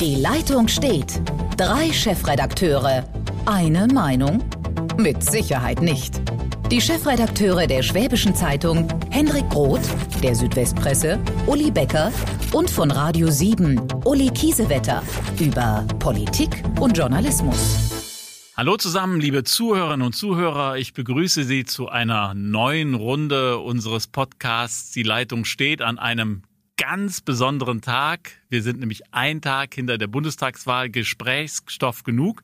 Die 0.00 0.14
Leitung 0.14 0.68
steht. 0.68 1.20
Drei 1.56 1.92
Chefredakteure. 1.92 3.02
Eine 3.46 3.88
Meinung? 3.88 4.44
Mit 4.96 5.24
Sicherheit 5.24 5.82
nicht. 5.82 6.22
Die 6.70 6.80
Chefredakteure 6.80 7.66
der 7.66 7.82
Schwäbischen 7.82 8.32
Zeitung, 8.32 8.86
Henrik 9.10 9.52
Roth, 9.52 9.82
der 10.22 10.36
Südwestpresse, 10.36 11.18
Uli 11.48 11.72
Becker 11.72 12.12
und 12.52 12.70
von 12.70 12.92
Radio 12.92 13.26
7, 13.26 13.80
Uli 14.04 14.28
Kiesewetter, 14.28 15.02
über 15.40 15.84
Politik 15.98 16.62
und 16.78 16.96
Journalismus. 16.96 17.98
Hallo 18.56 18.76
zusammen, 18.76 19.20
liebe 19.20 19.42
Zuhörerinnen 19.42 20.06
und 20.06 20.14
Zuhörer. 20.14 20.76
Ich 20.76 20.92
begrüße 20.92 21.42
Sie 21.42 21.64
zu 21.64 21.88
einer 21.88 22.34
neuen 22.34 22.94
Runde 22.94 23.58
unseres 23.58 24.06
Podcasts. 24.06 24.92
Die 24.92 25.02
Leitung 25.02 25.44
steht 25.44 25.82
an 25.82 25.98
einem 25.98 26.42
ganz 26.78 27.20
besonderen 27.20 27.82
Tag. 27.82 28.30
Wir 28.48 28.62
sind 28.62 28.80
nämlich 28.80 29.02
ein 29.12 29.42
Tag 29.42 29.74
hinter 29.74 29.98
der 29.98 30.06
Bundestagswahl, 30.06 30.88
Gesprächsstoff 30.88 32.04
genug. 32.04 32.42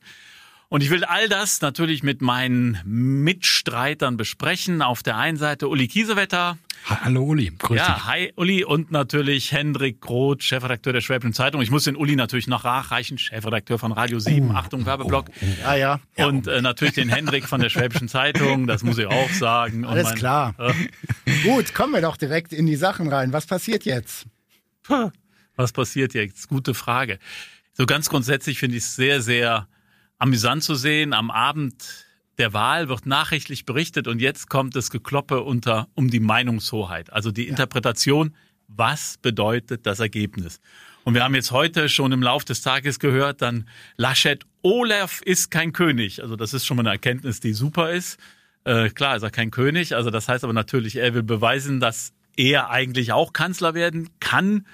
Und 0.67 0.81
ich 0.81 0.89
will 0.89 1.03
all 1.03 1.29
das 1.29 1.61
natürlich 1.61 2.03
mit 2.03 2.21
meinen 2.21 2.79
Mitstreitern 2.85 4.17
besprechen. 4.17 4.81
Auf 4.81 5.03
der 5.03 5.15
einen 5.15 5.37
Seite 5.37 5.69
Uli 5.69 5.87
Kiesewetter. 5.87 6.57
Hallo 6.85 7.23
Uli, 7.23 7.51
grüß 7.57 7.77
ja, 7.77 7.93
dich. 7.93 8.05
hi 8.05 8.33
Uli 8.35 8.63
und 8.63 8.91
natürlich 8.91 9.51
Hendrik 9.51 10.01
Groth, 10.01 10.43
Chefredakteur 10.43 10.93
der 10.93 11.01
Schwäbischen 11.01 11.33
Zeitung. 11.33 11.61
Ich 11.61 11.71
muss 11.71 11.85
den 11.85 11.95
Uli 11.95 12.15
natürlich 12.15 12.47
noch 12.47 12.63
nachreichen, 12.63 13.17
Chefredakteur 13.17 13.79
von 13.79 13.91
Radio 13.91 14.19
7, 14.19 14.51
oh, 14.51 14.53
Achtung, 14.53 14.85
Werbeblock. 14.85 15.29
Oh, 15.29 15.33
oh. 15.41 15.63
Ja, 15.63 15.99
ja. 16.17 16.27
Und 16.27 16.47
äh, 16.47 16.61
natürlich 16.61 16.93
den 16.93 17.09
Hendrik 17.09 17.45
von 17.45 17.59
der 17.59 17.69
Schwäbischen 17.69 18.07
Zeitung, 18.07 18.67
das 18.67 18.83
muss 18.83 18.99
ich 18.99 19.07
auch 19.07 19.29
sagen. 19.31 19.85
Alles 19.85 20.09
mein, 20.09 20.15
klar. 20.15 20.55
Äh, 20.59 20.73
Gut, 21.43 21.73
kommen 21.73 21.93
wir 21.93 22.01
doch 22.01 22.17
direkt 22.17 22.53
in 22.53 22.67
die 22.67 22.75
Sachen 22.75 23.07
rein. 23.07 23.33
Was 23.33 23.47
passiert 23.47 23.85
jetzt? 23.85 24.27
Was 25.55 25.71
passiert 25.71 26.13
jetzt? 26.13 26.47
Gute 26.47 26.73
Frage. 26.73 27.19
So 27.73 27.85
ganz 27.85 28.09
grundsätzlich 28.09 28.59
finde 28.59 28.77
ich 28.77 28.83
es 28.83 28.95
sehr, 28.95 29.21
sehr 29.21 29.67
amüsant 30.17 30.63
zu 30.63 30.75
sehen. 30.75 31.13
Am 31.13 31.31
Abend 31.31 32.05
der 32.37 32.53
Wahl 32.53 32.89
wird 32.89 33.05
nachrichtlich 33.05 33.65
berichtet 33.65 34.07
und 34.07 34.19
jetzt 34.19 34.49
kommt 34.49 34.75
das 34.75 34.89
Gekloppe 34.89 35.41
unter 35.41 35.87
um 35.95 36.09
die 36.09 36.19
Meinungshoheit, 36.19 37.11
also 37.13 37.31
die 37.31 37.47
Interpretation, 37.47 38.35
was 38.67 39.17
bedeutet 39.21 39.85
das 39.85 39.99
Ergebnis. 39.99 40.59
Und 41.03 41.13
wir 41.13 41.23
haben 41.23 41.35
jetzt 41.35 41.51
heute 41.51 41.87
schon 41.87 42.11
im 42.11 42.23
Lauf 42.23 42.43
des 42.43 42.61
Tages 42.61 42.99
gehört, 42.99 43.41
dann 43.41 43.69
Laschet, 43.95 44.43
Olaf 44.63 45.21
ist 45.21 45.51
kein 45.51 45.71
König. 45.71 46.23
Also 46.23 46.35
das 46.35 46.53
ist 46.53 46.65
schon 46.65 46.77
mal 46.77 46.81
eine 46.81 46.89
Erkenntnis, 46.89 47.39
die 47.39 47.53
super 47.53 47.91
ist. 47.91 48.19
Äh, 48.63 48.89
klar 48.89 49.15
ist 49.15 49.21
er 49.21 49.29
kein 49.29 49.51
König, 49.51 49.95
also 49.95 50.09
das 50.09 50.27
heißt 50.27 50.43
aber 50.43 50.53
natürlich, 50.53 50.95
er 50.95 51.13
will 51.13 51.21
beweisen, 51.21 51.79
dass 51.79 52.11
er 52.37 52.69
eigentlich 52.69 53.11
auch 53.11 53.33
Kanzler 53.33 53.73
werden 53.73 54.09
kann. 54.19 54.67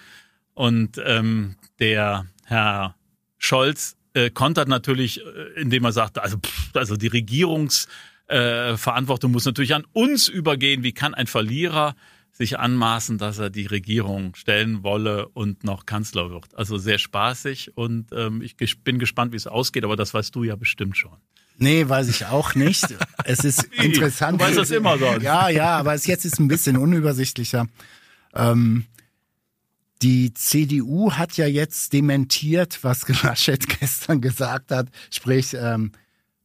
Und 0.53 1.01
ähm, 1.03 1.55
der 1.79 2.27
Herr 2.45 2.95
Scholz 3.37 3.95
äh, 4.13 4.29
kontert 4.29 4.67
natürlich, 4.67 5.25
äh, 5.25 5.61
indem 5.61 5.85
er 5.85 5.93
sagt, 5.93 6.19
also, 6.19 6.37
pff, 6.37 6.75
also 6.75 6.97
die 6.97 7.07
Regierungsverantwortung 7.07 9.31
äh, 9.31 9.33
muss 9.33 9.45
natürlich 9.45 9.73
an 9.73 9.85
uns 9.93 10.27
übergehen. 10.27 10.83
Wie 10.83 10.91
kann 10.91 11.13
ein 11.13 11.27
Verlierer 11.27 11.95
sich 12.31 12.59
anmaßen, 12.59 13.17
dass 13.17 13.39
er 13.39 13.49
die 13.49 13.67
Regierung 13.67 14.35
stellen 14.35 14.83
wolle 14.83 15.29
und 15.29 15.63
noch 15.63 15.85
Kanzler 15.85 16.29
wird? 16.29 16.53
Also 16.55 16.77
sehr 16.77 16.97
spaßig 16.97 17.77
und 17.77 18.11
ähm, 18.13 18.41
ich 18.41 18.57
bin 18.83 18.99
gespannt, 18.99 19.31
wie 19.31 19.37
es 19.37 19.47
ausgeht, 19.47 19.85
aber 19.85 19.95
das 19.95 20.13
weißt 20.13 20.35
du 20.35 20.43
ja 20.43 20.55
bestimmt 20.55 20.97
schon. 20.97 21.15
Nee, 21.57 21.87
weiß 21.87 22.09
ich 22.09 22.25
auch 22.25 22.55
nicht. 22.55 22.85
Es 23.23 23.43
ist 23.43 23.63
interessant. 23.73 24.41
Du 24.41 24.45
weißt 24.45 24.57
das 24.57 24.71
immer 24.71 24.97
so. 24.97 25.05
Ja, 25.21 25.49
ja, 25.49 25.77
aber 25.77 25.93
es 25.93 26.07
jetzt 26.07 26.25
ist 26.25 26.39
ein 26.39 26.47
bisschen 26.47 26.77
unübersichtlicher. 26.77 27.67
Ähm, 28.33 28.85
die 30.01 30.33
CDU 30.33 31.11
hat 31.13 31.37
ja 31.37 31.45
jetzt 31.45 31.93
dementiert, 31.93 32.83
was 32.83 33.07
Laschet 33.23 33.67
gestern 33.79 34.21
gesagt 34.21 34.71
hat, 34.71 34.87
sprich 35.11 35.53
ähm, 35.53 35.91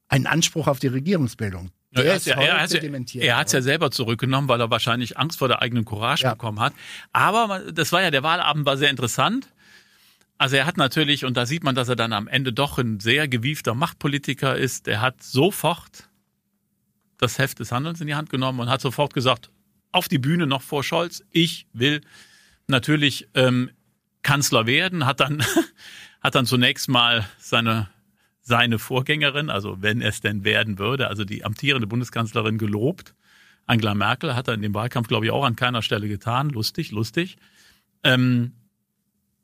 einen 0.09 0.27
Anspruch 0.27 0.67
auf 0.67 0.79
die 0.79 0.89
Regierungsbildung. 0.89 1.70
Er, 1.93 2.17
ist 2.17 2.27
ja, 2.27 2.39
er, 2.39 2.61
hat 2.61 2.73
dementiert. 2.83 3.25
Er 3.25 3.39
hat 3.39 3.47
es 3.47 3.53
ja 3.55 3.63
selber 3.63 3.91
zurückgenommen, 3.91 4.48
weil 4.48 4.61
er 4.61 4.70
wahrscheinlich 4.70 5.17
Angst 5.17 5.39
vor 5.39 5.48
der 5.48 5.63
eigenen 5.63 5.86
Courage 5.86 6.25
ja. 6.25 6.33
bekommen 6.33 6.61
hat. 6.61 6.75
Aber 7.13 7.61
das 7.73 7.91
war 7.92 8.03
ja, 8.03 8.11
der 8.11 8.23
Wahlabend 8.23 8.67
war 8.67 8.77
sehr 8.77 8.91
interessant. 8.91 9.48
Also 10.39 10.57
er 10.57 10.67
hat 10.67 10.77
natürlich, 10.77 11.24
und 11.24 11.36
da 11.36 11.47
sieht 11.47 11.64
man, 11.64 11.74
dass 11.74 11.89
er 11.89 11.97
dann 11.97 12.13
am 12.13 12.29
Ende 12.29 12.52
doch 12.52 12.79
ein 12.79 13.01
sehr 13.01 13.27
gewiefter 13.27 13.74
Machtpolitiker 13.74 14.57
ist, 14.57 14.86
er 14.86 15.01
hat 15.01 15.23
sofort 15.23 16.08
das 17.19 17.39
Heft 17.39 17.58
des 17.61 17.73
Handelns 17.73 18.01
in 18.01 18.07
die 18.07 18.14
Hand 18.14 18.29
genommen 18.29 18.61
und 18.61 18.69
hat 18.69 18.83
sofort 18.83 19.14
gesagt, 19.14 19.51
auf 19.92 20.08
die 20.08 20.19
Bühne 20.19 20.47
noch 20.47 20.61
vor 20.61 20.85
Scholz, 20.85 21.24
ich 21.30 21.67
will 21.73 22.02
natürlich 22.69 23.29
ähm, 23.35 23.70
Kanzler 24.23 24.67
werden, 24.67 25.07
hat 25.07 25.20
dann, 25.20 25.42
hat 26.20 26.35
dann 26.35 26.45
zunächst 26.45 26.89
mal 26.89 27.27
seine, 27.39 27.89
seine 28.42 28.79
Vorgängerin, 28.79 29.48
also 29.48 29.80
wenn 29.80 30.03
es 30.03 30.20
denn 30.20 30.45
werden 30.45 30.79
würde, 30.79 31.08
also 31.08 31.24
die 31.24 31.45
amtierende 31.45 31.86
Bundeskanzlerin 31.86 32.58
gelobt. 32.58 33.14
Angela 33.64 33.95
Merkel 33.95 34.36
hat 34.36 34.48
er 34.48 34.55
in 34.55 34.63
dem 34.63 34.74
Wahlkampf, 34.74 35.08
glaube 35.08 35.27
ich, 35.27 35.33
auch 35.33 35.45
an 35.45 35.57
keiner 35.57 35.83
Stelle 35.83 36.08
getan. 36.08 36.51
Lustig, 36.51 36.92
lustig. 36.92 37.36
Ähm, 38.05 38.53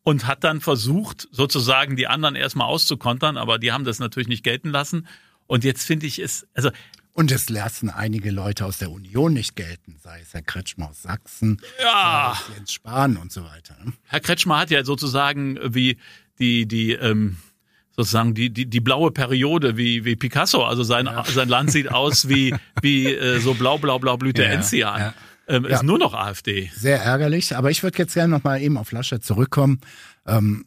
und 0.05 0.27
hat 0.27 0.45
dann 0.45 0.61
versucht, 0.61 1.29
sozusagen 1.31 1.97
die 1.97 2.07
anderen 2.07 2.35
erstmal 2.35 2.67
auszukontern, 2.67 3.37
aber 3.37 3.59
die 3.59 3.73
haben 3.73 3.85
das 3.85 3.99
natürlich 3.99 4.29
nicht 4.29 4.45
gelten 4.45 4.71
lassen. 4.71 5.07
Und 5.47 5.65
jetzt 5.65 5.85
finde 5.85 6.07
ich 6.07 6.19
es, 6.19 6.47
also 6.55 6.71
und 7.15 7.31
es 7.31 7.51
lassen 7.51 7.91
einige 7.91 8.31
Leute 8.31 8.65
aus 8.65 8.79
der 8.79 8.91
Union 8.91 9.35
nicht 9.35 9.55
gelten, 9.55 9.97
sei 10.03 10.21
es 10.21 10.33
Herr 10.33 10.41
Kretschmer 10.41 10.89
aus 10.89 11.03
Sachsen, 11.03 11.61
ja. 11.83 12.39
Jens 12.57 12.73
Spahn 12.73 13.19
und 13.19 13.31
so 13.31 13.45
weiter. 13.45 13.77
Ne? 13.85 13.93
Herr 14.05 14.21
Kretschmer 14.21 14.59
hat 14.59 14.71
ja 14.71 14.83
sozusagen 14.83 15.59
wie 15.63 15.99
die, 16.39 16.67
die, 16.67 16.93
ähm, 16.93 17.37
sozusagen 17.95 18.33
die, 18.33 18.49
die, 18.49 18.65
die 18.65 18.81
blaue 18.81 19.11
Periode 19.11 19.77
wie, 19.77 20.07
wie 20.07 20.17
Picasso. 20.17 20.65
Also 20.65 20.85
sein, 20.85 21.05
ja. 21.05 21.23
sein 21.25 21.51
Land 21.51 21.71
sieht 21.71 21.91
aus 21.91 22.31
wie, 22.31 22.55
wie 22.81 23.13
äh, 23.13 23.41
so 23.41 23.53
blau, 23.53 23.77
blau, 23.77 23.99
blau 23.99 24.17
blüht 24.17 24.39
der 24.39 24.47
ja, 24.47 24.53
Enzian. 24.53 25.01
Ja. 25.01 25.15
Ähm, 25.53 25.65
ja. 25.65 25.77
Ist 25.77 25.83
nur 25.83 25.99
noch 25.99 26.15
AfD. 26.15 26.71
Sehr 26.75 27.03
ärgerlich. 27.03 27.57
Aber 27.57 27.71
ich 27.71 27.83
würde 27.83 27.99
jetzt 27.99 28.15
gerne 28.15 28.31
noch 28.31 28.43
mal 28.43 28.61
eben 28.61 28.79
auf 28.79 28.91
Laschet 28.91 29.23
zurückkommen. 29.23 29.81
Ähm, 30.27 30.65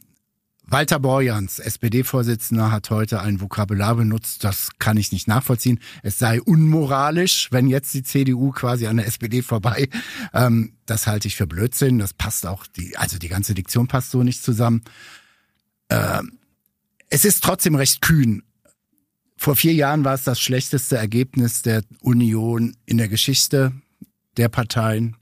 Walter 0.67 0.99
Borjans, 0.99 1.59
SPD-Vorsitzender, 1.59 2.71
hat 2.71 2.89
heute 2.89 3.21
ein 3.21 3.39
Vokabular 3.39 3.95
benutzt, 3.95 4.43
das 4.43 4.71
kann 4.79 4.97
ich 4.97 5.11
nicht 5.11 5.27
nachvollziehen. 5.27 5.79
Es 6.01 6.17
sei 6.17 6.41
unmoralisch, 6.41 7.49
wenn 7.51 7.67
jetzt 7.67 7.93
die 7.93 8.01
CDU 8.01 8.51
quasi 8.51 8.87
an 8.87 8.97
der 8.97 9.05
SPD 9.05 9.41
vorbei. 9.41 9.89
Ähm, 10.33 10.73
das 10.85 11.07
halte 11.07 11.27
ich 11.27 11.35
für 11.35 11.45
Blödsinn. 11.47 11.99
Das 11.99 12.13
passt 12.13 12.45
auch, 12.45 12.65
die, 12.67 12.97
also 12.97 13.17
die 13.17 13.27
ganze 13.27 13.53
Diktion 13.53 13.87
passt 13.87 14.11
so 14.11 14.23
nicht 14.23 14.43
zusammen. 14.43 14.83
Ähm, 15.89 16.39
es 17.09 17.25
ist 17.25 17.43
trotzdem 17.43 17.75
recht 17.75 18.01
kühn. 18.01 18.43
Vor 19.37 19.55
vier 19.55 19.73
Jahren 19.73 20.03
war 20.03 20.13
es 20.13 20.23
das 20.23 20.39
schlechteste 20.39 20.97
Ergebnis 20.97 21.61
der 21.61 21.83
Union 22.01 22.75
in 22.85 22.97
der 22.97 23.07
Geschichte 23.07 23.73
der 24.37 24.49
Parteien. 24.49 25.15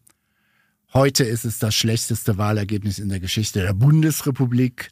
Heute 0.93 1.23
ist 1.23 1.45
es 1.45 1.59
das 1.59 1.73
schlechteste 1.73 2.37
Wahlergebnis 2.37 2.99
in 2.99 3.09
der 3.09 3.19
Geschichte 3.19 3.61
der 3.61 3.73
Bundesrepublik 3.73 4.89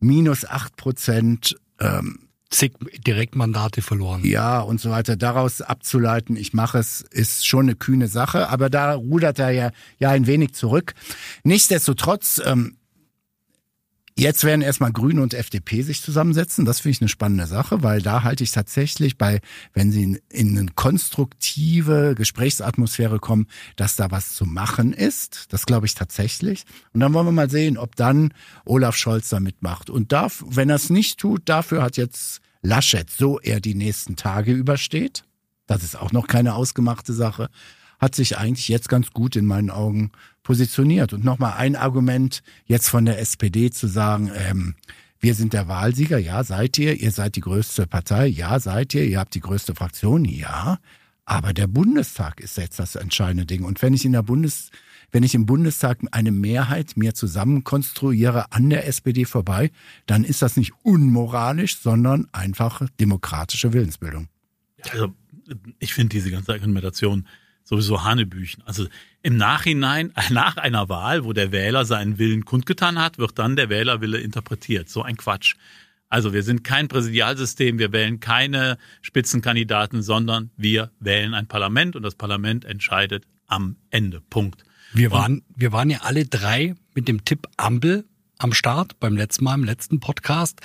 minus 0.00 0.44
acht 0.44 0.76
Prozent. 0.76 1.56
Ähm, 1.80 2.18
zig 2.50 2.72
Direktmandate 3.06 3.82
verloren. 3.82 4.24
Ja, 4.24 4.60
und 4.60 4.80
so 4.80 4.90
weiter. 4.90 5.16
Daraus 5.16 5.60
abzuleiten, 5.60 6.36
ich 6.36 6.52
mache 6.52 6.78
es, 6.78 7.00
ist 7.00 7.46
schon 7.46 7.66
eine 7.66 7.74
kühne 7.74 8.08
Sache, 8.08 8.48
aber 8.48 8.70
da 8.70 8.94
rudert 8.94 9.38
er 9.38 9.50
ja, 9.50 9.70
ja 9.98 10.10
ein 10.10 10.26
wenig 10.26 10.54
zurück. 10.54 10.94
Nichtsdestotrotz, 11.42 12.40
ähm, 12.44 12.76
Jetzt 14.16 14.44
werden 14.44 14.62
erstmal 14.62 14.92
Grüne 14.92 15.20
und 15.22 15.34
FDP 15.34 15.82
sich 15.82 16.00
zusammensetzen. 16.00 16.64
Das 16.64 16.78
finde 16.78 16.92
ich 16.92 17.00
eine 17.00 17.08
spannende 17.08 17.48
Sache, 17.48 17.82
weil 17.82 18.00
da 18.00 18.22
halte 18.22 18.44
ich 18.44 18.52
tatsächlich 18.52 19.18
bei, 19.18 19.40
wenn 19.72 19.90
sie 19.90 20.20
in 20.30 20.56
eine 20.56 20.70
konstruktive 20.72 22.14
Gesprächsatmosphäre 22.16 23.18
kommen, 23.18 23.48
dass 23.74 23.96
da 23.96 24.12
was 24.12 24.34
zu 24.34 24.44
machen 24.44 24.92
ist. 24.92 25.52
Das 25.52 25.66
glaube 25.66 25.86
ich 25.86 25.96
tatsächlich. 25.96 26.62
Und 26.92 27.00
dann 27.00 27.12
wollen 27.12 27.26
wir 27.26 27.32
mal 27.32 27.50
sehen, 27.50 27.76
ob 27.76 27.96
dann 27.96 28.32
Olaf 28.64 28.94
Scholz 28.96 29.30
da 29.30 29.40
mitmacht. 29.40 29.90
Und 29.90 30.12
darf, 30.12 30.44
wenn 30.46 30.70
er 30.70 30.76
es 30.76 30.90
nicht 30.90 31.18
tut, 31.18 31.48
dafür 31.48 31.82
hat 31.82 31.96
jetzt 31.96 32.40
Laschet, 32.62 33.10
so 33.10 33.40
er 33.40 33.60
die 33.60 33.74
nächsten 33.74 34.14
Tage 34.14 34.52
übersteht. 34.52 35.24
Das 35.66 35.82
ist 35.82 35.98
auch 35.98 36.12
noch 36.12 36.28
keine 36.28 36.54
ausgemachte 36.54 37.14
Sache 37.14 37.50
hat 38.04 38.14
sich 38.14 38.36
eigentlich 38.36 38.68
jetzt 38.68 38.90
ganz 38.90 39.12
gut 39.12 39.34
in 39.34 39.46
meinen 39.46 39.70
Augen 39.70 40.12
positioniert. 40.42 41.14
Und 41.14 41.24
nochmal 41.24 41.54
ein 41.56 41.74
Argument 41.74 42.42
jetzt 42.66 42.88
von 42.88 43.06
der 43.06 43.18
SPD 43.18 43.70
zu 43.70 43.86
sagen, 43.86 44.30
ähm, 44.34 44.74
wir 45.20 45.34
sind 45.34 45.54
der 45.54 45.68
Wahlsieger, 45.68 46.18
ja, 46.18 46.44
seid 46.44 46.76
ihr, 46.76 47.00
ihr 47.00 47.10
seid 47.10 47.34
die 47.36 47.40
größte 47.40 47.86
Partei, 47.86 48.26
ja, 48.26 48.60
seid 48.60 48.92
ihr, 48.92 49.04
ihr 49.04 49.18
habt 49.18 49.34
die 49.34 49.40
größte 49.40 49.74
Fraktion, 49.74 50.26
ja. 50.26 50.78
Aber 51.24 51.54
der 51.54 51.66
Bundestag 51.66 52.40
ist 52.40 52.58
jetzt 52.58 52.78
das 52.78 52.94
entscheidende 52.94 53.46
Ding. 53.46 53.64
Und 53.64 53.80
wenn 53.80 53.94
ich 53.94 54.04
in 54.04 54.12
der 54.12 54.22
Bundes, 54.22 54.70
wenn 55.10 55.22
ich 55.22 55.34
im 55.34 55.46
Bundestag 55.46 56.00
eine 56.10 56.30
Mehrheit 56.30 56.98
mir 56.98 57.14
zusammen 57.14 57.64
konstruiere 57.64 58.52
an 58.52 58.68
der 58.68 58.86
SPD 58.86 59.24
vorbei, 59.24 59.70
dann 60.04 60.24
ist 60.24 60.42
das 60.42 60.58
nicht 60.58 60.74
unmoralisch, 60.82 61.78
sondern 61.78 62.28
einfach 62.32 62.86
demokratische 63.00 63.72
Willensbildung. 63.72 64.28
Also 64.90 65.14
ich 65.78 65.94
finde 65.94 66.10
diese 66.10 66.30
ganze 66.30 66.52
Argumentation 66.52 67.26
sowieso 67.64 68.04
Hanebüchen. 68.04 68.62
Also 68.66 68.86
im 69.22 69.36
Nachhinein, 69.36 70.12
nach 70.30 70.56
einer 70.56 70.88
Wahl, 70.88 71.24
wo 71.24 71.32
der 71.32 71.50
Wähler 71.50 71.84
seinen 71.84 72.18
Willen 72.18 72.44
kundgetan 72.44 72.98
hat, 72.98 73.18
wird 73.18 73.38
dann 73.38 73.56
der 73.56 73.68
Wählerwille 73.68 74.18
interpretiert. 74.18 74.88
So 74.88 75.02
ein 75.02 75.16
Quatsch. 75.16 75.56
Also 76.08 76.32
wir 76.32 76.44
sind 76.44 76.62
kein 76.62 76.86
Präsidialsystem, 76.86 77.78
wir 77.78 77.90
wählen 77.90 78.20
keine 78.20 78.78
Spitzenkandidaten, 79.02 80.02
sondern 80.02 80.50
wir 80.56 80.92
wählen 81.00 81.34
ein 81.34 81.48
Parlament 81.48 81.96
und 81.96 82.04
das 82.04 82.14
Parlament 82.14 82.64
entscheidet 82.64 83.24
am 83.48 83.76
Ende. 83.90 84.20
Punkt. 84.20 84.64
Wir 84.92 85.10
waren, 85.10 85.42
wir 85.56 85.72
waren 85.72 85.90
ja 85.90 86.02
alle 86.02 86.24
drei 86.24 86.76
mit 86.94 87.08
dem 87.08 87.24
Tipp 87.24 87.48
Ampel 87.56 88.04
am 88.38 88.52
Start 88.52 89.00
beim 89.00 89.16
letzten 89.16 89.44
Mal, 89.44 89.54
im 89.54 89.64
letzten 89.64 89.98
Podcast. 89.98 90.60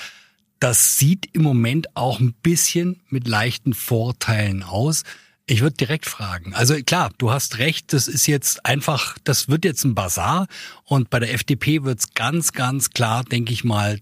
Das 0.60 1.00
sieht 1.00 1.34
im 1.34 1.42
Moment 1.42 1.96
auch 1.96 2.20
ein 2.20 2.34
bisschen 2.34 3.02
mit 3.10 3.28
leichten 3.28 3.74
Vorteilen 3.74 4.62
aus. 4.62 5.04
Ich 5.50 5.62
würde 5.62 5.78
direkt 5.78 6.06
fragen. 6.06 6.54
Also 6.54 6.76
klar, 6.76 7.10
du 7.18 7.32
hast 7.32 7.58
recht, 7.58 7.92
das 7.92 8.08
ist 8.08 8.28
jetzt 8.28 8.68
einfach, 8.68 9.18
das 9.24 9.50
wird 9.50 9.66
jetzt 9.66 9.84
ein 9.84 9.96
Bazar 9.96 10.48
und 10.84 11.10
bei 11.10 11.20
der 11.20 11.34
FDP 11.34 11.84
wird 11.84 11.98
es 12.00 12.14
ganz, 12.14 12.52
ganz 12.52 12.92
klar, 12.92 13.24
denke 13.24 13.52
ich 13.52 13.64
mal, 13.64 14.00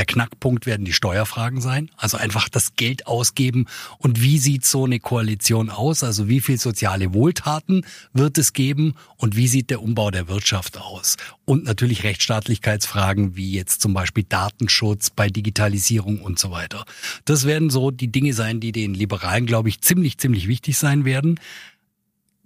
der 0.00 0.06
Knackpunkt 0.06 0.64
werden 0.64 0.86
die 0.86 0.94
Steuerfragen 0.94 1.60
sein. 1.60 1.90
Also 1.94 2.16
einfach 2.16 2.48
das 2.48 2.74
Geld 2.74 3.06
ausgeben. 3.06 3.66
Und 3.98 4.22
wie 4.22 4.38
sieht 4.38 4.64
so 4.64 4.86
eine 4.86 4.98
Koalition 4.98 5.68
aus? 5.68 6.02
Also 6.02 6.26
wie 6.26 6.40
viel 6.40 6.58
soziale 6.58 7.12
Wohltaten 7.12 7.84
wird 8.14 8.38
es 8.38 8.54
geben? 8.54 8.94
Und 9.18 9.36
wie 9.36 9.46
sieht 9.46 9.68
der 9.68 9.82
Umbau 9.82 10.10
der 10.10 10.26
Wirtschaft 10.26 10.78
aus? 10.78 11.18
Und 11.44 11.64
natürlich 11.64 12.02
Rechtsstaatlichkeitsfragen 12.02 13.36
wie 13.36 13.52
jetzt 13.52 13.82
zum 13.82 13.92
Beispiel 13.92 14.24
Datenschutz 14.26 15.10
bei 15.10 15.28
Digitalisierung 15.28 16.22
und 16.22 16.38
so 16.38 16.50
weiter. 16.50 16.86
Das 17.26 17.44
werden 17.44 17.68
so 17.68 17.90
die 17.90 18.10
Dinge 18.10 18.32
sein, 18.32 18.58
die 18.58 18.72
den 18.72 18.94
Liberalen, 18.94 19.44
glaube 19.44 19.68
ich, 19.68 19.82
ziemlich, 19.82 20.16
ziemlich 20.16 20.48
wichtig 20.48 20.78
sein 20.78 21.04
werden. 21.04 21.38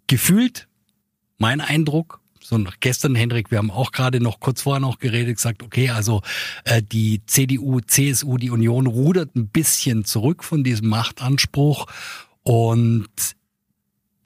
Gefühlt, 0.09 0.67
mein 1.39 1.61
Eindruck, 1.61 2.19
so 2.45 2.63
gestern, 2.81 3.15
Hendrik, 3.15 3.51
wir 3.51 3.57
haben 3.57 3.71
auch 3.71 3.91
gerade 3.91 4.21
noch 4.21 4.39
kurz 4.39 4.61
vorher 4.63 4.81
noch 4.81 4.99
geredet, 4.99 5.37
gesagt, 5.37 5.63
okay, 5.63 5.89
also 5.89 6.21
äh, 6.65 6.83
die 6.83 7.25
CDU, 7.25 7.81
CSU, 7.81 8.37
die 8.37 8.51
Union 8.51 8.87
rudert 8.87 9.35
ein 9.35 9.49
bisschen 9.49 10.05
zurück 10.05 10.45
von 10.45 10.63
diesem 10.63 10.89
Machtanspruch 10.89 11.87
und 12.43 13.09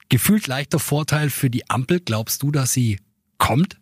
gefühlt 0.08 0.48
leichter 0.48 0.80
Vorteil 0.80 1.30
für 1.30 1.48
die 1.48 1.70
Ampel. 1.70 2.00
Glaubst 2.00 2.42
du, 2.42 2.50
dass 2.50 2.72
sie 2.72 2.98
kommt? 3.38 3.76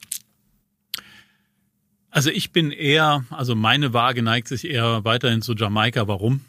Also 2.10 2.30
ich 2.30 2.52
bin 2.52 2.72
eher, 2.72 3.24
also 3.30 3.54
meine 3.54 3.94
Waage 3.94 4.22
neigt 4.22 4.48
sich 4.48 4.68
eher 4.68 5.02
weiterhin 5.04 5.40
zu 5.40 5.54
Jamaika. 5.54 6.08
Warum? 6.08 6.42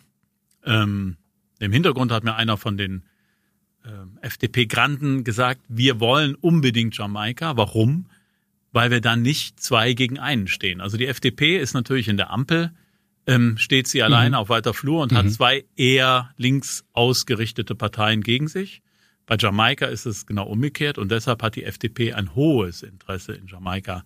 Ähm, 0.66 1.16
Im 1.60 1.72
Hintergrund 1.72 2.12
hat 2.12 2.26
mir 2.26 2.36
einer 2.36 2.58
von 2.58 2.76
den 2.76 3.04
FDP-Granden 4.22 5.24
gesagt, 5.24 5.62
wir 5.68 6.00
wollen 6.00 6.36
unbedingt 6.36 6.98
Jamaika. 6.98 7.58
Warum? 7.58 8.06
Weil 8.72 8.92
wir 8.92 9.02
dann 9.02 9.22
nicht 9.22 9.60
zwei 9.60 9.94
gegen 9.94 10.20
einen 10.20 10.48
stehen. 10.48 10.82
Also 10.82 10.98
die 10.98 11.08
FDP 11.08 11.58
ist 11.58 11.74
natürlich 11.74 12.08
in 12.08 12.18
der 12.18 12.32
Ampel, 12.32 12.72
ähm, 13.26 13.58
steht 13.58 13.88
sie 13.88 14.04
alleine 14.04 14.32
mhm. 14.32 14.42
auf 14.42 14.50
weiter 14.50 14.74
Flur 14.74 15.02
und 15.02 15.12
mhm. 15.12 15.18
hat 15.18 15.32
zwei 15.32 15.66
eher 15.76 16.32
links 16.38 16.86
ausgerichtete 16.94 17.76
Parteien 17.76 18.22
gegen 18.22 18.48
sich. 18.48 18.82
Bei 19.26 19.36
Jamaika 19.38 19.88
ist 19.88 20.06
es 20.06 20.26
genau 20.26 20.48
umgekehrt 20.48 20.98
und 20.98 21.12
deshalb 21.12 21.44
hat 21.44 21.56
die 21.56 21.66
FDP 21.66 22.14
ein 22.14 22.34
hohes 22.34 22.82
Interesse 22.82 23.34
in 23.34 23.48
Jamaika 23.48 24.04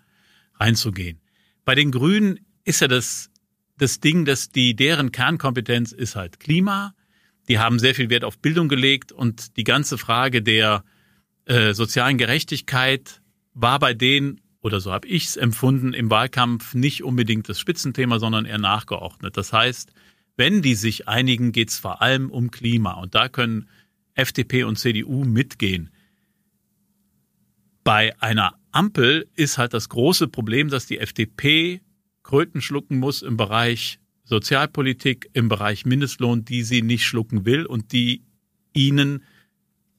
reinzugehen. 0.55 1.19
Bei 1.63 1.75
den 1.75 1.91
Grünen 1.91 2.39
ist 2.63 2.81
ja 2.81 2.87
das, 2.87 3.29
das 3.77 3.99
Ding, 3.99 4.25
dass 4.25 4.49
die, 4.49 4.75
deren 4.75 5.11
Kernkompetenz 5.11 5.91
ist 5.91 6.15
halt 6.15 6.39
Klima, 6.39 6.95
die 7.47 7.59
haben 7.59 7.79
sehr 7.79 7.95
viel 7.95 8.09
Wert 8.09 8.23
auf 8.23 8.39
Bildung 8.39 8.69
gelegt 8.69 9.11
und 9.11 9.57
die 9.57 9.63
ganze 9.63 9.97
Frage 9.97 10.41
der 10.41 10.83
äh, 11.45 11.73
sozialen 11.73 12.17
Gerechtigkeit 12.17 13.21
war 13.53 13.79
bei 13.79 13.93
denen, 13.93 14.41
oder 14.61 14.79
so 14.79 14.91
habe 14.91 15.07
ich 15.07 15.25
es 15.25 15.38
empfunden, 15.38 15.93
im 15.93 16.09
Wahlkampf 16.09 16.73
nicht 16.73 17.03
unbedingt 17.03 17.49
das 17.49 17.59
Spitzenthema, 17.59 18.19
sondern 18.19 18.45
eher 18.45 18.59
nachgeordnet. 18.59 19.35
Das 19.35 19.51
heißt, 19.51 19.91
wenn 20.38 20.61
die 20.61 20.75
sich 20.75 21.07
einigen, 21.07 21.51
geht 21.51 21.69
es 21.69 21.79
vor 21.79 22.01
allem 22.01 22.29
um 22.29 22.51
Klima. 22.51 22.93
Und 22.93 23.15
da 23.15 23.27
können 23.27 23.67
FDP 24.13 24.63
und 24.63 24.77
CDU 24.77 25.23
mitgehen. 25.23 25.89
Bei 27.83 28.19
einer 28.21 28.55
Ampel 28.71 29.27
ist 29.35 29.57
halt 29.57 29.73
das 29.73 29.89
große 29.89 30.27
Problem, 30.27 30.69
dass 30.69 30.85
die 30.85 30.99
FDP 30.99 31.81
Kröten 32.23 32.61
schlucken 32.61 32.99
muss 32.99 33.23
im 33.23 33.38
Bereich 33.38 33.99
Sozialpolitik 34.31 35.29
im 35.33 35.49
Bereich 35.49 35.85
Mindestlohn, 35.85 36.45
die 36.45 36.63
sie 36.63 36.81
nicht 36.81 37.03
schlucken 37.03 37.43
will 37.45 37.65
und 37.65 37.91
die 37.91 38.23
ihnen 38.71 39.25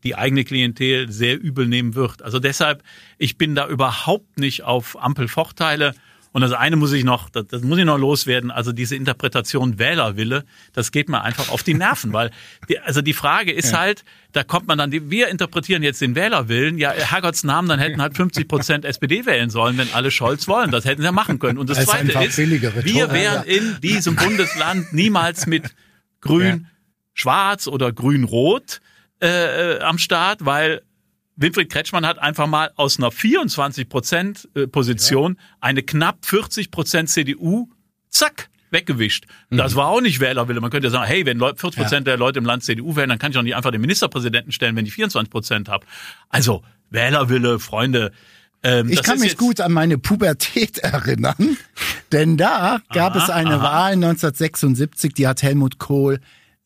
die 0.05 0.15
eigene 0.15 0.45
Klientel 0.45 1.13
sehr 1.13 1.39
übel 1.39 1.67
nehmen 1.67 1.95
wird. 1.95 2.23
Also 2.23 2.39
deshalb, 2.39 2.83
ich 3.19 3.37
bin 3.37 3.55
da 3.55 3.69
überhaupt 3.69 4.39
nicht 4.39 4.63
auf 4.63 4.99
Ampelvorteile. 4.99 5.95
Und 6.33 6.41
das 6.41 6.53
eine 6.53 6.77
muss 6.77 6.93
ich 6.93 7.05
noch, 7.05 7.29
das, 7.29 7.47
das, 7.49 7.63
muss 7.63 7.79
ich 7.79 7.85
noch 7.85 7.99
loswerden. 7.99 8.51
Also 8.51 8.73
diese 8.73 8.97
Interpretation 8.97 9.79
Wählerwille, 9.79 10.45
das 10.73 10.91
geht 10.91 11.11
mir 11.11 11.21
einfach 11.23 11.51
auf 11.51 11.63
die 11.63 11.75
Nerven, 11.75 12.13
weil 12.15 12.31
die, 12.71 12.79
also 12.81 13.03
die 13.03 13.13
Frage 13.13 13.53
ist 13.53 13.73
ja. 13.73 13.81
halt, 13.81 14.05
da 14.33 14.43
kommt 14.43 14.67
man 14.67 14.79
dann, 14.79 14.91
wir 14.93 15.29
interpretieren 15.29 15.83
jetzt 15.83 16.01
den 16.01 16.15
Wählerwillen. 16.15 16.79
Ja, 16.79 16.93
Herrgotts 16.93 17.45
Namen, 17.45 17.69
dann 17.69 17.79
hätten 17.79 18.01
halt 18.01 18.17
50 18.17 18.49
Prozent 18.49 18.85
SPD 18.87 19.27
wählen 19.27 19.51
sollen, 19.51 19.77
wenn 19.77 19.93
alle 19.93 20.11
Scholz 20.11 20.49
wollen. 20.49 20.71
Das 20.71 20.87
hätten 20.87 21.03
sie 21.03 21.07
ja 21.07 21.13
machen 21.13 21.39
können. 21.39 21.59
Und 21.59 21.69
das, 21.69 21.77
das 21.77 21.87
Zweite 21.87 22.13
ist, 22.25 22.39
wir 22.39 23.13
wären 23.13 23.45
in 23.45 23.79
diesem 23.83 24.17
Bundesland 24.17 24.91
niemals 24.95 25.47
mit 25.47 25.75
Grün, 26.23 26.47
ja. 26.47 26.71
Schwarz 27.13 27.67
oder 27.67 27.93
Grün-Rot 27.93 28.81
äh, 29.21 29.77
äh 29.77 29.81
am 29.81 29.99
Start, 29.99 30.47
weil 30.47 30.81
Winfried 31.37 31.71
Kretschmann 31.71 32.07
hat 32.07 32.19
einfach 32.19 32.47
mal 32.47 32.71
aus 32.77 32.99
einer 32.99 33.11
24 33.11 33.89
Prozent 33.89 34.49
äh, 34.55 34.67
Position 34.67 35.37
ja. 35.39 35.57
eine 35.61 35.83
knapp 35.83 36.25
40 36.27 36.71
Prozent 36.71 37.09
CDU, 37.09 37.69
zack, 38.09 38.51
weggewischt. 38.71 39.27
Mhm. 39.51 39.59
Das 39.59 39.75
war 39.75 39.89
auch 39.89 40.01
nicht 40.01 40.21
Wählerwille. 40.21 40.61
Man 40.61 40.71
könnte 40.71 40.89
ja 40.89 40.93
sagen, 40.93 41.07
hey, 41.07 41.25
wenn 41.27 41.39
40 41.39 41.61
Prozent 41.77 41.93
ja. 42.07 42.13
der 42.13 42.17
Leute 42.17 42.39
im 42.39 42.45
Land 42.45 42.65
CDU 42.65 42.97
wählen, 42.97 43.09
dann 43.09 43.19
kann 43.19 43.31
ich 43.31 43.39
auch 43.39 43.43
nicht 43.43 43.55
einfach 43.57 43.71
den 43.71 43.81
Ministerpräsidenten 43.81 44.53
stellen, 44.53 44.77
wenn 44.77 44.87
ich 44.87 44.93
24 44.93 45.31
Prozent 45.31 45.69
habe. 45.69 45.87
Also 46.29 46.63
Wählerwille, 46.91 47.59
Freunde. 47.59 48.13
Ähm, 48.63 48.89
ich 48.89 49.03
kann 49.03 49.19
mich 49.19 49.37
gut 49.37 49.61
an 49.61 49.73
meine 49.73 49.99
Pubertät 49.99 50.79
erinnern, 50.79 51.57
denn 52.13 52.37
da 52.37 52.81
gab 52.93 53.17
aha, 53.17 53.25
es 53.25 53.31
eine 53.31 53.57
aha. 53.57 53.63
Wahl 53.63 53.93
1976, 53.93 55.15
die 55.15 55.27
hat 55.27 55.43
Helmut 55.43 55.79
Kohl 55.79 56.21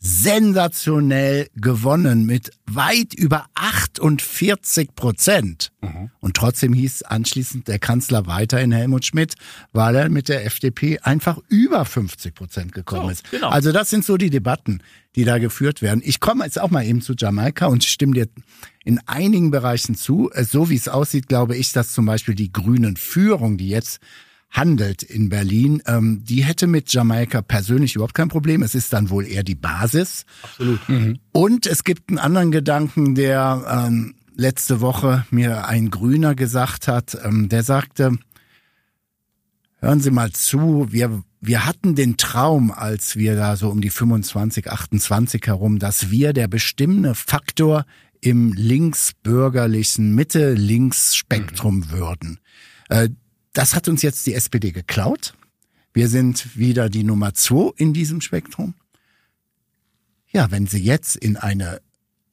sensationell 0.06 1.48
gewonnen 1.56 2.26
mit 2.26 2.52
weit 2.66 3.12
über 3.14 3.46
48 3.56 4.94
Prozent. 4.94 5.72
Mhm. 5.80 6.10
Und 6.20 6.36
trotzdem 6.36 6.72
hieß 6.72 7.02
anschließend 7.02 7.66
der 7.66 7.80
Kanzler 7.80 8.26
weiterhin 8.26 8.70
Helmut 8.70 9.04
Schmidt, 9.04 9.34
weil 9.72 9.96
er 9.96 10.08
mit 10.08 10.28
der 10.28 10.46
FDP 10.46 11.00
einfach 11.00 11.38
über 11.48 11.84
50 11.84 12.34
Prozent 12.34 12.72
gekommen 12.72 13.06
so, 13.06 13.10
ist. 13.10 13.30
Genau. 13.32 13.48
Also 13.48 13.72
das 13.72 13.90
sind 13.90 14.04
so 14.04 14.16
die 14.16 14.30
Debatten, 14.30 14.80
die 15.16 15.24
da 15.24 15.38
geführt 15.38 15.82
werden. 15.82 16.02
Ich 16.04 16.20
komme 16.20 16.44
jetzt 16.44 16.60
auch 16.60 16.70
mal 16.70 16.86
eben 16.86 17.02
zu 17.02 17.14
Jamaika 17.18 17.66
und 17.66 17.82
stimme 17.82 18.14
dir 18.14 18.28
in 18.84 19.00
einigen 19.06 19.50
Bereichen 19.50 19.96
zu. 19.96 20.30
So 20.40 20.70
wie 20.70 20.76
es 20.76 20.86
aussieht, 20.86 21.26
glaube 21.26 21.56
ich, 21.56 21.72
dass 21.72 21.92
zum 21.92 22.06
Beispiel 22.06 22.36
die 22.36 22.52
grünen 22.52 22.96
Führung, 22.96 23.56
die 23.56 23.68
jetzt 23.68 23.98
handelt 24.50 25.02
in 25.02 25.28
Berlin, 25.28 25.82
ähm, 25.86 26.22
die 26.24 26.44
hätte 26.44 26.66
mit 26.66 26.92
Jamaika 26.92 27.42
persönlich 27.42 27.94
überhaupt 27.94 28.14
kein 28.14 28.28
Problem. 28.28 28.62
Es 28.62 28.74
ist 28.74 28.92
dann 28.92 29.10
wohl 29.10 29.26
eher 29.26 29.42
die 29.42 29.54
Basis. 29.54 30.24
Absolut. 30.42 30.88
Mhm. 30.88 31.18
Und 31.32 31.66
es 31.66 31.84
gibt 31.84 32.08
einen 32.08 32.18
anderen 32.18 32.50
Gedanken, 32.50 33.14
der 33.14 33.86
ähm, 33.86 34.14
letzte 34.34 34.80
Woche 34.80 35.26
mir 35.30 35.66
ein 35.66 35.90
Grüner 35.90 36.34
gesagt 36.34 36.88
hat. 36.88 37.18
Ähm, 37.24 37.48
der 37.48 37.62
sagte, 37.62 38.18
hören 39.80 40.00
Sie 40.00 40.10
mal 40.10 40.32
zu, 40.32 40.88
wir 40.90 41.22
wir 41.46 41.64
hatten 41.64 41.94
den 41.94 42.16
Traum, 42.16 42.72
als 42.72 43.14
wir 43.14 43.36
da 43.36 43.56
so 43.56 43.70
um 43.70 43.80
die 43.80 43.90
25, 43.90 44.70
28 44.70 45.46
herum, 45.46 45.78
dass 45.78 46.10
wir 46.10 46.32
der 46.32 46.48
bestimmende 46.48 47.14
Faktor 47.14 47.84
im 48.20 48.52
linksbürgerlichen 48.52 50.14
Mitte-Links-Spektrum 50.14 51.76
mhm. 51.76 51.90
würden. 51.90 52.40
Äh, 52.88 53.10
das 53.56 53.74
hat 53.74 53.88
uns 53.88 54.02
jetzt 54.02 54.24
die 54.26 54.34
SPD 54.34 54.70
geklaut. 54.70 55.32
Wir 55.94 56.08
sind 56.08 56.58
wieder 56.58 56.90
die 56.90 57.04
Nummer 57.04 57.32
zwei 57.32 57.72
in 57.76 57.94
diesem 57.94 58.20
Spektrum. 58.20 58.74
Ja, 60.30 60.50
wenn 60.50 60.66
sie 60.66 60.82
jetzt 60.82 61.16
in 61.16 61.38
eine 61.38 61.80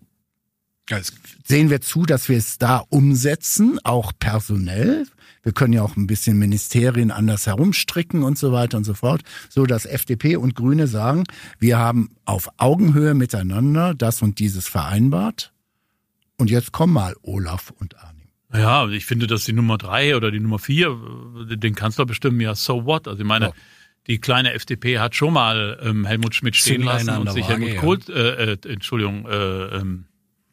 sehen 1.45 1.71
wir 1.71 1.81
zu, 1.81 2.05
dass 2.05 2.29
wir 2.29 2.39
es 2.39 2.59
da 2.59 2.83
umsetzen, 2.89 3.79
auch 3.85 4.13
personell. 4.19 5.07
Wir 5.43 5.53
können 5.53 5.73
ja 5.73 5.83
auch 5.83 5.97
ein 5.97 6.07
bisschen 6.07 6.39
Ministerien 6.39 7.11
anders 7.11 7.47
herumstricken 7.47 8.23
und 8.23 8.39
so 8.39 8.53
weiter 8.53 8.77
und 8.77 8.85
so 8.85 8.95
fort, 8.95 9.23
so 9.49 9.67
dass 9.67 9.87
FDP 9.87 10.37
und 10.37 10.55
Grüne 10.55 10.87
sagen, 10.89 11.25
wir 11.59 11.79
haben 11.79 12.11
auf 12.25 12.49
Augenhöhe 12.59 13.15
miteinander 13.15 13.95
das 13.95 14.21
und 14.21 14.39
dieses 14.39 14.67
vereinbart. 14.67 15.53
Und 16.37 16.51
jetzt 16.51 16.73
komm 16.73 16.93
mal, 16.93 17.17
Olaf 17.23 17.73
und 17.79 17.97
Arnim. 17.99 18.18
Ja, 18.53 18.89
ich 18.89 19.05
finde, 19.05 19.27
dass 19.27 19.45
die 19.45 19.53
Nummer 19.53 19.77
drei 19.77 20.17
oder 20.17 20.31
die 20.31 20.41
Nummer 20.41 20.59
vier 20.59 20.97
den 21.51 21.75
Kanzler 21.75 22.07
bestimmen, 22.07 22.41
ja, 22.41 22.55
so 22.55 22.87
what? 22.87 23.07
Also 23.07 23.21
ich 23.21 23.27
meine, 23.27 23.47
ja. 23.47 23.53
die 24.07 24.19
kleine 24.21 24.55
FDP 24.55 24.99
hat 24.99 25.15
schon 25.15 25.35
mal 25.35 25.79
ähm, 25.83 26.07
Helmut 26.07 26.35
Schmidt 26.35 26.57
stehen 26.57 26.83
lassen 26.83 27.11
und 27.11 27.31
sich 27.31 27.47
Helmut 27.47 27.69
ja. 27.69 27.81
Kohl, 27.81 27.99
äh, 28.09 28.53
äh, 28.53 28.59
Entschuldigung, 28.67 29.27
äh, 29.27 29.77
ähm, 29.77 30.07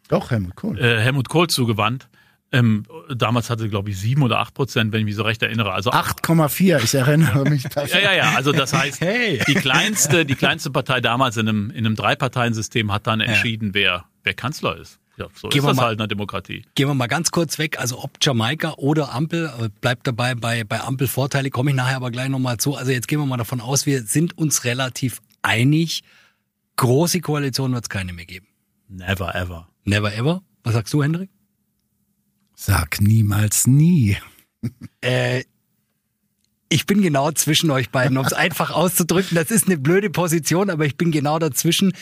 doch, 0.07 0.29
Helmut 0.29 0.55
Kohl. 0.55 0.77
Äh, 0.77 0.99
Helmut 0.99 1.29
Kohl 1.29 1.47
zugewandt. 1.47 2.09
Ähm, 2.51 2.83
damals 3.13 3.49
hatte, 3.49 3.69
glaube 3.69 3.89
ich, 3.89 3.97
sieben 3.97 4.21
oder 4.21 4.39
acht 4.39 4.53
Prozent, 4.53 4.93
wenn 4.93 4.99
ich 4.99 5.05
mich 5.05 5.15
so 5.15 5.23
recht 5.23 5.41
erinnere. 5.41 5.73
Also 5.73 5.91
8,4, 5.91 6.83
ich 6.83 6.93
erinnere 6.93 7.49
mich. 7.49 7.63
ja, 7.75 7.99
ja, 7.99 8.13
ja. 8.13 8.33
Also 8.35 8.51
das 8.51 8.71
heißt, 8.71 9.01
hey. 9.01 9.41
die 9.47 9.55
kleinste, 9.55 10.25
die 10.25 10.35
kleinste 10.35 10.69
Partei 10.69 11.01
damals 11.01 11.37
in 11.37 11.49
einem, 11.49 11.69
in 11.71 11.85
einem 11.85 11.95
Dreiparteiensystem 11.95 12.91
hat 12.91 13.07
dann 13.07 13.19
entschieden, 13.19 13.69
ja. 13.69 13.73
wer, 13.73 14.05
wer 14.23 14.33
Kanzler 14.35 14.77
ist. 14.77 14.99
Ja, 15.17 15.27
so 15.33 15.47
gehen 15.47 15.59
ist 15.59 15.67
das 15.67 15.77
mal, 15.77 15.83
halt 15.83 15.93
in 15.93 15.97
der 15.99 16.07
Demokratie. 16.07 16.65
Gehen 16.75 16.87
wir 16.87 16.93
mal 16.93 17.07
ganz 17.07 17.31
kurz 17.31 17.57
weg. 17.57 17.79
Also 17.79 18.03
ob 18.03 18.17
Jamaika 18.21 18.73
oder 18.77 19.13
Ampel, 19.13 19.51
äh, 19.59 19.69
bleibt 19.81 20.07
dabei 20.07 20.35
bei, 20.35 20.63
bei 20.63 20.81
Ampel 20.81 21.07
Vorteile, 21.07 21.49
komme 21.49 21.71
ich 21.71 21.75
nachher 21.75 21.95
aber 21.95 22.11
gleich 22.11 22.29
nochmal 22.29 22.57
zu. 22.57 22.75
Also 22.75 22.91
jetzt 22.91 23.07
gehen 23.07 23.19
wir 23.19 23.25
mal 23.25 23.37
davon 23.37 23.61
aus, 23.61 23.85
wir 23.85 24.03
sind 24.03 24.37
uns 24.37 24.65
relativ 24.65 25.21
einig. 25.41 26.03
Große 26.75 27.21
Koalition 27.21 27.73
wird 27.73 27.85
es 27.85 27.89
keine 27.89 28.11
mehr 28.11 28.25
geben. 28.25 28.47
Never 28.89 29.33
ever. 29.33 29.69
Never 29.85 30.13
ever? 30.13 30.41
Was 30.63 30.73
sagst 30.73 30.93
du, 30.93 31.01
Hendrik? 31.01 31.29
Sag 32.55 32.99
niemals 33.01 33.67
nie. 33.67 34.17
äh, 35.01 35.43
ich 36.67 36.85
bin 36.85 37.01
genau 37.01 37.31
zwischen 37.31 37.69
euch 37.71 37.89
beiden, 37.89 38.17
um 38.17 38.25
es 38.25 38.33
einfach 38.33 38.71
auszudrücken. 38.71 39.35
Das 39.35 39.51
ist 39.51 39.67
eine 39.67 39.77
blöde 39.77 40.09
Position, 40.09 40.69
aber 40.69 40.85
ich 40.85 40.97
bin 40.97 41.11
genau 41.11 41.39
dazwischen. 41.39 41.93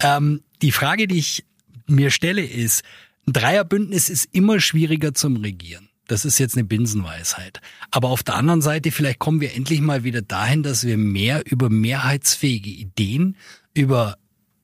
Ähm, 0.00 0.42
die 0.62 0.72
Frage, 0.72 1.08
die 1.08 1.18
ich 1.18 1.44
mir 1.90 2.10
stelle, 2.10 2.44
ist, 2.44 2.82
ein 3.26 3.32
Dreierbündnis 3.32 4.08
ist 4.08 4.28
immer 4.32 4.60
schwieriger 4.60 5.14
zum 5.14 5.36
Regieren. 5.36 5.88
Das 6.06 6.24
ist 6.24 6.38
jetzt 6.38 6.56
eine 6.56 6.64
Binsenweisheit. 6.64 7.60
Aber 7.92 8.08
auf 8.08 8.22
der 8.24 8.34
anderen 8.34 8.62
Seite, 8.62 8.90
vielleicht 8.90 9.20
kommen 9.20 9.40
wir 9.40 9.54
endlich 9.54 9.80
mal 9.80 10.02
wieder 10.02 10.22
dahin, 10.22 10.64
dass 10.64 10.84
wir 10.84 10.96
mehr 10.96 11.42
über 11.46 11.70
mehrheitsfähige 11.70 12.70
Ideen, 12.70 13.36
über 13.74 14.16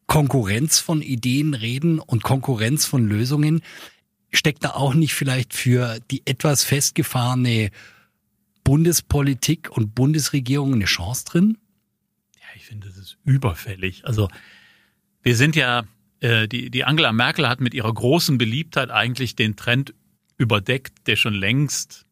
Konkurrenz 0.07 0.81
von 0.81 1.03
Ideen 1.03 1.55
reden 1.55 2.01
und 2.01 2.23
Konkurrenz 2.25 2.85
von 2.85 3.07
Lösungen, 3.07 3.63
steckt 4.33 4.65
da 4.65 4.71
auch 4.71 4.95
nicht 4.95 5.15
vielleicht 5.15 5.55
für 5.55 6.01
die 6.11 6.27
etwas 6.27 6.65
festgefahrene 6.65 7.71
Bundespolitik 8.65 9.71
und 9.71 9.95
Bundesregierung 9.95 10.75
eine 10.75 10.87
Chance 10.87 11.25
drin? 11.27 11.59
Ja, 12.41 12.47
ich 12.57 12.67
finde, 12.67 12.89
das 12.89 12.97
ist 12.97 13.19
überfällig. 13.25 14.05
Also 14.05 14.29
wir 15.23 15.37
sind 15.37 15.55
ja, 15.55 15.85
äh, 16.27 16.49
die, 16.49 16.71
die 16.71 16.85
Angela 16.85 17.13
Merkel 17.13 17.49
hat 17.49 17.61
mit 17.61 17.73
ihrer 17.73 17.93
großen 17.93 18.37
Beliebtheit 18.37 18.91
eigentlich 18.91 19.37
den 19.37 19.55
Trend 19.55 19.95
überdeckt, 20.39 21.07
der 21.07 21.15
schon 21.15 21.35
längst 21.35 22.05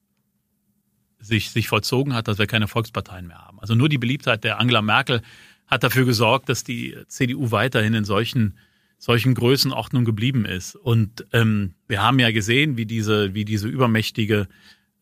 sich, 1.18 1.50
sich 1.50 1.68
vollzogen 1.68 2.14
hat, 2.14 2.28
dass 2.28 2.38
wir 2.38 2.46
keine 2.46 2.68
Volksparteien 2.68 3.26
mehr 3.26 3.38
haben. 3.38 3.58
Also 3.58 3.74
nur 3.74 3.88
die 3.88 3.98
Beliebtheit 3.98 4.44
der 4.44 4.60
Angela 4.60 4.82
Merkel 4.82 5.20
hat 5.66 5.82
dafür 5.82 6.04
gesorgt, 6.04 6.48
dass 6.48 6.62
die 6.62 6.96
CDU 7.08 7.50
weiterhin 7.50 7.94
in 7.94 8.04
solchen 8.04 8.56
solchen 8.98 9.34
Größenordnungen 9.34 10.06
geblieben 10.06 10.46
ist. 10.46 10.76
Und 10.76 11.26
ähm, 11.32 11.74
wir 11.88 12.00
haben 12.00 12.18
ja 12.20 12.30
gesehen, 12.30 12.76
wie 12.76 12.86
diese 12.86 13.34
wie 13.34 13.44
diese 13.44 13.68
übermächtige 13.68 14.46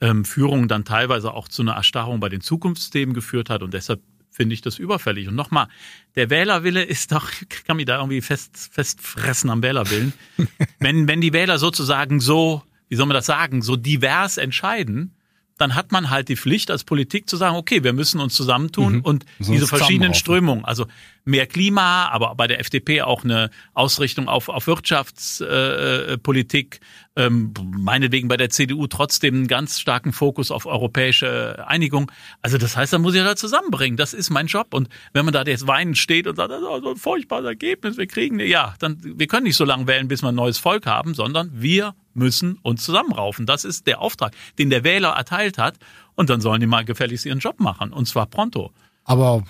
ähm, 0.00 0.24
Führung 0.24 0.68
dann 0.68 0.84
teilweise 0.84 1.34
auch 1.34 1.48
zu 1.48 1.62
einer 1.62 1.74
Erstarrung 1.74 2.18
bei 2.18 2.30
den 2.30 2.40
Zukunftsthemen 2.40 3.14
geführt 3.14 3.50
hat. 3.50 3.62
Und 3.62 3.74
deshalb 3.74 4.00
finde 4.32 4.54
ich 4.54 4.62
das 4.62 4.78
überfällig. 4.78 5.28
Und 5.28 5.36
nochmal, 5.36 5.68
der 6.16 6.30
Wählerwille 6.30 6.82
ist 6.82 7.12
doch, 7.12 7.30
ich 7.30 7.64
kann 7.64 7.76
mich 7.76 7.86
da 7.86 7.98
irgendwie 7.98 8.22
fest, 8.22 8.70
festfressen 8.72 9.50
am 9.50 9.62
Wählerwillen. 9.62 10.14
wenn, 10.80 11.06
wenn 11.06 11.20
die 11.20 11.32
Wähler 11.32 11.58
sozusagen 11.58 12.18
so, 12.18 12.62
wie 12.88 12.96
soll 12.96 13.06
man 13.06 13.14
das 13.14 13.26
sagen, 13.26 13.62
so 13.62 13.76
divers 13.76 14.38
entscheiden, 14.38 15.14
dann 15.62 15.74
hat 15.76 15.92
man 15.92 16.10
halt 16.10 16.28
die 16.28 16.36
Pflicht 16.36 16.70
als 16.70 16.84
Politik 16.84 17.30
zu 17.30 17.36
sagen, 17.36 17.56
okay, 17.56 17.84
wir 17.84 17.92
müssen 17.92 18.20
uns 18.20 18.34
zusammentun 18.34 18.96
mhm. 18.96 19.02
und 19.02 19.24
so 19.38 19.52
diese 19.52 19.68
verschiedenen 19.68 20.12
Strömungen, 20.12 20.64
also 20.64 20.86
mehr 21.24 21.46
Klima, 21.46 22.08
aber 22.08 22.34
bei 22.34 22.48
der 22.48 22.58
FDP 22.58 23.02
auch 23.02 23.22
eine 23.22 23.48
Ausrichtung 23.74 24.26
auf, 24.28 24.48
auf 24.48 24.66
Wirtschaftspolitik, 24.66 26.80
äh, 27.14 27.26
ähm, 27.26 27.54
meinetwegen 27.76 28.26
bei 28.26 28.36
der 28.36 28.50
CDU 28.50 28.88
trotzdem 28.88 29.36
einen 29.36 29.46
ganz 29.46 29.78
starken 29.78 30.12
Fokus 30.12 30.50
auf 30.50 30.66
europäische 30.66 31.64
Einigung. 31.68 32.10
Also 32.40 32.58
das 32.58 32.76
heißt, 32.76 32.92
da 32.92 32.98
muss 32.98 33.14
ich 33.14 33.22
da 33.22 33.36
zusammenbringen. 33.36 33.96
Das 33.96 34.14
ist 34.14 34.30
mein 34.30 34.48
Job. 34.48 34.74
Und 34.74 34.88
wenn 35.12 35.24
man 35.24 35.32
da 35.32 35.44
jetzt 35.44 35.68
weinen 35.68 35.94
steht 35.94 36.26
und 36.26 36.34
sagt, 36.36 36.50
das 36.50 36.60
ist 36.60 36.66
so 36.66 36.90
ein 36.90 36.96
furchtbares 36.96 37.44
Ergebnis, 37.44 37.98
wir 37.98 38.08
kriegen, 38.08 38.40
ja, 38.40 38.74
dann, 38.80 38.98
wir 39.00 39.28
können 39.28 39.44
nicht 39.44 39.54
so 39.56 39.64
lange 39.64 39.86
wählen, 39.86 40.08
bis 40.08 40.22
wir 40.22 40.30
ein 40.30 40.34
neues 40.34 40.58
Volk 40.58 40.86
haben, 40.86 41.14
sondern 41.14 41.52
wir 41.54 41.94
müssen 42.14 42.58
uns 42.62 42.84
zusammenraufen. 42.84 43.46
Das 43.46 43.64
ist 43.64 43.86
der 43.86 44.00
Auftrag, 44.00 44.34
den 44.58 44.70
der 44.70 44.84
Wähler 44.84 45.10
erteilt 45.10 45.58
hat. 45.58 45.78
Und 46.14 46.30
dann 46.30 46.40
sollen 46.40 46.60
die 46.60 46.66
mal 46.66 46.84
gefälligst 46.84 47.26
ihren 47.26 47.38
Job 47.38 47.60
machen. 47.60 47.92
Und 47.92 48.06
zwar 48.06 48.26
pronto. 48.26 48.72
Aber 49.04 49.44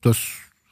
das 0.00 0.18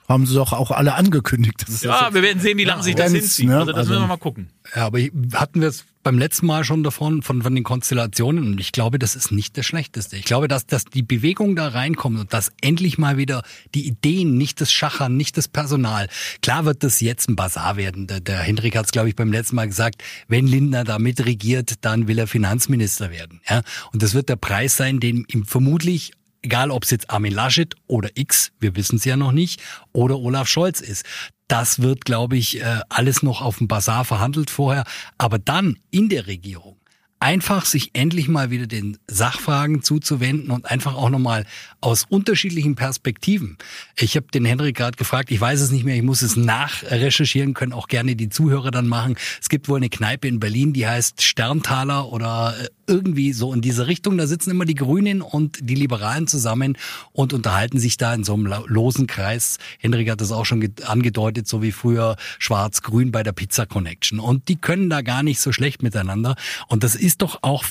haben 0.09 0.27
sie 0.27 0.35
doch 0.35 0.53
auch 0.53 0.71
alle 0.71 0.95
angekündigt. 0.95 1.65
ja, 1.81 2.13
wir 2.13 2.23
werden 2.23 2.41
sehen, 2.41 2.59
wie 2.59 2.65
lange 2.65 2.81
ja, 2.81 2.85
sich 2.85 2.95
das 2.95 3.13
hinzieht. 3.13 3.49
Ne? 3.49 3.59
Also 3.59 3.73
das 3.73 3.79
also, 3.79 3.93
müssen 3.93 4.03
wir 4.03 4.09
mal 4.09 4.17
gucken. 4.17 4.51
Ja, 4.75 4.87
aber 4.87 4.99
hatten 5.35 5.61
wir 5.61 5.69
es 5.69 5.85
beim 6.03 6.19
letzten 6.19 6.47
Mal 6.47 6.65
schon 6.65 6.85
davon, 6.85 7.23
von, 7.23 7.43
von 7.43 7.55
den 7.55 7.65
Konstellationen 7.65 8.47
und 8.47 8.61
ich 8.61 8.73
glaube, 8.73 8.99
das 8.99 9.17
ist 9.17 9.33
nicht 9.33 9.57
das 9.57 9.67
Schlechteste. 9.67 10.17
Ich 10.17 10.25
glaube, 10.25 10.49
dass, 10.49 10.67
dass 10.67 10.85
die 10.85 11.03
Bewegung 11.03 11.57
da 11.57 11.69
reinkommt 11.69 12.21
und 12.21 12.33
dass 12.33 12.53
endlich 12.61 12.99
mal 12.99 13.17
wieder 13.17 13.43
die 13.75 13.87
Ideen, 13.87 14.37
nicht 14.37 14.61
das 14.61 14.71
Schachern, 14.71 15.17
nicht 15.17 15.37
das 15.37 15.49
Personal. 15.49 16.09
Klar 16.43 16.67
wird 16.67 16.85
das 16.85 17.01
jetzt 17.01 17.29
ein 17.29 17.37
Bazar 17.37 17.77
werden. 17.77 18.07
Der, 18.07 18.21
der 18.21 18.39
Hendrik 18.39 18.77
hat 18.77 18.85
es, 18.85 18.93
glaube 18.93 19.09
ich, 19.09 19.17
beim 19.17 19.33
letzten 19.33 19.57
Mal 19.57 19.67
gesagt, 19.67 20.03
wenn 20.29 20.47
Lindner 20.47 20.85
da 20.85 20.99
mitregiert, 20.99 21.75
dann 21.81 22.07
will 22.07 22.19
er 22.19 22.27
Finanzminister 22.27 23.11
werden. 23.11 23.41
Ja? 23.49 23.63
Und 23.93 24.03
das 24.03 24.13
wird 24.15 24.29
der 24.29 24.37
Preis 24.37 24.77
sein, 24.77 25.01
den 25.01 25.25
ihm 25.29 25.47
vermutlich 25.47 26.13
egal 26.45 26.71
ob 26.71 26.85
es 26.85 26.91
jetzt 26.91 27.11
Armin 27.11 27.33
Laschet 27.33 27.75
oder 27.87 28.11
X, 28.15 28.53
wir 28.61 28.77
wissen 28.77 28.97
es 28.97 29.05
ja 29.05 29.17
noch 29.17 29.33
nicht, 29.33 29.61
oder 29.93 30.19
Olaf 30.19 30.49
Scholz 30.49 30.81
ist. 30.81 31.05
Das 31.49 31.83
wird, 31.83 32.05
glaube 32.05 32.37
ich, 32.37 32.61
äh, 32.61 32.81
alles 32.89 33.23
noch 33.23 33.43
auf 33.43 33.59
dem 33.59 33.69
Bazar 33.69 34.05
verhandelt 34.05 34.51
vorher. 34.51 34.85
Aber 35.19 35.39
dann 35.39 35.79
in 35.91 36.09
der 36.09 36.27
Regierung 36.27 36.77
einfach 37.25 37.65
sich 37.65 37.91
endlich 37.95 38.29
mal 38.29 38.51
wieder 38.51 38.67
den 38.67 38.99
Sachfragen 39.09 39.83
zuzuwenden 39.83 40.51
und 40.51 40.71
einfach 40.71 40.95
auch 40.95 41.09
nochmal 41.09 41.47
aus 41.81 42.05
unterschiedlichen 42.07 42.75
Perspektiven. 42.75 43.57
Ich 43.97 44.17
habe 44.17 44.27
den 44.27 44.45
Henrik 44.45 44.77
gerade 44.77 44.99
gefragt, 44.99 45.31
ich 45.31 45.41
weiß 45.41 45.63
es 45.63 45.71
nicht 45.71 45.85
mehr, 45.85 45.97
ich 45.97 46.03
muss 46.03 46.21
es 46.21 46.37
nachrecherchieren, 46.37 47.55
können 47.55 47.73
auch 47.73 47.89
gerne 47.89 48.15
die 48.15 48.29
Zuhörer 48.29 48.71
dann 48.71 48.89
machen. 48.89 49.17
Es 49.41 49.49
gibt 49.49 49.71
wohl 49.71 49.79
eine 49.79 49.89
Kneipe 49.89 50.29
in 50.29 50.39
Berlin, 50.39 50.75
die 50.75 50.87
heißt 50.87 51.23
Sterntaler 51.23 52.13
oder 52.13 52.55
äh, 52.61 52.84
irgendwie 52.87 53.33
so 53.33 53.53
in 53.53 53.61
diese 53.61 53.87
Richtung. 53.87 54.19
Da 54.19 54.27
sitzen 54.27 54.51
immer 54.51 54.65
die 54.65 54.75
Grünen 54.75 55.23
und 55.23 55.59
die 55.63 55.75
Liberalen 55.75 56.27
zusammen 56.27 56.77
und 57.13 57.33
unterhalten 57.33 57.79
sich 57.79 57.97
da 57.97 58.15
in 58.15 58.25
so 58.25 58.35
einem 58.35 58.53
losen 58.67 59.07
Kreis. 59.07 59.59
Henrik 59.79 60.11
hat 60.11 60.21
das 60.21 60.33
auch 60.33 60.45
schon 60.45 60.75
angedeutet, 60.85 61.49
so 61.49 61.63
wie 61.63 61.73
früher 61.73 62.17
Schwarz-Grün 62.39 63.13
bei 63.13 63.23
der 63.23 63.33
Pizza 63.33 63.67
Connection. 63.67 64.21
Und 64.21 64.49
die 64.49 64.57
können 64.57 64.91
da 64.91 65.03
gar 65.03 65.23
nicht 65.23 65.41
so 65.41 65.53
schlecht 65.53 65.83
miteinander. 65.83 66.37
Und 66.69 66.85
das 66.85 66.95
ist 66.95 67.23
doch 67.23 67.39
auch 67.43 67.65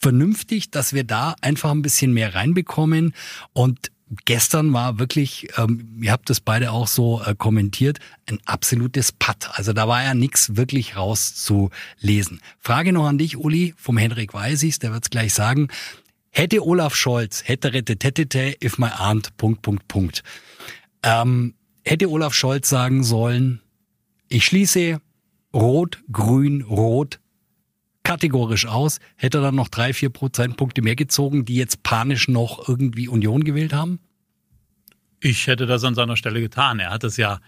vernünftig, 0.00 0.70
dass 0.70 0.92
wir 0.92 1.04
da 1.04 1.34
einfach 1.40 1.70
ein 1.70 1.82
bisschen 1.82 2.12
mehr 2.12 2.34
reinbekommen 2.34 3.14
und 3.52 3.90
gestern 4.24 4.72
war 4.72 4.98
wirklich, 4.98 5.48
ähm, 5.56 5.98
ihr 6.00 6.12
habt 6.12 6.30
das 6.30 6.40
beide 6.40 6.72
auch 6.72 6.86
so 6.86 7.22
äh, 7.22 7.34
kommentiert, 7.34 7.98
ein 8.28 8.38
absolutes 8.46 9.12
Patt. 9.12 9.50
Also 9.52 9.72
da 9.72 9.88
war 9.88 10.02
ja 10.02 10.14
nichts 10.14 10.56
wirklich 10.56 10.96
rauszulesen. 10.96 12.40
Frage 12.58 12.92
noch 12.92 13.06
an 13.06 13.18
dich, 13.18 13.36
Uli, 13.36 13.74
vom 13.76 13.96
Henrik 13.96 14.34
Weisis, 14.34 14.78
der 14.78 14.92
wird's 14.92 15.10
gleich 15.10 15.34
sagen. 15.34 15.68
Hätte 16.30 16.64
Olaf 16.64 16.94
Scholz, 16.94 17.42
hätte 17.46 17.72
rette 17.72 17.96
tete 17.98 18.56
if 18.62 18.78
my 18.78 18.88
aunt, 18.98 19.36
Punkt, 19.36 19.62
Punkt, 19.62 19.88
Punkt. 19.88 20.22
Ähm, 21.02 21.54
hätte 21.84 22.10
Olaf 22.10 22.34
Scholz 22.34 22.68
sagen 22.68 23.02
sollen, 23.02 23.60
ich 24.28 24.44
schließe 24.44 25.00
Rot, 25.54 25.98
Grün, 26.12 26.62
Rot 26.62 27.18
kategorisch 28.08 28.64
aus. 28.64 29.00
Hätte 29.16 29.36
er 29.36 29.42
dann 29.42 29.54
noch 29.54 29.68
drei, 29.68 29.92
vier 29.92 30.08
Prozentpunkte 30.08 30.80
mehr 30.80 30.96
gezogen, 30.96 31.44
die 31.44 31.56
jetzt 31.56 31.82
panisch 31.82 32.26
noch 32.26 32.66
irgendwie 32.66 33.06
Union 33.06 33.44
gewählt 33.44 33.74
haben? 33.74 34.00
Ich 35.20 35.46
hätte 35.46 35.66
das 35.66 35.84
an 35.84 35.94
seiner 35.94 36.16
Stelle 36.16 36.40
getan. 36.40 36.80
Er 36.80 36.88
hat 36.88 37.04
es 37.04 37.18
ja, 37.18 37.40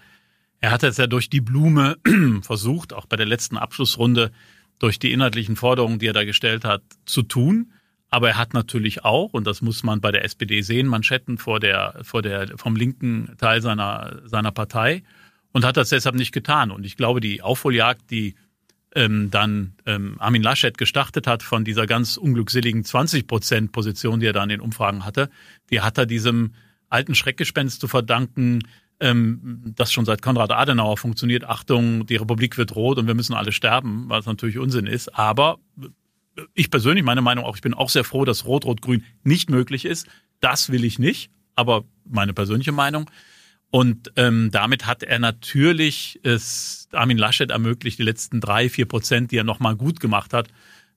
er 0.60 0.70
hat 0.70 0.82
es 0.82 0.98
ja 0.98 1.06
durch 1.06 1.30
die 1.30 1.40
Blume 1.40 1.96
versucht, 2.42 2.92
auch 2.92 3.06
bei 3.06 3.16
der 3.16 3.24
letzten 3.24 3.56
Abschlussrunde, 3.56 4.32
durch 4.78 4.98
die 4.98 5.12
inhaltlichen 5.12 5.56
Forderungen, 5.56 5.98
die 5.98 6.06
er 6.06 6.12
da 6.12 6.24
gestellt 6.24 6.66
hat, 6.66 6.82
zu 7.06 7.22
tun. 7.22 7.72
Aber 8.10 8.28
er 8.28 8.36
hat 8.36 8.52
natürlich 8.52 9.02
auch, 9.02 9.32
und 9.32 9.46
das 9.46 9.62
muss 9.62 9.82
man 9.82 10.02
bei 10.02 10.12
der 10.12 10.24
SPD 10.24 10.60
sehen, 10.60 10.88
Manschetten 10.88 11.38
vor 11.38 11.58
der, 11.58 12.00
vor 12.02 12.20
der, 12.20 12.58
vom 12.58 12.76
linken 12.76 13.34
Teil 13.38 13.62
seiner, 13.62 14.20
seiner 14.26 14.52
Partei 14.52 15.04
und 15.52 15.64
hat 15.64 15.78
das 15.78 15.88
deshalb 15.88 16.16
nicht 16.16 16.32
getan. 16.32 16.70
Und 16.70 16.84
ich 16.84 16.98
glaube, 16.98 17.20
die 17.20 17.40
Aufholjagd, 17.40 18.10
die 18.10 18.34
ähm, 18.94 19.30
dann 19.30 19.74
ähm, 19.86 20.16
Armin 20.18 20.42
Laschet 20.42 20.76
gestartet 20.76 21.26
hat 21.26 21.42
von 21.42 21.64
dieser 21.64 21.86
ganz 21.86 22.16
unglückseligen 22.16 22.84
20 22.84 23.26
Prozent 23.26 23.72
Position, 23.72 24.20
die 24.20 24.26
er 24.26 24.32
da 24.32 24.42
in 24.42 24.48
den 24.48 24.60
Umfragen 24.60 25.04
hatte, 25.04 25.30
die 25.70 25.80
hat 25.80 25.98
er 25.98 26.06
diesem 26.06 26.54
alten 26.88 27.14
Schreckgespenst 27.14 27.80
zu 27.80 27.88
verdanken, 27.88 28.62
ähm, 28.98 29.72
das 29.76 29.92
schon 29.92 30.04
seit 30.04 30.22
Konrad 30.22 30.50
Adenauer 30.50 30.96
funktioniert. 30.96 31.44
Achtung, 31.44 32.06
die 32.06 32.16
Republik 32.16 32.58
wird 32.58 32.74
rot 32.74 32.98
und 32.98 33.06
wir 33.06 33.14
müssen 33.14 33.34
alle 33.34 33.52
sterben, 33.52 34.08
was 34.08 34.26
natürlich 34.26 34.58
Unsinn 34.58 34.86
ist. 34.86 35.14
Aber 35.14 35.58
ich 36.54 36.70
persönlich, 36.70 37.04
meine 37.04 37.22
Meinung 37.22 37.44
auch, 37.44 37.56
ich 37.56 37.62
bin 37.62 37.74
auch 37.74 37.88
sehr 37.88 38.04
froh, 38.04 38.24
dass 38.24 38.44
Rot-Rot-Grün 38.44 39.04
nicht 39.22 39.50
möglich 39.50 39.84
ist. 39.84 40.06
Das 40.40 40.70
will 40.70 40.84
ich 40.84 40.98
nicht, 40.98 41.30
aber 41.54 41.84
meine 42.04 42.32
persönliche 42.32 42.72
Meinung. 42.72 43.10
Und 43.70 44.12
ähm, 44.16 44.50
damit 44.50 44.86
hat 44.86 45.02
er 45.02 45.18
natürlich 45.18 46.18
es 46.24 46.88
Armin 46.92 47.18
Laschet 47.18 47.50
ermöglicht, 47.50 47.98
die 47.98 48.02
letzten 48.02 48.40
drei, 48.40 48.68
vier 48.68 48.86
Prozent, 48.86 49.30
die 49.30 49.36
er 49.36 49.44
nochmal 49.44 49.76
gut 49.76 50.00
gemacht 50.00 50.32
hat, 50.32 50.48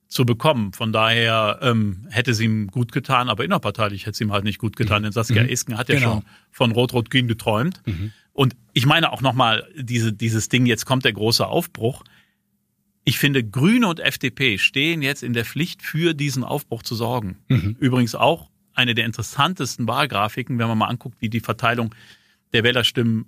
zu 0.07 0.25
bekommen. 0.25 0.73
Von 0.73 0.91
daher 0.91 1.59
ähm, 1.61 2.07
hätte 2.09 2.31
es 2.31 2.39
ihm 2.39 2.67
gut 2.67 2.91
getan, 2.91 3.29
aber 3.29 3.43
innerparteilich 3.43 4.03
hätte 4.03 4.11
es 4.11 4.21
ihm 4.21 4.31
halt 4.31 4.43
nicht 4.43 4.59
gut 4.59 4.75
getan. 4.75 5.01
Mhm. 5.01 5.05
Denn 5.05 5.11
Saskia 5.11 5.43
mhm. 5.43 5.49
Esken 5.49 5.77
hat 5.77 5.89
ja 5.89 5.95
genau. 5.95 6.13
schon 6.13 6.23
von 6.51 6.71
Rot-Rot-Grün 6.71 7.27
geträumt. 7.27 7.81
Mhm. 7.85 8.11
Und 8.31 8.55
ich 8.73 8.85
meine 8.85 9.11
auch 9.11 9.21
nochmal, 9.21 9.67
diese, 9.75 10.11
dieses 10.11 10.49
Ding, 10.49 10.65
jetzt 10.65 10.85
kommt 10.85 11.05
der 11.05 11.13
große 11.13 11.45
Aufbruch. 11.45 12.03
Ich 13.03 13.19
finde, 13.19 13.43
Grüne 13.43 13.87
und 13.87 13.99
FDP 13.99 14.57
stehen 14.57 15.01
jetzt 15.01 15.23
in 15.23 15.33
der 15.33 15.45
Pflicht, 15.45 15.81
für 15.81 16.13
diesen 16.13 16.43
Aufbruch 16.43 16.81
zu 16.81 16.95
sorgen. 16.95 17.37
Mhm. 17.49 17.75
Übrigens 17.79 18.15
auch 18.15 18.49
eine 18.73 18.95
der 18.95 19.05
interessantesten 19.05 19.87
Wahlgrafiken, 19.87 20.57
wenn 20.57 20.67
man 20.67 20.77
mal 20.77 20.87
anguckt, 20.87 21.17
wie 21.19 21.29
die 21.29 21.41
Verteilung 21.41 21.93
der 22.53 22.63
Wählerstimmen 22.63 23.25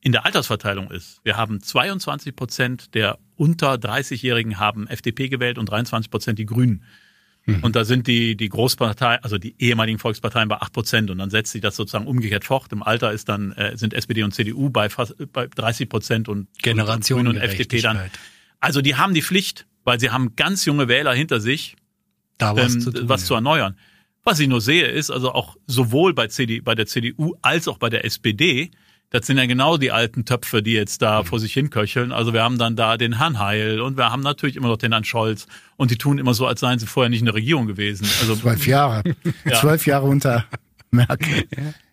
in 0.00 0.12
der 0.12 0.24
Altersverteilung 0.24 0.90
ist. 0.90 1.20
Wir 1.24 1.36
haben 1.36 1.60
22 1.60 2.36
Prozent 2.36 2.94
der 2.94 3.18
unter 3.36 3.74
30-Jährigen 3.74 4.58
haben 4.58 4.86
FDP 4.86 5.28
gewählt 5.28 5.58
und 5.58 5.66
23 5.66 6.10
Prozent 6.10 6.38
die 6.38 6.46
Grünen. 6.46 6.84
Mhm. 7.46 7.64
Und 7.64 7.76
da 7.76 7.84
sind 7.84 8.06
die, 8.06 8.36
die 8.36 8.48
Großpartei, 8.48 9.22
also 9.22 9.38
die 9.38 9.54
ehemaligen 9.58 9.98
Volksparteien 9.98 10.48
bei 10.48 10.56
8 10.60 10.72
Prozent 10.72 11.10
und 11.10 11.18
dann 11.18 11.30
setzt 11.30 11.52
sich 11.52 11.62
das 11.62 11.76
sozusagen 11.76 12.06
umgekehrt 12.06 12.44
fort. 12.44 12.72
Im 12.72 12.82
Alter 12.82 13.12
ist 13.12 13.28
dann, 13.28 13.52
äh, 13.52 13.76
sind 13.76 13.94
SPD 13.94 14.22
und 14.22 14.34
CDU 14.34 14.70
bei 14.70 14.88
fast 14.88 15.14
bei 15.32 15.46
30 15.46 15.88
Prozent 15.88 16.28
und, 16.28 16.48
Generation 16.62 17.26
und, 17.26 17.36
und 17.36 17.42
FDP 17.42 17.80
dann. 17.80 18.10
Also 18.60 18.82
die 18.82 18.96
haben 18.96 19.14
die 19.14 19.22
Pflicht, 19.22 19.66
weil 19.84 19.98
sie 19.98 20.10
haben 20.10 20.36
ganz 20.36 20.64
junge 20.64 20.88
Wähler 20.88 21.14
hinter 21.14 21.40
sich, 21.40 21.76
da 22.36 22.54
was, 22.54 22.74
ähm, 22.74 22.80
zu, 22.80 22.92
tun, 22.92 23.08
was 23.08 23.22
ja. 23.22 23.26
zu 23.28 23.34
erneuern. 23.34 23.76
Was 24.28 24.40
ich 24.40 24.48
nur 24.48 24.60
sehe, 24.60 24.86
ist 24.86 25.10
also 25.10 25.32
auch 25.32 25.56
sowohl 25.66 26.12
bei, 26.12 26.26
CD, 26.26 26.60
bei 26.60 26.74
der 26.74 26.84
CDU 26.84 27.36
als 27.40 27.66
auch 27.66 27.78
bei 27.78 27.88
der 27.88 28.04
SPD, 28.04 28.70
das 29.08 29.26
sind 29.26 29.38
ja 29.38 29.46
genau 29.46 29.78
die 29.78 29.90
alten 29.90 30.26
Töpfe, 30.26 30.62
die 30.62 30.74
jetzt 30.74 31.00
da 31.00 31.22
mhm. 31.22 31.26
vor 31.26 31.40
sich 31.40 31.54
hinköcheln. 31.54 32.12
Also 32.12 32.34
wir 32.34 32.42
haben 32.42 32.58
dann 32.58 32.76
da 32.76 32.98
den 32.98 33.16
Herrn 33.16 33.38
Heil 33.38 33.80
und 33.80 33.96
wir 33.96 34.12
haben 34.12 34.20
natürlich 34.20 34.56
immer 34.56 34.68
noch 34.68 34.76
den 34.76 34.92
Herrn 34.92 35.04
Scholz 35.04 35.46
und 35.78 35.90
die 35.90 35.96
tun 35.96 36.18
immer 36.18 36.34
so, 36.34 36.46
als 36.46 36.60
seien 36.60 36.78
sie 36.78 36.86
vorher 36.86 37.08
nicht 37.08 37.20
in 37.20 37.24
der 37.24 37.36
Regierung 37.36 37.66
gewesen. 37.66 38.06
Also 38.20 38.36
zwölf 38.36 38.66
Jahre, 38.66 39.02
ja. 39.46 39.60
zwölf 39.60 39.86
Jahre 39.86 40.06
unter 40.06 40.44
Merkel. 40.90 41.48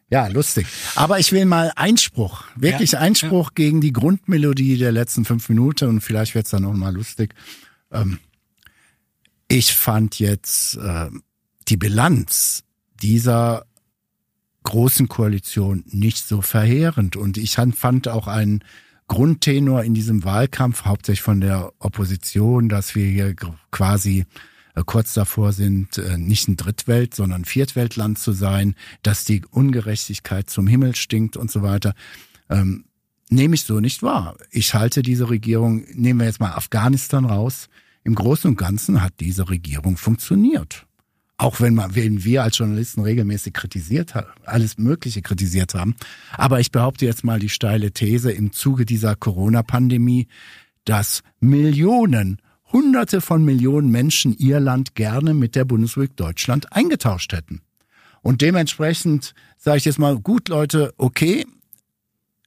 Ja, 0.10 0.28
lustig. 0.28 0.67
Aber 0.95 1.19
ich 1.19 1.32
will 1.32 1.45
mal 1.45 1.71
Einspruch, 1.78 2.43
wirklich 2.58 2.91
ja, 2.91 3.00
Einspruch 3.00 3.52
ja. 3.52 3.54
gegen 3.56 3.80
die 3.80 3.93
Grundmelodie 3.93 4.78
der 4.78 4.91
letzten 4.91 5.24
fünf 5.24 5.48
Minuten 5.48 5.88
und 5.88 6.02
vielleicht 6.02 6.36
wird's 6.36 6.50
dann 6.50 6.63
noch 6.63 6.74
mal 6.74 6.93
lustig. 6.93 7.34
Ähm, 7.93 8.19
ich 9.48 9.74
fand 9.74 10.19
jetzt 10.19 10.76
äh, 10.76 11.10
die 11.67 11.78
Bilanz 11.78 12.63
dieser 13.01 13.65
großen 14.63 15.08
Koalition 15.08 15.84
nicht 15.88 16.28
so 16.28 16.41
verheerend. 16.41 17.15
Und 17.15 17.38
ich 17.38 17.56
fand 17.56 18.08
auch 18.08 18.28
einen 18.28 18.63
Grundtenor 19.08 19.84
in 19.84 19.93
diesem 19.93 20.23
Wahlkampf, 20.23 20.86
hauptsächlich 20.86 21.21
von 21.21 21.39
der 21.39 21.71
Opposition, 21.80 22.69
dass 22.69 22.95
wir 22.95 23.06
hier 23.06 23.36
quasi 23.71 24.25
äh, 24.73 24.84
kurz 24.86 25.13
davor 25.13 25.54
sind, 25.54 25.97
äh, 25.97 26.17
nicht 26.17 26.47
ein 26.47 26.58
Drittwelt, 26.58 27.13
sondern 27.13 27.45
Viertweltland 27.45 28.17
zu 28.17 28.32
sein, 28.32 28.75
dass 29.04 29.23
die 29.23 29.43
Ungerechtigkeit 29.45 30.49
zum 30.49 30.67
Himmel 30.67 30.95
stinkt 30.95 31.38
und 31.38 31.51
so 31.51 31.62
weiter. 31.62 31.93
Ähm, 32.49 32.86
nehme 33.30 33.56
ich 33.56 33.63
so 33.63 33.80
nicht 33.80 34.04
wahr. 34.04 34.38
Ich 34.51 34.73
halte 34.73 35.04
diese 35.04 35.30
Regierung, 35.30 35.86
nehmen 35.93 36.19
wir 36.19 36.28
jetzt 36.28 36.39
mal 36.39 36.54
Afghanistan 36.54 37.25
raus, 37.25 37.69
im 38.04 38.15
Großen 38.15 38.51
und 38.51 38.58
Ganzen 38.58 39.01
hat 39.01 39.13
diese 39.19 39.49
Regierung 39.49 39.97
funktioniert. 39.97 40.85
Auch 41.38 41.60
wenn, 41.60 41.76
man, 41.76 41.95
wenn 41.95 42.24
wir 42.24 42.43
als 42.43 42.58
Journalisten 42.58 43.02
regelmäßig 43.02 43.54
kritisiert 43.54 44.15
haben, 44.15 44.28
alles 44.45 44.78
Mögliche 44.78 45.21
kritisiert 45.21 45.74
haben. 45.74 45.95
Aber 46.38 46.62
ich 46.62 46.71
behaupte 46.71 47.06
jetzt 47.06 47.26
mal 47.26 47.39
die 47.39 47.50
steile 47.50 47.91
These 47.91 48.32
im 48.32 48.54
Zuge 48.54 48.86
dieser 48.86 49.15
Corona-Pandemie, 49.15 50.28
dass 50.86 51.24
Millionen, 51.41 52.39
Hunderte 52.71 53.19
von 53.19 53.43
Millionen 53.43 53.91
Menschen 53.91 54.36
ihr 54.38 54.60
Land 54.62 54.95
gerne 54.95 55.34
mit 55.34 55.56
der 55.56 55.65
Bundesrepublik 55.65 56.15
Deutschland 56.15 56.71
eingetauscht 56.71 57.34
hätten. 57.34 57.62
Und 58.21 58.41
dementsprechend 58.41 59.34
sage 59.58 59.78
ich 59.78 59.86
jetzt 59.86 60.00
mal, 60.00 60.17
gut 60.17 60.48
Leute, 60.48 60.93
okay, 60.98 61.45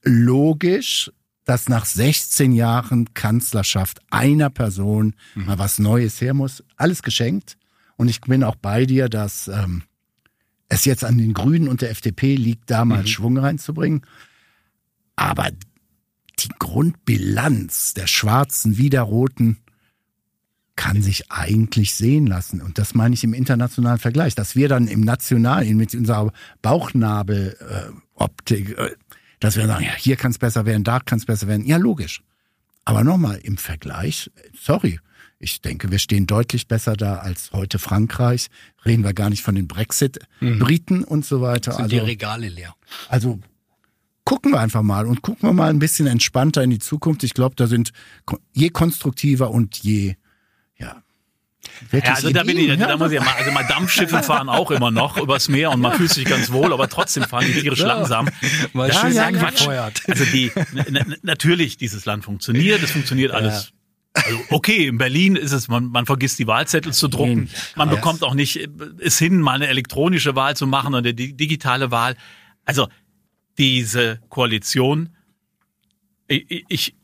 logisch, 0.03 1.11
dass 1.45 1.69
nach 1.69 1.85
16 1.85 2.51
Jahren 2.53 3.13
Kanzlerschaft 3.13 4.01
einer 4.09 4.49
Person 4.49 5.15
mhm. 5.35 5.45
mal 5.45 5.59
was 5.59 5.79
Neues 5.79 6.21
her 6.21 6.33
muss. 6.33 6.63
Alles 6.75 7.01
geschenkt. 7.03 7.57
Und 7.99 8.07
ich 8.07 8.21
bin 8.21 8.45
auch 8.45 8.55
bei 8.55 8.85
dir, 8.85 9.09
dass 9.09 9.49
ähm, 9.49 9.83
es 10.69 10.85
jetzt 10.85 11.03
an 11.03 11.17
den 11.17 11.33
Grünen 11.33 11.67
und 11.67 11.81
der 11.81 11.89
FDP 11.89 12.35
liegt, 12.35 12.71
da 12.71 12.85
mal 12.85 13.01
mhm. 13.01 13.07
Schwung 13.07 13.37
reinzubringen. 13.37 14.05
Aber 15.17 15.49
die 16.39 16.47
Grundbilanz 16.59 17.93
der 17.95 18.07
Schwarzen 18.07 18.77
wie 18.77 18.89
der 18.89 19.01
Roten 19.01 19.57
kann 20.77 21.01
sich 21.01 21.29
eigentlich 21.29 21.93
sehen 21.93 22.25
lassen. 22.25 22.61
Und 22.61 22.77
das 22.77 22.95
meine 22.95 23.15
ich 23.15 23.25
im 23.25 23.33
internationalen 23.33 23.99
Vergleich, 23.99 24.33
dass 24.33 24.55
wir 24.55 24.69
dann 24.69 24.87
im 24.87 25.01
Nationalen 25.01 25.75
mit 25.75 25.93
unserer 25.93 26.31
Bauchnabeloptik, 26.61 28.77
äh, 28.77 28.95
dass 29.41 29.57
wir 29.57 29.67
sagen, 29.67 29.83
ja, 29.83 29.91
hier 29.97 30.15
kann 30.15 30.31
es 30.31 30.37
besser 30.37 30.65
werden, 30.65 30.85
da 30.85 31.01
kann 31.01 31.19
es 31.19 31.25
besser 31.25 31.47
werden. 31.47 31.65
Ja, 31.65 31.75
logisch. 31.75 32.21
Aber 32.85 33.03
nochmal, 33.03 33.41
im 33.43 33.57
Vergleich, 33.57 34.31
sorry, 34.57 35.01
ich 35.39 35.61
denke, 35.61 35.89
wir 35.89 35.99
stehen 35.99 36.27
deutlich 36.27 36.67
besser 36.67 36.97
da 36.97 37.15
als 37.15 37.51
heute 37.53 37.79
Frankreich. 37.79 38.47
Reden 38.85 39.03
wir 39.03 39.13
gar 39.13 39.29
nicht 39.29 39.41
von 39.41 39.55
den 39.55 39.67
Brexit-Briten 39.67 40.99
mhm. 40.99 41.03
und 41.05 41.25
so 41.25 41.41
weiter. 41.41 41.71
Sind 41.71 41.83
also, 41.83 41.95
die 41.95 42.01
Regale 42.01 42.49
leer. 42.49 42.75
Also 43.07 43.39
gucken 44.25 44.51
wir 44.51 44.59
einfach 44.59 44.81
mal 44.81 45.07
und 45.07 45.21
gucken 45.21 45.47
wir 45.49 45.53
mal 45.53 45.69
ein 45.69 45.79
bisschen 45.79 46.07
entspannter 46.07 46.61
in 46.61 46.69
die 46.69 46.79
Zukunft. 46.79 47.23
Ich 47.23 47.33
glaube, 47.33 47.55
da 47.55 47.67
sind 47.67 47.93
je 48.53 48.69
konstruktiver 48.69 49.49
und 49.49 49.77
je, 49.77 50.15
ja, 50.77 51.01
ja, 51.91 51.99
also 52.13 52.31
da 52.31 52.43
bin 52.43 52.57
ich, 52.57 52.77
da 52.77 52.97
muss 52.97 53.11
ich 53.11 53.15
ja 53.19 53.23
mal, 53.23 53.35
also 53.35 53.51
mal 53.51 53.63
Dampfschiffe 53.63 54.21
fahren 54.23 54.49
auch 54.49 54.71
immer 54.71 54.91
noch 54.91 55.17
übers 55.17 55.49
Meer 55.49 55.71
und 55.71 55.81
man 55.81 55.93
fühlt 55.93 56.11
sich 56.11 56.25
ganz 56.25 56.51
wohl, 56.51 56.73
aber 56.73 56.89
trotzdem 56.89 57.23
fahren 57.23 57.45
die 57.47 57.61
tierisch 57.61 57.79
ja. 57.79 57.87
langsam. 57.87 58.29
Mal 58.73 58.89
ja, 58.89 58.95
schön 58.95 59.13
ja, 59.13 59.31
Quatsch. 59.31 59.67
Also 59.67 60.25
die, 60.25 60.51
natürlich, 61.21 61.77
dieses 61.77 62.05
Land 62.05 62.25
funktioniert, 62.25 62.83
es 62.83 62.91
funktioniert 62.91 63.31
alles 63.31 63.71
also 64.13 64.39
okay, 64.49 64.87
in 64.87 64.97
Berlin 64.97 65.35
ist 65.35 65.51
es, 65.51 65.67
man, 65.67 65.85
man 65.85 66.05
vergisst 66.05 66.39
die 66.39 66.47
Wahlzettel 66.47 66.93
zu 66.93 67.07
drucken. 67.07 67.49
Man 67.75 67.89
bekommt 67.89 68.23
auch 68.23 68.33
nicht 68.33 68.59
es 68.99 69.19
hin, 69.19 69.39
mal 69.39 69.53
eine 69.53 69.67
elektronische 69.67 70.35
Wahl 70.35 70.55
zu 70.55 70.67
machen 70.67 70.93
oder 70.93 71.13
die 71.13 71.35
digitale 71.35 71.91
Wahl. 71.91 72.15
Also 72.65 72.87
diese 73.57 74.19
Koalition, 74.29 75.09
ich, 76.27 76.95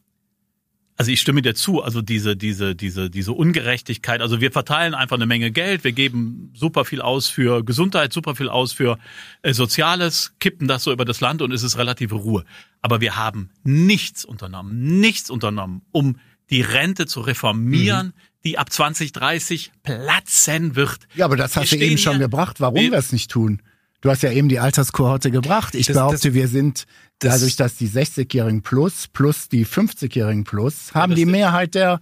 also 0.98 1.12
ich 1.12 1.20
stimme 1.20 1.41
dir 1.41 1.54
zu, 1.54 1.84
also 1.84 2.02
diese, 2.02 2.38
diese, 2.38 2.76
diese, 2.76 3.10
diese 3.10 3.34
Ungerechtigkeit, 3.34 4.22
also 4.22 4.39
wir 4.39 4.52
verteilen 4.52 4.94
einfach 4.94 5.18
eine 5.18 5.26
Menge 5.26 5.52
Geld, 5.52 5.84
wir 5.84 5.91
geben 5.91 6.52
super 6.56 6.86
viel 6.86 7.02
aus 7.02 7.28
für 7.28 7.63
Gesundheit, 7.63 8.13
super 8.13 8.36
viel 8.36 8.48
aus 8.48 8.72
für 8.72 8.98
äh, 9.41 9.54
Soziales, 9.54 10.34
kippen 10.39 10.68
das 10.68 10.84
so 10.84 10.94
über 10.94 11.06
das 11.06 11.20
Land 11.20 11.41
und 11.41 11.52
es 11.52 11.63
ist 11.63 11.78
relative 11.78 12.15
Ruhe. 12.15 12.46
Aber 12.82 13.02
wir 13.02 13.18
haben 13.18 13.50
nichts 13.63 14.24
unternommen, 14.24 15.00
nichts 15.00 15.30
unternommen, 15.30 15.82
um 15.91 16.18
die 16.49 16.62
Rente 16.62 17.05
zu 17.05 17.21
reformieren, 17.21 18.08
mhm. 18.08 18.13
die 18.43 18.58
ab 18.58 18.71
2030 18.71 19.71
platzen 19.84 20.75
wird. 20.75 20.99
Ja, 21.15 21.25
aber 21.25 21.38
das 21.38 21.55
hast 21.55 21.71
du 21.71 21.77
eben 21.77 21.97
schon 21.97 22.19
gebracht, 22.19 22.60
warum 22.60 22.75
wir 22.75 22.93
es 22.93 23.12
nicht 23.12 23.31
tun. 23.31 23.62
Du 24.01 24.12
hast 24.12 24.21
ja 24.21 24.31
eben 24.31 24.49
die 24.49 24.60
Alterskohorte 24.60 25.31
gebracht. 25.31 25.73
Ich 25.73 25.88
das, 25.88 25.95
behaupte, 25.95 26.27
das, 26.27 26.34
wir 26.34 26.47
sind 26.47 26.86
dadurch, 27.19 27.55
dass 27.55 27.75
die 27.75 27.89
60-Jährigen 27.89 28.62
plus 28.62 29.08
plus 29.08 29.49
die 29.49 29.65
50-Jährigen 29.65 30.43
plus 30.43 30.93
haben 30.93 31.13
ja, 31.13 31.15
die 31.15 31.25
Mehrheit 31.25 31.73
der 31.73 31.99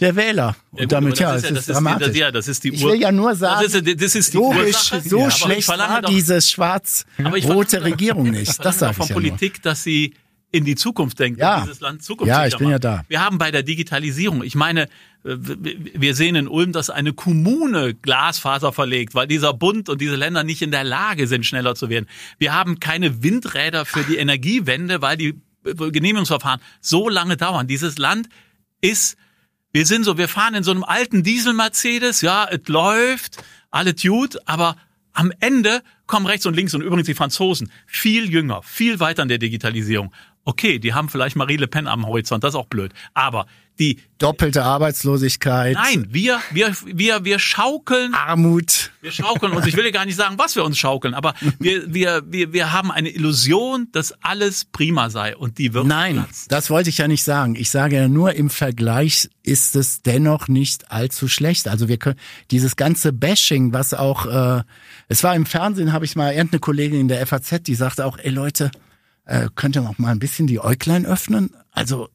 der 0.00 0.16
Wähler. 0.16 0.56
Und 0.72 0.80
ja, 0.80 0.86
damit, 0.86 1.18
ja, 1.18 1.34
es 1.34 1.44
ist, 1.44 1.50
ja, 1.50 1.56
ist 1.56 1.68
dramatisch. 1.70 2.12
Die, 2.12 2.18
ja, 2.18 2.30
das 2.30 2.48
ist 2.48 2.64
die. 2.64 2.74
Ich 2.74 2.84
will 2.84 3.00
ja 3.00 3.12
nur 3.12 3.34
sagen, 3.34 3.62
das 3.62 3.74
ist, 3.74 4.02
das 4.02 4.14
ist 4.14 4.32
die 4.34 4.38
so, 4.38 4.52
Ursache. 4.52 5.00
so 5.00 5.20
ja, 5.20 5.30
schlecht 5.30 5.68
war 5.68 6.02
diese 6.02 6.40
schwarz-rote 6.40 7.82
Regierung 7.84 8.30
nicht. 8.30 8.56
Das 8.66 8.78
sage 8.78 8.92
ich 8.92 8.96
von 8.96 9.06
ja 9.06 9.14
Politik, 9.14 9.54
nur. 9.54 9.70
dass 9.70 9.82
sie 9.82 10.14
in 10.52 10.64
die 10.64 10.76
Zukunft 10.76 11.18
denkt, 11.18 11.40
ja. 11.40 11.60
dieses 11.60 11.80
Land 11.80 12.02
Zukunft 12.02 12.28
Ja, 12.28 12.46
ich 12.46 12.56
bin 12.56 12.68
ja 12.68 12.78
da. 12.78 13.04
Wir 13.08 13.20
haben 13.20 13.38
bei 13.38 13.50
der 13.50 13.62
Digitalisierung, 13.62 14.42
ich 14.42 14.54
meine, 14.54 14.82
äh, 15.24 15.36
wir 15.36 16.14
sehen 16.14 16.36
in 16.36 16.48
Ulm, 16.48 16.72
dass 16.72 16.88
eine 16.88 17.12
Kommune 17.12 17.94
Glasfaser 17.94 18.72
verlegt, 18.72 19.14
weil 19.14 19.26
dieser 19.26 19.52
Bund 19.52 19.88
und 19.88 20.00
diese 20.00 20.16
Länder 20.16 20.44
nicht 20.44 20.62
in 20.62 20.70
der 20.70 20.84
Lage 20.84 21.26
sind, 21.26 21.44
schneller 21.44 21.74
zu 21.74 21.88
werden. 21.88 22.06
Wir 22.38 22.54
haben 22.54 22.80
keine 22.80 23.22
Windräder 23.22 23.84
für 23.84 24.04
die 24.04 24.16
Energiewende, 24.16 25.02
weil 25.02 25.16
die 25.16 25.40
Genehmigungsverfahren 25.64 26.60
so 26.80 27.08
lange 27.08 27.36
dauern. 27.36 27.66
Dieses 27.66 27.98
Land 27.98 28.28
ist, 28.80 29.16
wir 29.72 29.84
sind 29.84 30.04
so, 30.04 30.16
wir 30.16 30.28
fahren 30.28 30.54
in 30.54 30.62
so 30.62 30.70
einem 30.70 30.84
alten 30.84 31.22
Diesel-Mercedes, 31.22 32.20
ja, 32.20 32.46
es 32.48 32.68
läuft, 32.68 33.42
alle 33.70 33.94
tut, 33.94 34.38
aber 34.46 34.76
am 35.12 35.32
Ende 35.40 35.82
kommen 36.06 36.26
rechts 36.26 36.46
und 36.46 36.54
links 36.54 36.74
und 36.74 36.82
übrigens 36.82 37.06
die 37.06 37.14
Franzosen 37.14 37.70
viel 37.86 38.30
jünger, 38.30 38.62
viel 38.62 39.00
weiter 39.00 39.22
in 39.22 39.28
der 39.28 39.38
Digitalisierung. 39.38 40.12
Okay, 40.46 40.78
die 40.78 40.94
haben 40.94 41.08
vielleicht 41.08 41.34
Marie 41.34 41.56
Le 41.56 41.66
Pen 41.66 41.88
am 41.88 42.06
Horizont, 42.06 42.44
das 42.44 42.54
ist 42.54 42.56
auch 42.56 42.66
blöd. 42.66 42.92
Aber 43.14 43.46
die 43.78 43.98
doppelte 44.18 44.62
Arbeitslosigkeit. 44.62 45.74
Nein, 45.74 46.06
wir 46.10 46.40
wir 46.50 46.74
wir 46.86 47.24
wir 47.24 47.38
schaukeln 47.38 48.14
Armut. 48.14 48.92
Wir 49.02 49.10
schaukeln 49.12 49.52
uns. 49.52 49.66
Ich 49.66 49.76
will 49.76 49.84
ja 49.84 49.90
gar 49.90 50.06
nicht 50.06 50.16
sagen, 50.16 50.38
was 50.38 50.56
wir 50.56 50.64
uns 50.64 50.78
schaukeln, 50.78 51.14
aber 51.14 51.34
wir 51.58 51.92
wir 51.92 52.22
wir 52.26 52.52
wir 52.52 52.72
haben 52.72 52.90
eine 52.90 53.10
Illusion, 53.10 53.88
dass 53.92 54.14
alles 54.22 54.64
prima 54.64 55.10
sei 55.10 55.36
und 55.36 55.58
die 55.58 55.74
wird 55.74 55.86
Nein, 55.86 56.14
platzen. 56.14 56.46
das 56.48 56.70
wollte 56.70 56.90
ich 56.90 56.98
ja 56.98 57.08
nicht 57.08 57.24
sagen. 57.24 57.56
Ich 57.56 57.70
sage 57.70 57.96
ja 57.96 58.08
nur 58.08 58.34
im 58.34 58.48
Vergleich 58.48 59.28
ist 59.42 59.76
es 59.76 60.00
dennoch 60.00 60.48
nicht 60.48 60.90
allzu 60.90 61.28
schlecht. 61.28 61.68
Also 61.68 61.88
wir 61.88 61.98
können 61.98 62.18
dieses 62.50 62.76
ganze 62.76 63.12
Bashing, 63.12 63.72
was 63.72 63.94
auch 63.94 64.26
äh, 64.26 64.62
es 65.08 65.22
war 65.22 65.34
im 65.34 65.44
Fernsehen, 65.44 65.92
habe 65.92 66.04
ich 66.04 66.16
mal 66.16 66.32
irgendeine 66.32 66.60
Kollegin 66.60 67.00
in 67.00 67.08
der 67.08 67.26
FAZ, 67.26 67.62
die 67.62 67.74
sagte 67.74 68.06
auch, 68.06 68.16
ey 68.18 68.30
Leute, 68.30 68.70
äh, 69.26 69.48
könnt 69.54 69.76
ihr 69.76 69.82
noch 69.82 69.98
mal 69.98 70.10
ein 70.10 70.18
bisschen 70.18 70.46
die 70.46 70.60
Äuglein 70.60 71.04
öffnen? 71.04 71.50
Also 71.72 72.08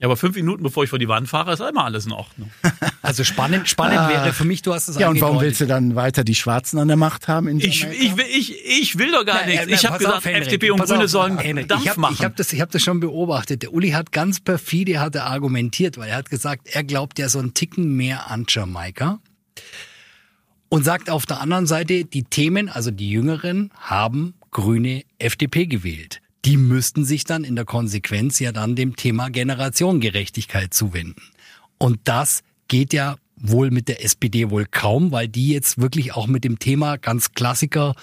ja, 0.00 0.06
aber 0.06 0.16
fünf 0.16 0.36
Minuten 0.36 0.62
bevor 0.62 0.84
ich 0.84 0.90
vor 0.90 1.00
die 1.00 1.08
Wand 1.08 1.28
fahre, 1.28 1.52
ist 1.52 1.60
immer 1.60 1.84
alles 1.84 2.06
in 2.06 2.12
Ordnung. 2.12 2.50
Also 3.00 3.24
spannend, 3.24 3.68
spannend 3.68 4.00
ah. 4.00 4.08
wäre 4.10 4.32
für 4.34 4.44
mich, 4.44 4.60
du 4.60 4.74
hast 4.74 4.88
es 4.88 4.98
Ja, 4.98 5.08
und 5.08 5.18
warum 5.22 5.40
willst 5.40 5.62
du 5.62 5.66
dann 5.66 5.94
weiter 5.94 6.24
die 6.24 6.34
Schwarzen 6.34 6.78
an 6.78 6.88
der 6.88 6.98
Macht 6.98 7.26
haben? 7.26 7.48
In 7.48 7.58
ich, 7.58 7.84
ich, 7.84 8.16
will, 8.18 8.26
ich, 8.28 8.66
ich 8.66 8.98
will 8.98 9.12
doch 9.12 9.24
gar 9.24 9.46
nichts. 9.46 9.66
Ich 9.68 9.86
habe 9.86 9.96
gesagt, 9.96 10.26
Henrik, 10.26 10.42
FDP 10.42 10.72
und 10.72 10.82
Grüne 10.82 11.04
auf, 11.04 11.10
sollen 11.10 11.38
Henrik, 11.38 11.68
Dampf 11.68 11.84
ich 11.84 11.88
hab, 11.88 11.96
machen. 11.96 12.14
Ich 12.18 12.24
habe 12.24 12.34
das, 12.36 12.52
ich 12.52 12.60
hab 12.60 12.70
das 12.70 12.82
schon 12.82 13.00
beobachtet. 13.00 13.62
Der 13.62 13.72
Uli 13.72 13.92
hat 13.92 14.12
ganz 14.12 14.40
perfide 14.40 15.00
hat 15.00 15.14
er 15.14 15.24
argumentiert, 15.26 15.96
weil 15.96 16.10
er 16.10 16.16
hat 16.16 16.28
gesagt, 16.28 16.68
er 16.70 16.84
glaubt 16.84 17.18
ja 17.18 17.30
so 17.30 17.38
einen 17.38 17.54
Ticken 17.54 17.96
mehr 17.96 18.30
an 18.30 18.44
Jamaika. 18.46 19.20
Und 20.68 20.84
sagt 20.84 21.08
auf 21.08 21.24
der 21.24 21.40
anderen 21.40 21.66
Seite, 21.66 22.04
die 22.04 22.24
Themen, 22.24 22.68
also 22.68 22.90
die 22.90 23.10
Jüngeren, 23.10 23.70
haben 23.80 24.34
Grüne 24.50 25.04
FDP 25.18 25.64
gewählt 25.66 26.20
die 26.48 26.56
müssten 26.56 27.04
sich 27.04 27.24
dann 27.24 27.44
in 27.44 27.56
der 27.56 27.66
Konsequenz 27.66 28.38
ja 28.38 28.52
dann 28.52 28.74
dem 28.74 28.96
Thema 28.96 29.28
Generationengerechtigkeit 29.28 30.72
zuwenden. 30.72 31.20
Und 31.76 32.00
das 32.04 32.42
geht 32.68 32.94
ja 32.94 33.16
wohl 33.36 33.70
mit 33.70 33.86
der 33.86 34.02
SPD 34.02 34.48
wohl 34.48 34.64
kaum, 34.64 35.12
weil 35.12 35.28
die 35.28 35.50
jetzt 35.50 35.76
wirklich 35.78 36.14
auch 36.14 36.26
mit 36.26 36.44
dem 36.44 36.58
Thema 36.58 36.96
ganz 36.96 37.34
Klassiker 37.34 37.94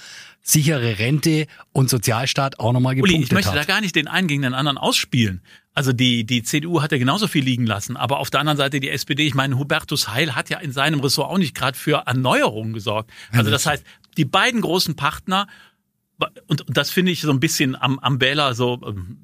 sichere 0.43 0.99
Rente 0.99 1.47
und 1.71 1.89
Sozialstaat 1.89 2.59
auch 2.59 2.71
nochmal 2.71 2.93
gepunktet 2.93 3.17
Uli, 3.17 3.25
ich 3.25 3.31
möchte 3.31 3.49
hat. 3.49 3.57
da 3.57 3.63
gar 3.63 3.81
nicht 3.81 3.95
den 3.95 4.07
einen 4.07 4.27
gegen 4.27 4.43
den 4.43 4.53
anderen 4.53 4.77
ausspielen. 4.77 5.41
Also 5.73 5.91
die, 5.91 6.23
die 6.23 6.43
CDU 6.43 6.83
hat 6.83 6.91
ja 6.91 6.99
genauso 6.99 7.27
viel 7.27 7.43
liegen 7.43 7.65
lassen, 7.65 7.97
aber 7.97 8.19
auf 8.19 8.29
der 8.29 8.41
anderen 8.41 8.57
Seite 8.57 8.79
die 8.79 8.91
SPD, 8.91 9.25
ich 9.25 9.33
meine, 9.33 9.57
Hubertus 9.57 10.09
Heil 10.09 10.35
hat 10.35 10.51
ja 10.51 10.59
in 10.59 10.71
seinem 10.71 10.99
Ressort 10.99 11.31
auch 11.31 11.39
nicht 11.39 11.55
gerade 11.55 11.75
für 11.75 12.03
Erneuerungen 12.05 12.73
gesorgt. 12.73 13.09
Also 13.31 13.49
das 13.49 13.65
heißt, 13.65 13.83
die 14.17 14.25
beiden 14.25 14.61
großen 14.61 14.95
Partner 14.95 15.47
und, 16.47 16.67
und 16.67 16.77
das 16.77 16.91
finde 16.91 17.11
ich 17.11 17.21
so 17.21 17.31
ein 17.31 17.39
bisschen 17.39 17.75
am, 17.75 17.99
am 17.99 18.21
Wähler 18.21 18.55
so, 18.55 18.79
ähm, 18.85 19.17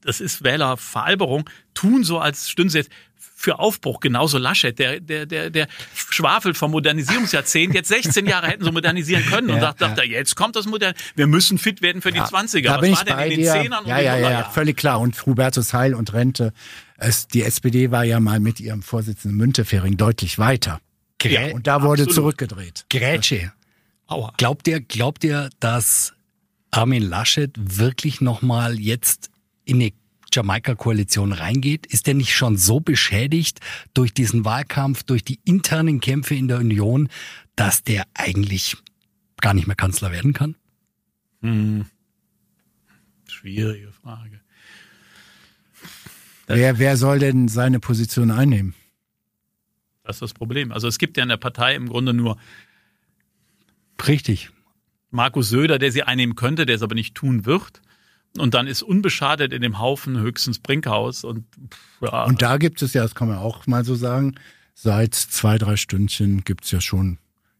das 0.00 0.20
ist 0.20 0.44
Wählerveralberung, 0.44 1.48
tun 1.74 2.04
so, 2.04 2.18
als 2.18 2.50
stünden 2.50 2.70
sie 2.70 2.78
jetzt 2.78 2.90
für 3.38 3.58
Aufbruch, 3.58 4.00
genauso 4.00 4.38
Laschet, 4.38 4.78
der, 4.78 5.00
der, 5.00 5.26
der, 5.26 5.50
der 5.50 5.68
schwafelt 5.94 6.56
vom 6.56 6.70
Modernisierungsjahrzehnt, 6.70 7.74
jetzt 7.74 7.88
16 7.88 8.26
Jahre 8.26 8.48
hätten 8.48 8.64
so 8.64 8.72
modernisieren 8.72 9.24
können 9.26 9.50
und 9.50 9.56
ja, 9.56 9.62
sagt, 9.62 9.80
ja. 9.80 9.88
sagt 9.88 9.98
er, 9.98 10.06
jetzt 10.06 10.36
kommt 10.36 10.56
das 10.56 10.66
Modern, 10.66 10.94
wir 11.14 11.26
müssen 11.26 11.58
fit 11.58 11.82
werden 11.82 12.02
für 12.02 12.12
die 12.12 12.18
ja, 12.18 12.26
20er. 12.26 12.62
Da 12.62 12.78
bin 12.78 12.92
Was 12.92 13.02
ich 13.02 13.08
war 13.08 13.16
denn 13.18 13.32
in 13.32 13.40
den 13.40 13.52
Zehnern 13.52 13.86
ja, 13.86 14.00
ja, 14.00 14.16
ja, 14.16 14.30
ja, 14.30 14.44
völlig 14.44 14.76
klar. 14.76 15.00
Und 15.00 15.26
Hubertus 15.26 15.74
Heil 15.74 15.94
und 15.94 16.12
Rente, 16.12 16.52
es, 16.96 17.28
die 17.28 17.42
SPD 17.42 17.90
war 17.90 18.04
ja 18.04 18.20
mal 18.20 18.40
mit 18.40 18.58
ihrem 18.58 18.82
Vorsitzenden 18.82 19.36
Müntefering 19.36 19.96
deutlich 19.96 20.38
weiter. 20.38 20.80
Grä 21.18 21.48
ja, 21.48 21.54
und 21.54 21.66
da 21.66 21.82
wurde 21.82 22.02
absolut. 22.02 22.14
zurückgedreht. 22.14 22.86
Grätsche. 22.90 23.52
Aua. 24.06 24.32
Glaubt 24.36 24.68
ihr, 24.68 24.80
glaubt 24.80 25.24
ihr, 25.24 25.50
dass 25.58 26.14
Armin 26.70 27.02
Laschet 27.02 27.52
wirklich 27.56 28.20
nochmal 28.20 28.78
jetzt 28.78 29.30
in 29.64 29.76
eine 29.76 29.92
Jamaika-Koalition 30.32 31.32
reingeht? 31.32 31.86
Ist 31.86 32.06
er 32.06 32.14
nicht 32.14 32.34
schon 32.34 32.56
so 32.56 32.80
beschädigt 32.80 33.60
durch 33.94 34.14
diesen 34.14 34.44
Wahlkampf, 34.44 35.02
durch 35.02 35.24
die 35.24 35.40
internen 35.44 36.00
Kämpfe 36.00 36.34
in 36.34 36.48
der 36.48 36.58
Union, 36.58 37.08
dass 37.56 37.82
der 37.82 38.04
eigentlich 38.14 38.76
gar 39.40 39.54
nicht 39.54 39.66
mehr 39.66 39.76
Kanzler 39.76 40.12
werden 40.12 40.32
kann? 40.32 40.56
Hm. 41.42 41.86
Schwierige 43.28 43.90
Frage. 43.92 44.40
wer, 46.46 46.78
wer 46.78 46.96
soll 46.96 47.18
denn 47.18 47.48
seine 47.48 47.80
Position 47.80 48.30
einnehmen? 48.30 48.74
Das 50.04 50.16
ist 50.16 50.22
das 50.22 50.34
Problem. 50.34 50.70
Also 50.70 50.86
es 50.86 50.98
gibt 50.98 51.16
ja 51.16 51.24
in 51.24 51.28
der 51.28 51.36
Partei 51.36 51.74
im 51.74 51.88
Grunde 51.88 52.14
nur 52.14 52.38
Richtig. 54.06 54.50
Markus 55.10 55.48
Söder, 55.48 55.78
der 55.78 55.92
sie 55.92 56.02
einnehmen 56.02 56.36
könnte, 56.36 56.66
der 56.66 56.76
es 56.76 56.82
aber 56.82 56.94
nicht 56.94 57.14
tun 57.14 57.46
wird. 57.46 57.80
Und 58.38 58.54
dann 58.54 58.66
ist 58.66 58.82
unbeschadet 58.82 59.52
in 59.52 59.62
dem 59.62 59.78
Haufen 59.78 60.18
höchstens 60.18 60.58
Brinkhaus. 60.58 61.24
Und, 61.24 61.46
ja. 62.00 62.24
und 62.24 62.42
da 62.42 62.58
gibt 62.58 62.82
es 62.82 62.92
ja, 62.92 63.02
das 63.02 63.14
kann 63.14 63.28
man 63.28 63.38
auch 63.38 63.66
mal 63.66 63.84
so 63.84 63.94
sagen, 63.94 64.34
seit 64.74 65.14
zwei, 65.14 65.56
drei 65.58 65.76
Stündchen 65.76 66.44
gibt 66.44 66.64
es 66.64 66.70
ja 66.70 66.80
schon 66.80 67.18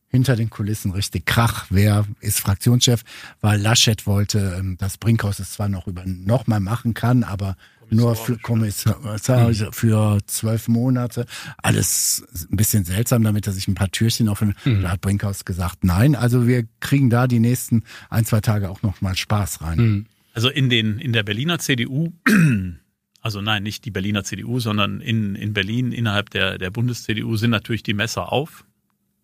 hinter 0.08 0.36
den 0.36 0.50
Kulissen 0.50 0.92
richtig 0.92 1.26
Krach. 1.26 1.66
Wer 1.70 2.06
ist 2.20 2.40
Fraktionschef? 2.40 3.02
Weil 3.40 3.60
Laschet 3.60 4.06
wollte, 4.06 4.56
ähm, 4.58 4.76
dass 4.78 4.98
Brinkhaus 4.98 5.38
es 5.38 5.52
zwar 5.52 5.68
noch 5.68 5.86
über 5.86 6.04
noch 6.06 6.46
mal 6.46 6.60
machen 6.60 6.94
kann, 6.94 7.24
aber 7.24 7.56
nur 7.90 8.16
für 8.16 8.38
Kommissar 8.38 9.48
mhm. 9.48 9.72
für 9.72 10.18
zwölf 10.26 10.68
Monate. 10.68 11.26
Alles 11.58 12.26
ein 12.50 12.56
bisschen 12.56 12.84
seltsam, 12.84 13.22
damit 13.22 13.46
er 13.46 13.52
sich 13.52 13.68
ein 13.68 13.74
paar 13.74 13.90
Türchen 13.90 14.28
offen. 14.28 14.54
Mhm. 14.64 14.82
Da 14.82 14.92
hat 14.92 15.00
Brinkhaus 15.00 15.44
gesagt, 15.44 15.84
nein. 15.84 16.14
Also 16.14 16.46
wir 16.46 16.66
kriegen 16.80 17.10
da 17.10 17.26
die 17.26 17.40
nächsten 17.40 17.84
ein, 18.10 18.24
zwei 18.24 18.40
Tage 18.40 18.70
auch 18.70 18.82
noch 18.82 19.00
mal 19.00 19.16
Spaß 19.16 19.62
rein. 19.62 19.78
Mhm. 19.78 20.06
Also 20.32 20.50
in 20.50 20.68
den, 20.68 20.98
in 20.98 21.12
der 21.12 21.22
Berliner 21.22 21.58
CDU, 21.58 22.12
also 23.20 23.40
nein, 23.40 23.62
nicht 23.62 23.84
die 23.84 23.90
Berliner 23.90 24.24
CDU, 24.24 24.60
sondern 24.60 25.00
in, 25.00 25.34
in 25.34 25.52
Berlin 25.52 25.92
innerhalb 25.92 26.30
der, 26.30 26.58
der 26.58 26.70
Bundes-CDU 26.70 27.36
sind 27.36 27.50
natürlich 27.50 27.82
die 27.82 27.94
Messer 27.94 28.32
auf 28.32 28.64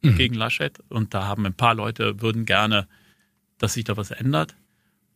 mhm. 0.03 0.17
gegen 0.17 0.35
Laschet. 0.35 0.81
Und 0.89 1.15
da 1.15 1.27
haben 1.27 1.47
ein 1.47 1.55
paar 1.55 1.75
Leute 1.75 2.21
würden 2.21 2.45
gerne, 2.45 2.87
dass 3.59 3.75
sich 3.75 3.85
da 3.85 3.97
was 3.97 4.11
ändert. 4.11 4.57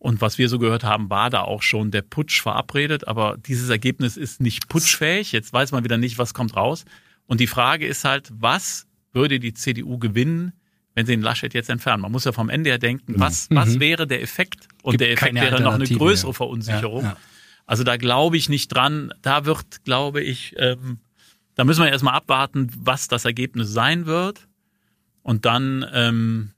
Und 0.07 0.21
was 0.21 0.39
wir 0.39 0.49
so 0.49 0.61
gehört 0.61 0.85
haben, 0.85 1.11
war 1.11 1.31
da 1.31 1.41
auch 1.41 1.63
schon 1.63 1.91
der 1.91 2.03
Putsch 2.03 2.41
verabredet, 2.41 3.09
aber 3.09 3.37
dieses 3.45 3.71
Ergebnis 3.71 4.17
ist 4.17 4.41
nicht 4.41 4.69
putschfähig. 4.69 5.33
Jetzt 5.33 5.53
weiß 5.53 5.73
man 5.73 5.83
wieder 5.83 5.99
nicht, 5.99 6.17
was 6.17 6.33
kommt 6.33 6.55
raus. 6.55 6.85
Und 7.27 7.41
die 7.41 7.49
Frage 7.49 7.89
ist 7.89 8.05
halt, 8.05 8.31
was 8.33 8.87
würde 9.13 9.41
die 9.41 9.53
CDU 9.53 9.99
gewinnen, 9.99 10.53
wenn 10.95 11.07
sie 11.07 11.13
den 11.15 11.23
Laschet 11.23 11.53
jetzt 11.55 11.71
entfernen. 11.71 12.03
Man 12.03 12.13
muss 12.13 12.23
ja 12.23 12.31
vom 12.31 12.51
Ende 12.51 12.71
her 12.71 12.79
denken, 12.79 13.15
genau. 13.15 13.27
was, 13.27 13.49
was 13.51 13.71
mhm. 13.71 13.81
wäre 13.81 14.07
der 14.07 14.23
Effekt? 14.23 14.69
Und 14.85 14.93
Gibt 14.93 15.01
der 15.01 15.11
Effekt 15.11 15.35
wäre 15.35 15.61
noch 15.61 15.75
eine 15.75 15.89
größere 15.89 16.33
Verunsicherung. 16.33 17.03
Ja, 17.03 17.09
ja. 17.09 17.17
Also 17.67 17.83
da 17.83 17.97
glaube 17.97 18.37
ich 18.37 18.49
nicht 18.49 18.69
dran. 18.69 19.13
Da 19.23 19.45
wird, 19.45 19.83
glaube 19.83 20.23
ich, 20.23 20.55
ähm, 20.57 21.01
da 21.57 21.65
müssen 21.65 21.83
wir 21.83 21.91
erstmal 21.91 22.15
abwarten, 22.15 22.71
was 22.79 23.09
das 23.09 23.25
Ergebnis 23.25 23.73
sein 23.73 24.07
wird. 24.07 24.47
Und 25.23 25.47
dann, 25.47 25.85
ähm, 25.93 26.53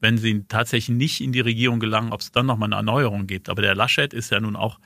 wenn 0.00 0.18
sie 0.18 0.44
tatsächlich 0.48 0.96
nicht 0.96 1.20
in 1.20 1.32
die 1.32 1.40
Regierung 1.40 1.78
gelangen, 1.78 2.12
ob 2.12 2.20
es 2.20 2.32
dann 2.32 2.46
nochmal 2.46 2.68
eine 2.68 2.76
Erneuerung 2.76 3.26
gibt. 3.26 3.48
Aber 3.48 3.62
der 3.62 3.74
Laschet 3.74 4.12
ist 4.12 4.30
ja 4.30 4.40
nun 4.40 4.56
auch 4.56 4.78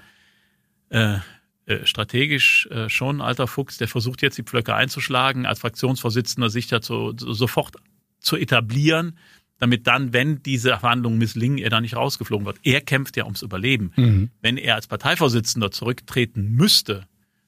äh, 0.90 1.18
äh, 1.66 1.86
strategisch 1.86 2.66
äh, 2.66 2.88
schon 2.90 3.18
ein 3.18 3.20
alter 3.20 3.46
Fuchs, 3.46 3.78
der 3.78 3.88
versucht 3.88 4.22
jetzt 4.22 4.36
die 4.36 4.42
Pflöcke 4.42 4.74
einzuschlagen, 4.74 5.46
als 5.46 5.60
Fraktionsvorsitzender 5.60 6.50
sich 6.50 6.66
dazu 6.66 7.14
sofort 7.16 7.76
zu 8.18 8.36
etablieren, 8.36 9.18
damit 9.58 9.86
dann, 9.86 10.12
wenn 10.12 10.42
diese 10.42 10.76
Verhandlungen 10.76 11.16
misslingen, 11.16 11.58
er 11.58 11.70
da 11.70 11.80
nicht 11.80 11.96
rausgeflogen 11.96 12.44
wird. 12.44 12.58
Er 12.64 12.80
kämpft 12.80 13.16
ja 13.16 13.24
ums 13.24 13.42
Überleben. 13.42 13.92
Mhm. 13.96 14.30
Wenn 14.42 14.56
er 14.56 14.74
als 14.74 14.88
Parteivorsitzender 14.88 15.70
zurücktreten 15.70 16.50
müsste, 16.52 17.06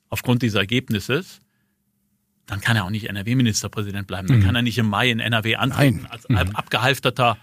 aufgrund 0.09 0.43
dieser 0.43 0.61
Ergebnisse, 0.61 1.25
dann 2.47 2.61
kann 2.61 2.77
er 2.77 2.85
auch 2.85 2.91
nicht 2.91 3.09
NRW-Ministerpräsident 3.09 4.07
bleiben. 4.07 4.29
Dann 4.29 4.39
mhm. 4.39 4.45
kann 4.45 4.55
er 4.55 4.63
nicht 4.63 4.79
im 4.79 4.89
Mai 4.89 5.11
in 5.11 5.21
NRW 5.21 5.57
antreten 5.57 6.03
Nein. 6.03 6.11
als 6.11 6.29
mhm. 6.29 6.57
abgehalfterter 6.57 7.37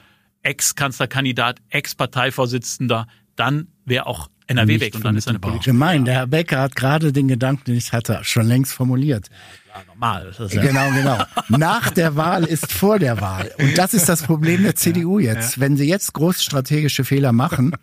Ex-Kanzlerkandidat, 0.43 1.59
Ex-Parteivorsitzender. 1.69 3.07
Dann 3.35 3.67
wäre 3.85 4.05
auch 4.05 4.29
NRW 4.47 4.79
weg 4.79 4.95
und 4.95 5.05
dann 5.05 5.15
ist 5.15 5.27
eine 5.27 5.39
politische. 5.39 5.71
Gemein, 5.71 6.05
der 6.05 6.13
Herr 6.15 6.27
Becker 6.27 6.59
hat 6.59 6.75
gerade 6.75 7.11
den 7.13 7.27
Gedanken, 7.27 7.63
den 7.65 7.75
ich 7.75 7.93
hatte, 7.93 8.19
schon 8.23 8.47
längst 8.47 8.73
formuliert. 8.73 9.29
Ja, 9.73 9.83
normal. 9.87 10.33
Ja 10.49 10.61
genau, 10.61 10.91
genau. 10.91 11.23
Nach 11.57 11.89
der 11.89 12.15
Wahl 12.15 12.43
ist 12.43 12.71
vor 12.71 12.99
der 12.99 13.21
Wahl. 13.21 13.51
Und 13.57 13.77
das 13.77 13.93
ist 13.93 14.09
das 14.09 14.23
Problem 14.23 14.63
der 14.63 14.75
CDU 14.75 15.19
jetzt. 15.19 15.59
Wenn 15.59 15.77
sie 15.77 15.87
jetzt 15.87 16.13
große 16.13 16.43
strategische 16.43 17.05
Fehler 17.05 17.31
machen, 17.31 17.75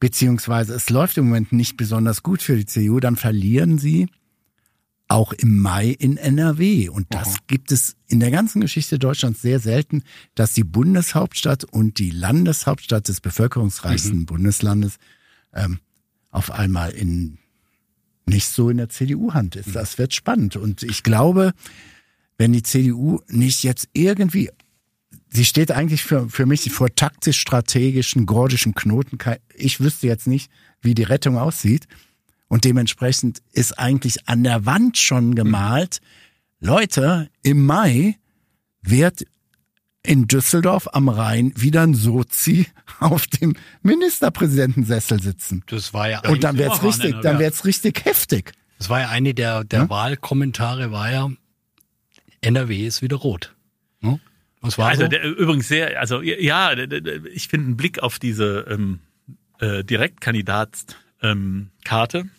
beziehungsweise 0.00 0.74
es 0.74 0.90
läuft 0.90 1.18
im 1.18 1.26
Moment 1.26 1.52
nicht 1.52 1.76
besonders 1.76 2.22
gut 2.22 2.42
für 2.42 2.56
die 2.56 2.66
CDU, 2.66 3.00
dann 3.00 3.16
verlieren 3.16 3.78
sie 3.78 4.08
auch 5.08 5.32
im 5.32 5.58
Mai 5.58 5.88
in 5.88 6.18
NRW. 6.18 6.90
Und 6.90 7.06
das 7.10 7.28
Aha. 7.28 7.36
gibt 7.46 7.72
es 7.72 7.96
in 8.06 8.20
der 8.20 8.30
ganzen 8.30 8.60
Geschichte 8.60 8.98
Deutschlands 8.98 9.42
sehr 9.42 9.58
selten, 9.58 10.02
dass 10.34 10.52
die 10.52 10.64
Bundeshauptstadt 10.64 11.64
und 11.64 11.98
die 11.98 12.10
Landeshauptstadt 12.10 13.08
des 13.08 13.20
bevölkerungsreichsten 13.20 14.20
mhm. 14.20 14.26
Bundeslandes 14.26 14.96
ähm, 15.54 15.80
auf 16.30 16.50
einmal 16.50 16.90
in 16.90 17.38
nicht 18.26 18.48
so 18.48 18.68
in 18.68 18.76
der 18.76 18.90
CDU-Hand 18.90 19.56
ist. 19.56 19.74
Das 19.74 19.96
wird 19.96 20.14
spannend. 20.14 20.56
Und 20.56 20.82
ich 20.82 21.02
glaube, 21.02 21.52
wenn 22.36 22.52
die 22.52 22.62
CDU 22.62 23.20
nicht 23.28 23.62
jetzt 23.62 23.88
irgendwie, 23.94 24.50
sie 25.30 25.46
steht 25.46 25.72
eigentlich 25.72 26.04
für, 26.04 26.28
für 26.28 26.44
mich 26.44 26.70
vor 26.70 26.94
taktisch-strategischen, 26.94 28.26
gordischen 28.26 28.74
Knoten. 28.74 29.16
Ich 29.54 29.80
wüsste 29.80 30.06
jetzt 30.06 30.26
nicht, 30.26 30.50
wie 30.82 30.94
die 30.94 31.04
Rettung 31.04 31.38
aussieht. 31.38 31.86
Und 32.48 32.64
dementsprechend 32.64 33.42
ist 33.52 33.78
eigentlich 33.78 34.28
an 34.28 34.42
der 34.42 34.66
Wand 34.66 34.96
schon 34.96 35.34
gemalt, 35.34 36.00
Leute, 36.60 37.30
im 37.42 37.66
Mai 37.66 38.16
wird 38.82 39.24
in 40.02 40.26
Düsseldorf 40.26 40.88
am 40.92 41.08
Rhein 41.08 41.52
wieder 41.56 41.82
ein 41.82 41.94
Sozi 41.94 42.66
auf 43.00 43.26
dem 43.26 43.54
Ministerpräsidentensessel 43.82 45.22
sitzen. 45.22 45.62
Das 45.66 45.92
war 45.92 46.08
ja 46.08 46.20
und 46.28 46.42
dann 46.42 46.56
wird's 46.56 46.82
richtig, 46.82 47.20
dann 47.20 47.34
ja. 47.34 47.40
wird's 47.40 47.64
richtig 47.64 48.04
heftig. 48.04 48.52
Das 48.78 48.88
war 48.88 49.00
ja 49.00 49.08
eine 49.10 49.34
der 49.34 49.64
der 49.64 49.80
ja? 49.80 49.90
Wahlkommentare 49.90 50.92
war 50.92 51.10
ja 51.10 51.30
NRW 52.40 52.86
ist 52.86 53.02
wieder 53.02 53.16
rot. 53.16 53.54
Hm? 54.00 54.20
Was 54.60 54.78
war 54.78 54.88
also 54.88 55.02
so? 55.02 55.08
der, 55.08 55.24
übrigens 55.24 55.68
sehr, 55.68 56.00
also 56.00 56.22
ja, 56.22 56.72
ich 57.32 57.48
finde 57.48 57.66
einen 57.66 57.76
Blick 57.76 58.02
auf 58.02 58.18
diese 58.18 58.66
ähm, 58.68 59.00
äh, 59.60 59.84
Direktkandidatskarte, 59.84 62.18
ähm, 62.18 62.30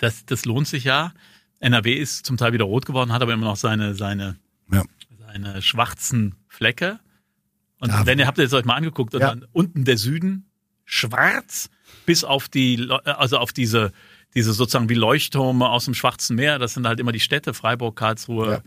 das, 0.00 0.24
das 0.26 0.44
lohnt 0.44 0.66
sich 0.66 0.84
ja. 0.84 1.12
NRW 1.60 1.94
ist 1.94 2.26
zum 2.26 2.36
Teil 2.36 2.52
wieder 2.52 2.64
rot 2.64 2.86
geworden, 2.86 3.12
hat 3.12 3.22
aber 3.22 3.34
immer 3.34 3.46
noch 3.46 3.56
seine 3.56 3.94
seine 3.94 4.36
ja. 4.72 4.82
seine 5.18 5.62
schwarzen 5.62 6.34
Flecke. 6.48 6.98
Und 7.78 7.90
ja, 7.90 8.06
wenn 8.06 8.18
ihr 8.18 8.26
habt 8.26 8.38
ihr 8.38 8.44
es 8.44 8.52
euch 8.52 8.64
mal 8.64 8.74
angeguckt, 8.74 9.14
und 9.14 9.20
ja. 9.20 9.28
dann 9.28 9.46
unten 9.52 9.84
der 9.84 9.96
Süden 9.96 10.50
schwarz 10.84 11.70
bis 12.04 12.24
auf 12.24 12.48
die, 12.48 12.88
also 13.04 13.38
auf 13.38 13.52
diese, 13.52 13.92
diese 14.34 14.52
sozusagen 14.52 14.88
wie 14.88 14.94
Leuchttürme 14.94 15.68
aus 15.68 15.84
dem 15.84 15.94
Schwarzen 15.94 16.36
Meer. 16.36 16.58
Das 16.58 16.74
sind 16.74 16.86
halt 16.86 17.00
immer 17.00 17.12
die 17.12 17.20
Städte, 17.20 17.54
Freiburg, 17.54 17.96
Karlsruhe, 17.96 18.62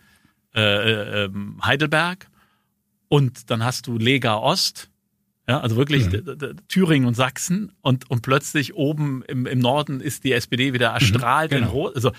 ja. 0.55 0.61
äh, 0.61 1.25
äh, 1.25 1.29
Heidelberg. 1.63 2.27
Und 3.07 3.51
dann 3.51 3.63
hast 3.63 3.87
du 3.87 3.97
Lega 3.97 4.35
Ost, 4.35 4.89
ja, 5.47 5.59
also 5.59 5.75
wirklich 5.75 6.09
mhm. 6.09 6.55
Thüringen 6.69 7.07
und 7.07 7.15
Sachsen 7.15 7.71
und, 7.81 8.09
und 8.09 8.21
plötzlich 8.21 8.75
oben 8.75 9.23
im, 9.27 9.45
im 9.45 9.59
Norden 9.59 9.99
ist 9.99 10.23
die 10.23 10.31
SPD 10.31 10.73
wieder 10.73 10.89
erstrahlt 10.89 11.51
mhm, 11.51 11.55
genau. 11.55 11.67
in 11.67 11.73
Rot. 11.73 11.95
Also 11.95 12.11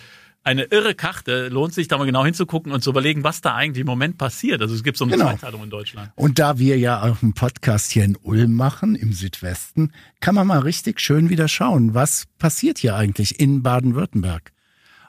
eine 0.45 0.65
irre 0.65 0.95
Karte. 0.95 1.49
Lohnt 1.49 1.73
sich 1.73 1.89
da 1.89 1.97
mal 1.97 2.05
genau 2.05 2.25
hinzugucken 2.25 2.71
und 2.71 2.83
zu 2.83 2.91
überlegen, 2.91 3.25
was 3.25 3.41
da 3.41 3.55
eigentlich 3.55 3.81
im 3.81 3.87
Moment 3.87 4.19
passiert. 4.19 4.61
Also 4.61 4.75
es 4.75 4.85
gibt 4.85 4.99
so 4.99 5.05
eine 5.05 5.15
genau. 5.15 5.31
Zweiteilung 5.31 5.65
in 5.65 5.71
Deutschland. 5.71 6.11
Und 6.17 6.39
da 6.39 6.59
wir 6.59 6.79
ja 6.79 7.03
auch 7.03 7.23
einen 7.23 7.33
Podcast 7.33 7.91
hier 7.91 8.05
in 8.05 8.17
Ulm 8.23 8.55
machen, 8.55 8.95
im 8.95 9.15
Südwesten, 9.15 9.93
kann 10.21 10.35
man 10.35 10.47
mal 10.47 10.61
richtig 10.61 11.01
schön 11.01 11.31
wieder 11.31 11.49
schauen, 11.49 11.95
was 11.95 12.27
passiert 12.39 12.79
hier 12.79 12.95
eigentlich 12.95 13.41
in 13.41 13.63
Baden-Württemberg. 13.63 14.53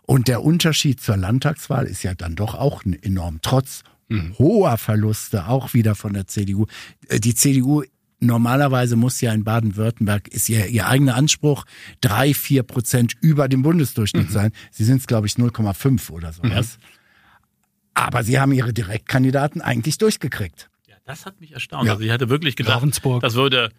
Und 0.04 0.28
der 0.28 0.44
Unterschied 0.44 1.02
zur 1.02 1.18
Landtagswahl 1.18 1.86
ist 1.86 2.04
ja 2.04 2.14
dann 2.14 2.36
doch 2.36 2.56
auch 2.56 2.84
enorm. 2.86 3.40
Trotz 3.42 3.84
mhm. 4.08 4.36
hoher 4.38 4.78
Verluste, 4.78 5.48
auch 5.48 5.74
wieder 5.74 5.96
von 5.96 6.14
der 6.14 6.28
CDU. 6.28 6.68
Äh, 7.10 7.20
die 7.20 7.36
CDU 7.36 7.84
normalerweise 8.26 8.96
muss 8.96 9.22
ja 9.22 9.34
in 9.34 9.44
Baden-Württemberg, 9.44 10.28
ist 10.28 10.48
ja 10.48 10.66
ihr 10.66 10.88
eigener 10.88 11.16
Anspruch, 11.16 11.66
drei, 12.02 12.34
vier 12.34 12.64
Prozent 12.64 13.14
über 13.22 13.48
dem 13.48 13.62
Bundesdurchschnitt 13.62 14.30
mhm. 14.30 14.34
sein. 14.34 14.52
Sie 14.72 14.84
sind 14.84 14.98
es, 14.98 15.08
glaube 15.08 15.28
ich, 15.28 15.34
0,5 15.34 16.12
oder 16.12 16.34
so. 16.34 16.44
Mhm. 16.44 16.64
Aber 17.94 18.24
sie 18.24 18.40
haben 18.40 18.52
ihre 18.52 18.74
Direktkandidaten 18.74 19.62
eigentlich 19.62 19.98
durchgekriegt. 19.98 20.70
Ja, 20.88 20.96
das 21.06 21.26
hat 21.26 21.40
mich 21.40 21.54
erstaunt. 21.54 21.86
Ja. 21.86 21.94
Also 21.94 22.04
ich 22.04 22.12
hatte 22.12 22.30
wirklich 22.30 22.56
gedacht, 22.56 22.76
Ravensburg. 22.76 23.22
das 23.22 23.36
würde 23.36 23.70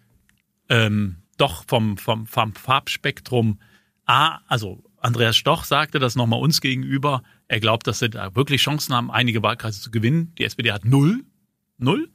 ähm, 0.69 1.17
doch 1.37 1.63
vom, 1.67 1.97
vom, 1.97 2.25
vom 2.25 2.53
Farbspektrum 2.53 3.59
A, 4.05 4.39
also 4.47 4.83
Andreas 4.99 5.37
Stoch 5.37 5.63
sagte 5.63 5.99
das 5.99 6.15
nochmal 6.15 6.39
uns 6.39 6.61
gegenüber. 6.61 7.23
Er 7.47 7.59
glaubt, 7.59 7.87
dass 7.87 7.99
sie 7.99 8.09
da 8.09 8.35
wirklich 8.35 8.61
Chancen 8.61 8.95
haben, 8.95 9.11
einige 9.11 9.43
Wahlkreise 9.43 9.79
zu 9.79 9.91
gewinnen. 9.91 10.33
Die 10.37 10.43
SPD 10.43 10.71
hat 10.71 10.85
null. 10.85 11.23
Null. 11.77 12.09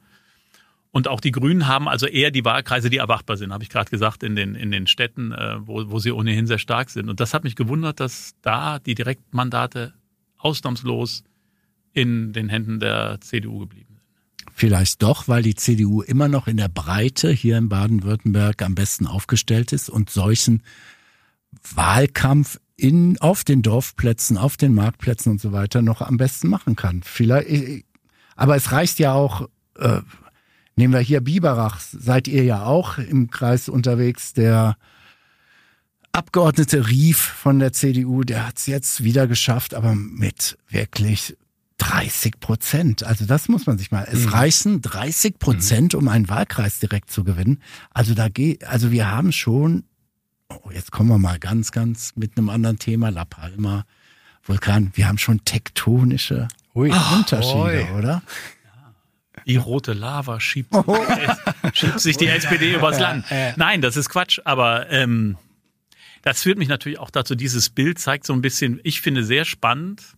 Und 0.93 1.07
auch 1.07 1.21
die 1.21 1.31
Grünen 1.31 1.67
haben 1.67 1.89
also 1.89 2.05
eher 2.05 2.29
die 2.29 2.45
Wahlkreise, 2.45 2.91
die 2.91 2.97
erwartbar 2.97 3.35
sind, 3.35 3.51
habe 3.51 3.63
ich 3.63 3.71
gerade 3.71 3.89
gesagt, 3.89 4.21
in 4.21 4.35
den, 4.35 4.53
in 4.53 4.69
den 4.69 4.85
Städten, 4.85 5.31
äh, 5.31 5.55
wo, 5.59 5.89
wo 5.89 5.97
sie 5.97 6.11
ohnehin 6.11 6.45
sehr 6.45 6.59
stark 6.59 6.91
sind. 6.91 7.09
Und 7.09 7.19
das 7.19 7.33
hat 7.33 7.43
mich 7.43 7.55
gewundert, 7.55 7.99
dass 7.99 8.35
da 8.43 8.77
die 8.77 8.93
Direktmandate 8.93 9.95
ausnahmslos 10.37 11.23
in 11.93 12.31
den 12.31 12.47
Händen 12.47 12.79
der 12.79 13.19
CDU 13.21 13.57
geblieben 13.57 13.87
sind. 13.87 14.51
Vielleicht 14.53 15.01
doch, 15.01 15.27
weil 15.27 15.41
die 15.41 15.55
CDU 15.55 16.03
immer 16.03 16.27
noch 16.27 16.47
in 16.47 16.57
der 16.57 16.67
Breite 16.67 17.31
hier 17.31 17.57
in 17.57 17.69
Baden-Württemberg 17.69 18.61
am 18.61 18.75
besten 18.75 19.07
aufgestellt 19.07 19.73
ist 19.73 19.89
und 19.89 20.11
solchen 20.11 20.61
Wahlkampf 21.73 22.59
in, 22.75 23.19
auf 23.19 23.43
den 23.43 23.63
Dorfplätzen, 23.63 24.37
auf 24.37 24.57
den 24.57 24.75
Marktplätzen 24.75 25.31
und 25.31 25.41
so 25.41 25.53
weiter 25.53 25.81
noch 25.81 26.01
am 26.01 26.17
besten 26.17 26.49
machen 26.49 26.75
kann. 26.75 27.01
Vielleicht, 27.01 27.83
aber 28.35 28.55
es 28.55 28.71
reicht 28.71 28.99
ja 28.99 29.13
auch, 29.13 29.49
äh, 29.79 30.01
Nehmen 30.75 30.93
wir 30.93 31.01
hier 31.01 31.21
Biberach, 31.21 31.79
seid 31.79 32.27
ihr 32.27 32.43
ja 32.43 32.65
auch 32.65 32.97
im 32.97 33.29
Kreis 33.29 33.69
unterwegs. 33.69 34.33
Der 34.33 34.75
Abgeordnete 36.11 36.89
Rief 36.89 37.17
von 37.17 37.59
der 37.59 37.73
CDU, 37.73 38.23
der 38.23 38.47
hat 38.47 38.57
es 38.57 38.67
jetzt 38.67 39.03
wieder 39.03 39.27
geschafft, 39.27 39.73
aber 39.73 39.95
mit 39.95 40.57
wirklich 40.69 41.35
30 41.77 42.39
Prozent. 42.39 43.03
Also 43.03 43.25
das 43.25 43.49
muss 43.49 43.65
man 43.65 43.77
sich 43.77 43.91
mal. 43.91 44.07
Es 44.11 44.25
mhm. 44.25 44.29
reichen 44.29 44.81
30 44.81 45.39
Prozent, 45.39 45.93
mhm. 45.93 45.99
um 45.99 46.07
einen 46.07 46.29
Wahlkreis 46.29 46.79
direkt 46.79 47.11
zu 47.11 47.23
gewinnen. 47.23 47.61
Also 47.91 48.13
da 48.13 48.29
geht, 48.29 48.63
also 48.63 48.91
wir 48.91 49.09
haben 49.09 49.31
schon, 49.31 49.83
oh, 50.49 50.69
jetzt 50.71 50.91
kommen 50.91 51.09
wir 51.09 51.17
mal 51.17 51.39
ganz, 51.39 51.71
ganz 51.71 52.13
mit 52.15 52.37
einem 52.37 52.49
anderen 52.49 52.79
Thema, 52.79 53.09
La 53.09 53.25
Palma, 53.25 53.85
Vulkan. 54.43 54.91
Wir 54.93 55.07
haben 55.07 55.17
schon 55.17 55.43
tektonische 55.45 56.47
Ui. 56.75 56.91
Unterschiede, 57.15 57.87
Ui. 57.91 57.97
oder? 57.97 58.21
Die 59.45 59.55
rote 59.57 59.93
Lava 59.93 60.39
schiebt, 60.39 60.73
oh. 60.73 60.97
schiebt 61.73 61.99
sich 61.99 62.17
die 62.17 62.27
SPD 62.27 62.75
übers 62.75 62.99
Land. 62.99 63.25
Nein, 63.55 63.81
das 63.81 63.97
ist 63.97 64.09
Quatsch, 64.09 64.39
aber 64.45 64.89
ähm, 64.89 65.37
das 66.21 66.43
führt 66.43 66.57
mich 66.57 66.69
natürlich 66.69 66.99
auch 66.99 67.09
dazu, 67.09 67.35
dieses 67.35 67.69
Bild 67.69 67.99
zeigt 67.99 68.25
so 68.25 68.33
ein 68.33 68.41
bisschen, 68.41 68.79
ich 68.83 69.01
finde 69.01 69.23
sehr 69.23 69.43
spannend, 69.43 70.15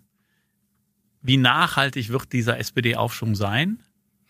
wie 1.21 1.37
nachhaltig 1.37 2.09
wird 2.09 2.31
dieser 2.31 2.59
SPD-Aufschwung 2.59 3.35
sein. 3.35 3.79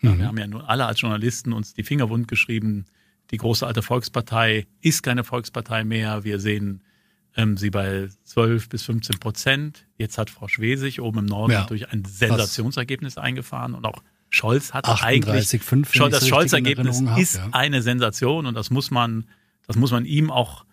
Ja, 0.00 0.10
mhm. 0.10 0.18
Wir 0.18 0.26
haben 0.26 0.38
ja 0.38 0.46
nun 0.46 0.62
alle 0.62 0.86
als 0.86 1.00
Journalisten 1.00 1.52
uns 1.52 1.74
die 1.74 1.82
Finger 1.82 2.08
wund 2.08 2.28
geschrieben, 2.28 2.86
die 3.30 3.36
große 3.36 3.66
alte 3.66 3.82
Volkspartei 3.82 4.66
ist 4.80 5.02
keine 5.02 5.24
Volkspartei 5.24 5.84
mehr. 5.84 6.24
Wir 6.24 6.38
sehen 6.38 6.82
ähm, 7.36 7.56
sie 7.56 7.70
bei 7.70 8.08
12 8.24 8.68
bis 8.68 8.84
15 8.84 9.18
Prozent. 9.18 9.86
Jetzt 9.98 10.16
hat 10.16 10.30
Frau 10.30 10.48
Schwesig 10.48 11.00
oben 11.00 11.18
im 11.18 11.26
Norden 11.26 11.52
ja. 11.52 11.60
natürlich 11.60 11.90
ein 11.90 12.04
Sensationsergebnis 12.04 13.18
eingefahren 13.18 13.74
und 13.74 13.84
auch 13.84 14.02
Scholz 14.36 14.72
hat 14.72 14.84
38, 14.84 15.02
eigentlich 15.04 15.62
5, 15.62 15.92
das 16.10 16.28
Scholz-Ergebnis 16.28 17.02
ist 17.16 17.36
ja. 17.36 17.48
eine 17.52 17.82
Sensation 17.82 18.46
und 18.46 18.54
das 18.54 18.70
muss 18.70 18.90
man, 18.90 19.26
das 19.66 19.76
muss 19.76 19.90
man 19.90 20.04
ihm 20.04 20.30
auch 20.30 20.64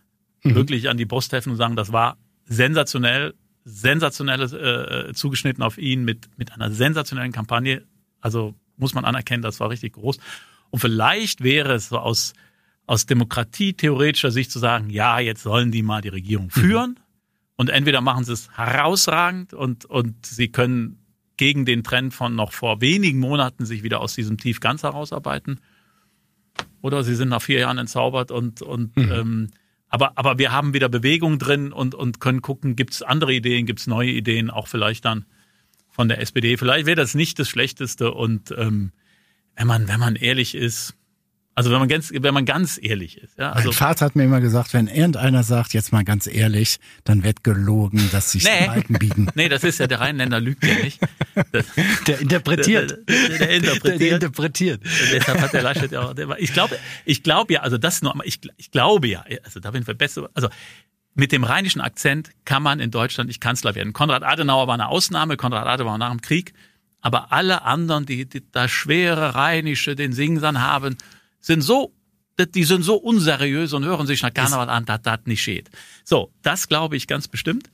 mhm. 0.43 0.55
wirklich 0.55 0.89
an 0.89 0.97
die 0.97 1.05
Brust 1.05 1.31
helfen 1.31 1.51
und 1.51 1.57
sagen, 1.57 1.75
das 1.75 1.91
war 1.91 2.17
sensationell, 2.45 3.33
sensationelles 3.63 4.53
äh, 4.53 5.13
zugeschnitten 5.13 5.63
auf 5.63 5.77
ihn 5.77 6.03
mit 6.03 6.29
mit 6.37 6.51
einer 6.51 6.71
sensationellen 6.71 7.31
Kampagne. 7.31 7.83
Also 8.19 8.53
muss 8.75 8.93
man 8.93 9.05
anerkennen, 9.05 9.41
das 9.41 9.59
war 9.59 9.69
richtig 9.69 9.93
groß. 9.93 10.17
Und 10.69 10.79
vielleicht 10.79 11.41
wäre 11.43 11.73
es 11.73 11.89
so 11.89 11.99
aus 11.99 12.33
aus 12.85 13.05
demokratietheoretischer 13.05 14.31
Sicht 14.31 14.51
zu 14.51 14.59
sagen, 14.59 14.89
ja, 14.89 15.19
jetzt 15.19 15.43
sollen 15.43 15.71
die 15.71 15.83
mal 15.83 16.01
die 16.01 16.09
Regierung 16.09 16.47
mhm. 16.47 16.49
führen. 16.49 16.89
Mhm. 16.91 16.97
Und 17.55 17.69
entweder 17.69 18.01
machen 18.01 18.25
sie 18.25 18.33
es 18.33 18.49
herausragend 18.57 19.53
und, 19.53 19.85
und 19.85 20.25
sie 20.25 20.49
können 20.49 21.02
gegen 21.37 21.65
den 21.65 21.83
Trend 21.83 22.13
von 22.13 22.35
noch 22.35 22.51
vor 22.51 22.81
wenigen 22.81 23.19
Monaten 23.19 23.65
sich 23.65 23.83
wieder 23.83 24.01
aus 24.01 24.13
diesem 24.15 24.37
Tief 24.37 24.59
ganz 24.59 24.83
herausarbeiten. 24.83 25.59
Oder 26.81 27.03
sie 27.03 27.15
sind 27.15 27.29
nach 27.29 27.41
vier 27.41 27.59
Jahren 27.59 27.77
entzaubert 27.77 28.31
und, 28.31 28.61
und 28.61 28.95
mhm. 28.95 29.11
ähm, 29.11 29.47
aber, 29.89 30.13
aber 30.15 30.39
wir 30.39 30.51
haben 30.51 30.73
wieder 30.73 30.89
Bewegung 30.89 31.37
drin 31.37 31.71
und, 31.71 31.93
und 31.93 32.19
können 32.19 32.41
gucken, 32.41 32.75
gibt 32.75 32.93
es 32.93 33.03
andere 33.03 33.33
Ideen, 33.33 33.67
gibt 33.67 33.79
es 33.79 33.87
neue 33.87 34.09
Ideen, 34.09 34.49
auch 34.49 34.67
vielleicht 34.67 35.05
dann 35.05 35.25
von 35.89 36.07
der 36.07 36.19
SPD. 36.19 36.57
Vielleicht 36.57 36.87
wäre 36.87 36.95
das 36.95 37.13
nicht 37.13 37.37
das 37.37 37.47
Schlechteste 37.47 38.11
und 38.11 38.53
ähm, 38.57 38.91
wenn 39.55 39.67
man, 39.67 39.87
wenn 39.87 39.99
man 39.99 40.15
ehrlich 40.15 40.55
ist, 40.55 40.95
also 41.55 41.69
wenn 41.69 41.79
man 41.79 41.87
ganz, 41.87 42.11
wenn 42.11 42.33
man 42.33 42.45
ganz 42.45 42.79
ehrlich 42.81 43.17
ist. 43.17 43.37
Ja, 43.37 43.51
also 43.51 43.69
mein 43.69 43.77
Vater 43.77 44.05
hat 44.05 44.15
mir 44.15 44.23
immer 44.23 44.41
gesagt, 44.41 44.73
wenn 44.73 44.87
irgendeiner 44.87 45.43
sagt, 45.43 45.73
jetzt 45.73 45.91
mal 45.91 46.03
ganz 46.03 46.25
ehrlich, 46.25 46.79
dann 47.03 47.23
wird 47.23 47.43
gelogen, 47.43 48.09
dass 48.11 48.31
sich 48.31 48.43
nee. 48.43 48.65
Balken 48.65 48.97
biegen. 48.97 49.27
Nee, 49.35 49.49
das 49.49 49.63
ist 49.63 49.79
ja 49.79 49.85
der 49.85 49.99
Rheinländer 49.99 50.39
lügt 50.39 50.65
ja 50.65 50.75
nicht. 50.75 50.99
Das, 51.51 51.65
der 52.07 52.19
interpretiert. 52.19 52.91
Der, 53.07 53.29
der, 53.29 53.37
der 53.37 53.49
interpretiert. 53.49 54.01
Der, 54.01 54.13
interpretiert. 54.13 54.81
Deshalb 55.11 55.41
hat 55.41 55.53
der 55.53 55.61
Laschet 55.61 55.91
ja 55.91 56.01
auch, 56.01 56.13
der, 56.13 56.29
ich 56.39 56.53
glaube, 56.53 56.77
ich 57.05 57.23
glaube 57.23 57.53
ja, 57.53 57.61
also 57.61 57.77
das 57.77 58.01
nur, 58.01 58.15
ich, 58.23 58.39
ich 58.57 58.71
glaube 58.71 59.07
ja, 59.07 59.23
also 59.43 59.59
da 59.59 59.71
bin 59.71 59.83
ich 59.87 59.97
besser, 59.97 60.29
also 60.33 60.49
mit 61.15 61.31
dem 61.31 61.43
rheinischen 61.43 61.81
Akzent 61.81 62.31
kann 62.45 62.63
man 62.63 62.79
in 62.79 62.89
Deutschland 62.91 63.27
nicht 63.27 63.41
Kanzler 63.41 63.75
werden. 63.75 63.93
Konrad 63.93 64.23
Adenauer 64.23 64.67
war 64.67 64.73
eine 64.73 64.87
Ausnahme, 64.87 65.37
Konrad 65.37 65.67
Adenauer 65.67 65.97
nach 65.97 66.11
dem 66.11 66.21
Krieg, 66.21 66.53
aber 67.01 67.31
alle 67.31 67.63
anderen, 67.63 68.05
die, 68.05 68.27
die 68.27 68.43
das 68.51 68.71
schwere 68.71 69.35
Rheinische, 69.35 69.95
den 69.95 70.13
Singsang 70.13 70.61
haben, 70.61 70.97
sind 71.43 71.61
so, 71.61 71.93
die 72.39 72.63
sind 72.63 72.81
so 72.81 72.95
unseriös 72.95 73.73
und 73.73 73.85
hören 73.85 74.07
sich 74.07 74.23
nach 74.23 74.33
Karneval 74.33 74.69
an, 74.69 74.85
dass 74.85 75.01
das 75.03 75.19
nicht 75.25 75.43
steht. 75.43 75.69
So, 76.03 76.31
das 76.41 76.67
glaube 76.67 76.95
ich 76.95 77.05
ganz 77.05 77.27
bestimmt. 77.27 77.69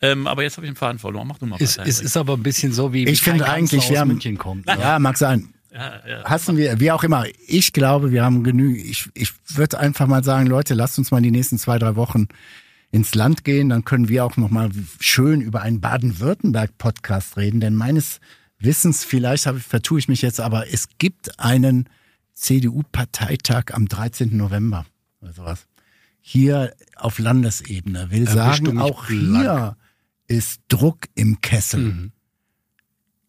Ähm, 0.00 0.26
aber 0.26 0.42
jetzt 0.42 0.56
habe 0.56 0.66
ich 0.66 0.72
den 0.72 0.76
Faden 0.76 0.98
verloren. 0.98 1.28
Mach 1.28 1.38
du 1.38 1.46
mal 1.46 1.60
weiter. 1.60 1.84
Es 1.86 2.00
ist 2.00 2.16
aber 2.16 2.34
ein 2.34 2.42
bisschen 2.42 2.72
so, 2.72 2.92
wie 2.92 3.04
ich 3.04 3.20
finde 3.20 3.48
eigentlich, 3.48 3.88
wir 3.90 4.00
haben, 4.00 4.08
München 4.08 4.38
kommt. 4.38 4.66
Ne? 4.66 4.76
Ja, 4.80 4.98
mag 4.98 5.18
sein. 5.18 5.52
Ja, 5.72 6.06
ja. 6.06 6.24
Hassen 6.24 6.56
wir, 6.56 6.80
wie 6.80 6.90
auch 6.90 7.04
immer. 7.04 7.24
Ich 7.46 7.72
glaube, 7.72 8.10
wir 8.10 8.24
haben 8.24 8.42
genügend. 8.42 8.84
Ich, 8.84 9.08
ich 9.14 9.32
würde 9.48 9.78
einfach 9.78 10.06
mal 10.06 10.24
sagen, 10.24 10.46
Leute, 10.46 10.74
lasst 10.74 10.98
uns 10.98 11.10
mal 11.10 11.22
die 11.22 11.30
nächsten 11.30 11.58
zwei, 11.58 11.78
drei 11.78 11.96
Wochen 11.96 12.28
ins 12.90 13.14
Land 13.14 13.44
gehen. 13.44 13.68
Dann 13.68 13.84
können 13.84 14.08
wir 14.08 14.24
auch 14.24 14.36
noch 14.36 14.50
mal 14.50 14.70
schön 15.00 15.40
über 15.40 15.62
einen 15.62 15.80
Baden-Württemberg-Podcast 15.80 17.36
reden. 17.36 17.60
Denn 17.60 17.74
meines 17.74 18.20
Wissens, 18.58 19.04
vielleicht 19.04 19.46
habe, 19.46 19.60
vertue 19.60 19.98
ich 19.98 20.08
mich 20.08 20.20
jetzt, 20.22 20.40
aber 20.40 20.72
es 20.72 20.88
gibt 20.98 21.38
einen 21.38 21.88
CDU-Parteitag 22.34 23.72
am 23.72 23.86
13. 23.88 24.36
November 24.36 24.86
oder 25.20 25.32
sowas. 25.32 25.66
Hier 26.20 26.74
auf 26.96 27.18
Landesebene. 27.18 28.10
Will 28.10 28.26
Erwischt 28.26 28.64
sagen, 28.64 28.78
auch 28.78 29.08
hier 29.08 29.76
ist 30.26 30.60
Druck 30.68 31.08
im 31.14 31.40
Kessel. 31.40 31.80
Mhm. 31.80 32.12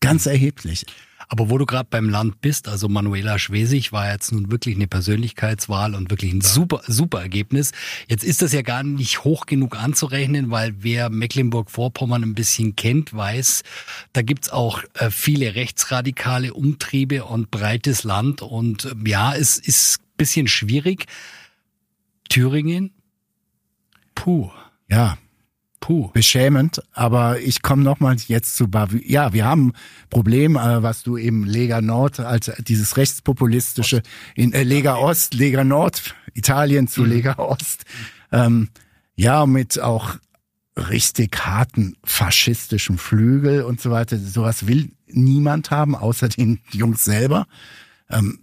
Ganz 0.04 0.26
erheblich. 0.26 0.86
Aber 1.30 1.50
wo 1.50 1.58
du 1.58 1.66
gerade 1.66 1.88
beim 1.90 2.10
Land 2.10 2.42
bist, 2.42 2.68
also 2.68 2.90
Manuela 2.90 3.40
Schwesig 3.40 3.94
war 3.94 4.12
jetzt 4.12 4.34
nun 4.34 4.52
wirklich 4.52 4.76
eine 4.76 4.88
Persönlichkeitswahl 4.88 5.96
und 5.96 6.12
wirklich 6.12 6.34
ein 6.34 6.42
ja. 6.42 6.48
super, 6.48 6.82
super 6.86 7.22
Ergebnis. 7.22 7.72
Jetzt 8.10 8.26
ist 8.26 8.42
das 8.42 8.52
ja 8.52 8.64
gar 8.64 8.84
nicht 8.84 9.24
hoch 9.24 9.46
genug 9.46 9.78
anzurechnen, 9.78 10.52
weil 10.52 10.76
wer 10.80 11.10
Mecklenburg-Vorpommern 11.10 12.22
ein 12.22 12.36
bisschen 12.36 12.76
kennt, 12.76 13.16
weiß, 13.16 13.64
da 14.12 14.22
gibt's 14.22 14.50
auch 14.50 14.84
äh, 14.96 15.10
viele 15.10 15.56
rechtsradikale 15.56 16.54
Umtriebe 16.54 17.24
und 17.24 17.50
breites 17.50 18.04
Land. 18.04 18.42
Und 18.42 18.86
äh, 18.86 19.10
ja, 19.10 19.34
es 19.34 19.58
ist 19.58 20.02
bisschen 20.18 20.48
schwierig. 20.48 21.06
Thüringen, 22.28 22.92
puh. 24.16 24.52
Ja, 24.90 25.18
Puh. 25.84 26.12
beschämend. 26.14 26.82
Aber 26.94 27.42
ich 27.42 27.62
komme 27.62 27.84
nochmal 27.84 28.16
jetzt 28.28 28.56
zu 28.56 28.70
Bavü. 28.70 29.02
Ja, 29.06 29.34
wir 29.34 29.44
haben 29.44 29.74
Problem, 30.10 30.56
äh, 30.56 30.82
was 30.82 31.04
du 31.04 31.18
eben 31.18 31.44
Lega 31.44 31.82
Nord 31.82 32.22
als 32.22 32.50
dieses 32.60 32.96
rechtspopulistische 32.96 33.98
Ost. 33.98 34.08
in 34.36 34.54
äh, 34.54 34.64
Lega 34.64 34.96
Ost, 34.96 35.34
Lega 35.34 35.66
Nord, 35.66 36.16
Italien 36.34 36.88
zu 36.88 37.02
mhm. 37.02 37.10
Lega 37.10 37.34
Ost. 37.38 37.84
Ähm, 38.32 38.70
ja, 39.16 39.46
mit 39.46 39.78
auch 39.78 40.16
richtig 40.78 41.38
harten 41.46 41.98
faschistischen 42.06 42.98
Flügel 42.98 43.64
und 43.64 43.82
so 43.82 43.92
weiter. 43.92 44.18
Sowas 44.18 44.68
will 44.68 44.90
niemand 45.08 45.70
haben, 45.70 45.96
außer 45.98 46.30
den 46.30 46.62
Jungs 46.72 47.04
selber. 47.04 47.46
Ähm, 48.10 48.40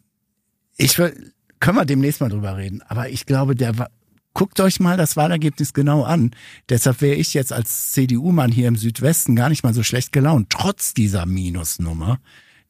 ich 0.77 0.99
will, 0.99 1.33
können 1.59 1.79
wir 1.79 1.87
demnächst 1.87 2.21
mal 2.21 2.29
drüber 2.29 2.59
reden. 2.59 2.83
Aber 2.87 3.09
ich 3.09 3.25
glaube, 3.25 3.57
der 3.57 3.89
guckt 4.35 4.61
euch 4.61 4.81
mal 4.81 4.97
das 4.97 5.17
Wahlergebnis 5.17 5.73
genau 5.73 6.03
an. 6.03 6.31
Deshalb 6.69 7.01
wäre 7.01 7.17
ich 7.17 7.35
jetzt 7.35 7.53
als 7.53 7.93
CDU-Mann 7.93 8.53
hier 8.53 8.69
im 8.69 8.77
Südwesten 8.77 9.37
gar 9.37 9.49
nicht 9.49 9.65
mal 9.65 9.75
so 9.75 9.83
schlecht 9.83 10.13
gelaunt, 10.13 10.51
trotz 10.51 10.95
dieser 10.95 11.27
Minusnummer. 11.27 12.21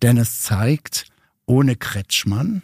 Denn 0.03 0.17
es 0.17 0.41
zeigt, 0.41 1.07
ohne 1.47 1.77
Kretschmann 1.77 2.63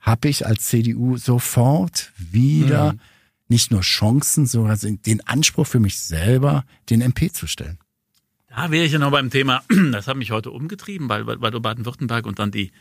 habe 0.00 0.28
ich 0.28 0.46
als 0.46 0.66
CDU 0.66 1.16
sofort 1.16 2.12
wieder 2.16 2.94
mhm. 2.94 3.00
nicht 3.48 3.70
nur 3.70 3.80
Chancen, 3.82 4.46
sondern 4.46 5.02
den 5.02 5.26
Anspruch 5.26 5.66
für 5.66 5.80
mich 5.80 5.98
selber, 5.98 6.64
den 6.90 7.00
MP 7.00 7.32
zu 7.32 7.46
stellen. 7.46 7.78
Da 8.48 8.70
wäre 8.70 8.84
ich 8.84 8.92
ja 8.92 8.98
noch 8.98 9.10
beim 9.10 9.30
Thema, 9.30 9.64
das 9.92 10.06
hat 10.06 10.16
mich 10.16 10.30
heute 10.30 10.50
umgetrieben, 10.50 11.08
weil, 11.08 11.26
weil, 11.26 11.50
du 11.50 11.60
Baden-Württemberg 11.60 12.26
und 12.26 12.38
dann 12.38 12.50
die, 12.50 12.72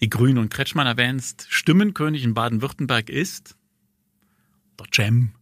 die 0.00 0.08
Grünen 0.08 0.38
und 0.38 0.50
Kretschmann 0.50 0.86
erwähnst. 0.86 1.46
Stimmenkönig 1.48 2.22
in 2.22 2.34
Baden-Württemberg 2.34 3.08
ist 3.10 3.57
der 4.78 4.86
Cem. 4.94 5.32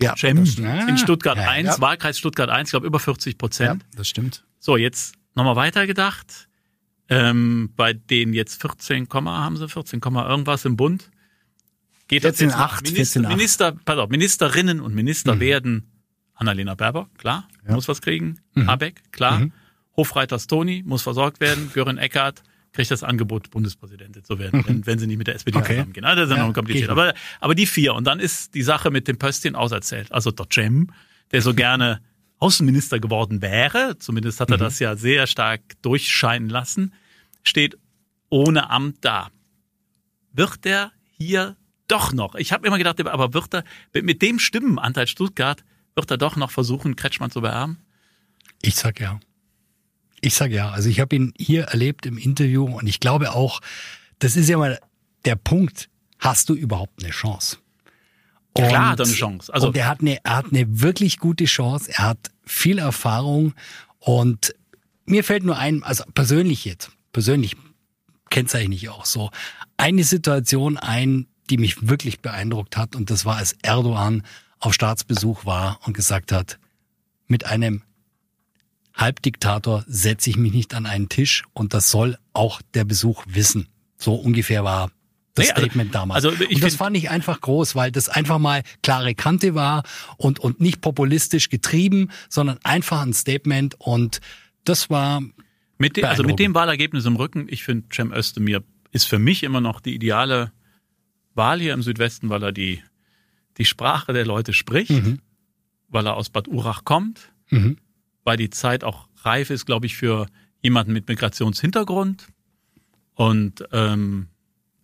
Ja, 0.00 0.14
Cem 0.16 0.44
das, 0.44 0.56
in 0.56 0.98
Stuttgart 0.98 1.36
ja, 1.36 1.48
1, 1.48 1.66
ja. 1.68 1.80
Wahlkreis 1.80 2.18
Stuttgart 2.18 2.48
1, 2.48 2.68
ich 2.68 2.70
glaube 2.70 2.86
über 2.86 3.00
40 3.00 3.36
Prozent. 3.36 3.82
Ja, 3.82 3.88
das 3.96 4.08
stimmt. 4.08 4.44
So, 4.60 4.76
jetzt 4.76 5.14
nochmal 5.34 5.56
weitergedacht. 5.56 6.48
Ähm, 7.10 7.72
bei 7.74 7.94
denen 7.94 8.34
jetzt 8.34 8.60
14, 8.60 9.08
haben 9.10 9.56
sie 9.56 9.68
14, 9.68 10.00
irgendwas 10.02 10.64
im 10.64 10.76
Bund. 10.76 11.10
Geht 12.06 12.22
14, 12.22 12.48
das 12.48 12.56
jetzt 12.56 12.64
8, 12.64 12.84
Minister, 12.84 13.20
14, 13.20 13.36
Minister, 13.36 13.72
pass 13.84 13.98
auf, 13.98 14.10
Ministerinnen 14.10 14.80
und 14.80 14.94
Minister 14.94 15.34
mhm. 15.36 15.40
werden 15.40 15.92
Annalena 16.34 16.74
Berber, 16.74 17.08
klar, 17.18 17.48
ja. 17.66 17.74
muss 17.74 17.88
was 17.88 18.00
kriegen. 18.00 18.40
Mhm. 18.54 18.68
Habeck, 18.68 19.10
klar. 19.12 19.40
Mhm. 19.40 19.52
Hofreiters 19.96 20.46
Toni 20.46 20.84
muss 20.86 21.02
versorgt 21.02 21.40
werden. 21.40 21.70
Görin 21.74 21.98
Eckert 21.98 22.44
kriegt 22.78 22.92
das 22.92 23.02
Angebot, 23.02 23.50
Bundespräsidentin 23.50 24.22
zu 24.22 24.38
werden, 24.38 24.62
wenn, 24.64 24.86
wenn 24.86 25.00
sie 25.00 25.08
nicht 25.08 25.18
mit 25.18 25.26
der 25.26 25.34
SPD 25.34 25.58
okay. 25.58 25.74
zusammengehen. 25.74 26.04
Also 26.04 26.22
das 26.22 26.30
ist 26.30 26.36
ja, 26.36 26.46
noch 26.46 26.54
kompliziert. 26.54 26.90
Aber, 26.90 27.12
aber 27.40 27.56
die 27.56 27.66
vier. 27.66 27.94
Und 27.94 28.04
dann 28.04 28.20
ist 28.20 28.54
die 28.54 28.62
Sache 28.62 28.92
mit 28.92 29.08
dem 29.08 29.18
Pöstchen 29.18 29.56
auserzählt. 29.56 30.12
Also 30.12 30.30
der 30.30 30.46
Cem, 30.48 30.92
der 31.32 31.42
so 31.42 31.54
gerne 31.54 32.00
Außenminister 32.38 33.00
geworden 33.00 33.42
wäre, 33.42 33.98
zumindest 33.98 34.38
hat 34.38 34.50
er 34.50 34.58
mhm. 34.58 34.60
das 34.60 34.78
ja 34.78 34.94
sehr 34.94 35.26
stark 35.26 35.60
durchscheinen 35.82 36.48
lassen, 36.48 36.94
steht 37.42 37.76
ohne 38.28 38.70
Amt 38.70 38.98
da. 39.00 39.32
Wird 40.32 40.64
er 40.64 40.92
hier 41.16 41.56
doch 41.88 42.12
noch, 42.12 42.36
ich 42.36 42.52
habe 42.52 42.64
immer 42.64 42.78
gedacht, 42.78 43.04
aber 43.04 43.34
wird 43.34 43.54
er 43.54 43.64
mit 43.92 44.22
dem 44.22 44.38
Stimmenanteil 44.38 45.08
Stuttgart, 45.08 45.64
wird 45.96 46.12
er 46.12 46.18
doch 46.18 46.36
noch 46.36 46.52
versuchen, 46.52 46.94
Kretschmann 46.94 47.32
zu 47.32 47.40
beerben? 47.40 47.78
Ich 48.62 48.76
sag 48.76 49.00
ja. 49.00 49.18
Ich 50.20 50.34
sage 50.34 50.54
ja, 50.54 50.70
also 50.70 50.88
ich 50.88 51.00
habe 51.00 51.14
ihn 51.16 51.32
hier 51.38 51.64
erlebt 51.64 52.06
im 52.06 52.18
Interview 52.18 52.64
und 52.64 52.86
ich 52.86 53.00
glaube 53.00 53.32
auch, 53.32 53.60
das 54.18 54.36
ist 54.36 54.48
ja 54.48 54.58
mal 54.58 54.78
der 55.24 55.36
Punkt, 55.36 55.88
hast 56.18 56.48
du 56.48 56.54
überhaupt 56.54 57.02
eine 57.02 57.12
Chance? 57.12 57.58
Und, 58.54 58.68
Klar 58.68 58.90
hat 58.90 59.00
er 59.00 59.06
eine 59.06 59.14
Chance. 59.14 59.54
Also 59.54 59.68
und 59.68 59.76
er 59.76 59.86
hat 59.86 60.00
eine, 60.00 60.18
er 60.24 60.36
hat 60.36 60.46
eine 60.50 60.80
wirklich 60.80 61.18
gute 61.18 61.44
Chance, 61.44 61.90
er 61.92 62.04
hat 62.04 62.30
viel 62.44 62.78
Erfahrung 62.78 63.54
und 64.00 64.54
mir 65.06 65.24
fällt 65.24 65.44
nur 65.44 65.56
ein, 65.56 65.82
also 65.82 66.04
persönlich 66.14 66.64
jetzt, 66.64 66.90
persönlich 67.12 67.56
kennzeichne 68.30 68.74
ich 68.74 68.88
auch 68.88 69.04
so, 69.04 69.30
eine 69.76 70.04
Situation 70.04 70.76
ein, 70.76 71.26
die 71.50 71.56
mich 71.56 71.88
wirklich 71.88 72.20
beeindruckt 72.20 72.76
hat 72.76 72.96
und 72.96 73.10
das 73.10 73.24
war, 73.24 73.36
als 73.36 73.54
Erdogan 73.62 74.22
auf 74.58 74.74
Staatsbesuch 74.74 75.44
war 75.44 75.80
und 75.84 75.94
gesagt 75.94 76.32
hat, 76.32 76.58
mit 77.26 77.46
einem 77.46 77.82
Halbdiktator 78.98 79.84
setze 79.86 80.28
ich 80.30 80.36
mich 80.36 80.52
nicht 80.52 80.74
an 80.74 80.86
einen 80.86 81.08
Tisch 81.08 81.44
und 81.52 81.72
das 81.72 81.90
soll 81.90 82.18
auch 82.32 82.60
der 82.74 82.84
Besuch 82.84 83.24
wissen. 83.28 83.68
So 83.96 84.14
ungefähr 84.14 84.64
war 84.64 84.90
das 85.34 85.46
nee, 85.46 85.52
also, 85.52 85.62
Statement 85.62 85.94
damals. 85.94 86.24
Also 86.24 86.44
ich 86.44 86.56
und 86.56 86.64
das 86.64 86.74
fand 86.74 86.96
ich 86.96 87.10
einfach 87.10 87.40
groß, 87.40 87.76
weil 87.76 87.92
das 87.92 88.08
einfach 88.08 88.38
mal 88.38 88.62
klare 88.82 89.14
Kante 89.14 89.54
war 89.54 89.84
und, 90.16 90.40
und 90.40 90.60
nicht 90.60 90.80
populistisch 90.80 91.48
getrieben, 91.48 92.10
sondern 92.28 92.58
einfach 92.64 93.02
ein 93.02 93.12
Statement 93.12 93.76
und 93.78 94.20
das 94.64 94.90
war 94.90 95.22
mit 95.78 95.96
dem, 95.96 96.04
also 96.04 96.24
mit 96.24 96.40
dem 96.40 96.54
Wahlergebnis 96.54 97.06
im 97.06 97.16
Rücken, 97.16 97.46
ich 97.48 97.62
finde 97.62 97.86
Cem 97.92 98.12
Özdemir 98.12 98.64
ist 98.90 99.04
für 99.04 99.18
mich 99.18 99.42
immer 99.42 99.60
noch 99.60 99.80
die 99.80 99.94
ideale 99.94 100.50
Wahl 101.34 101.60
hier 101.60 101.74
im 101.74 101.82
Südwesten, 101.82 102.30
weil 102.30 102.42
er 102.42 102.52
die, 102.52 102.82
die 103.58 103.64
Sprache 103.64 104.12
der 104.12 104.26
Leute 104.26 104.52
spricht, 104.52 104.90
mhm. 104.90 105.20
weil 105.88 106.06
er 106.06 106.16
aus 106.16 106.30
Bad 106.30 106.48
Urach 106.48 106.84
kommt, 106.84 107.30
mhm. 107.50 107.76
Weil 108.28 108.36
die 108.36 108.50
Zeit 108.50 108.84
auch 108.84 109.08
reif 109.22 109.48
ist, 109.48 109.64
glaube 109.64 109.86
ich, 109.86 109.96
für 109.96 110.26
jemanden 110.60 110.92
mit 110.92 111.08
Migrationshintergrund. 111.08 112.26
Und 113.14 113.64
ähm, 113.72 114.26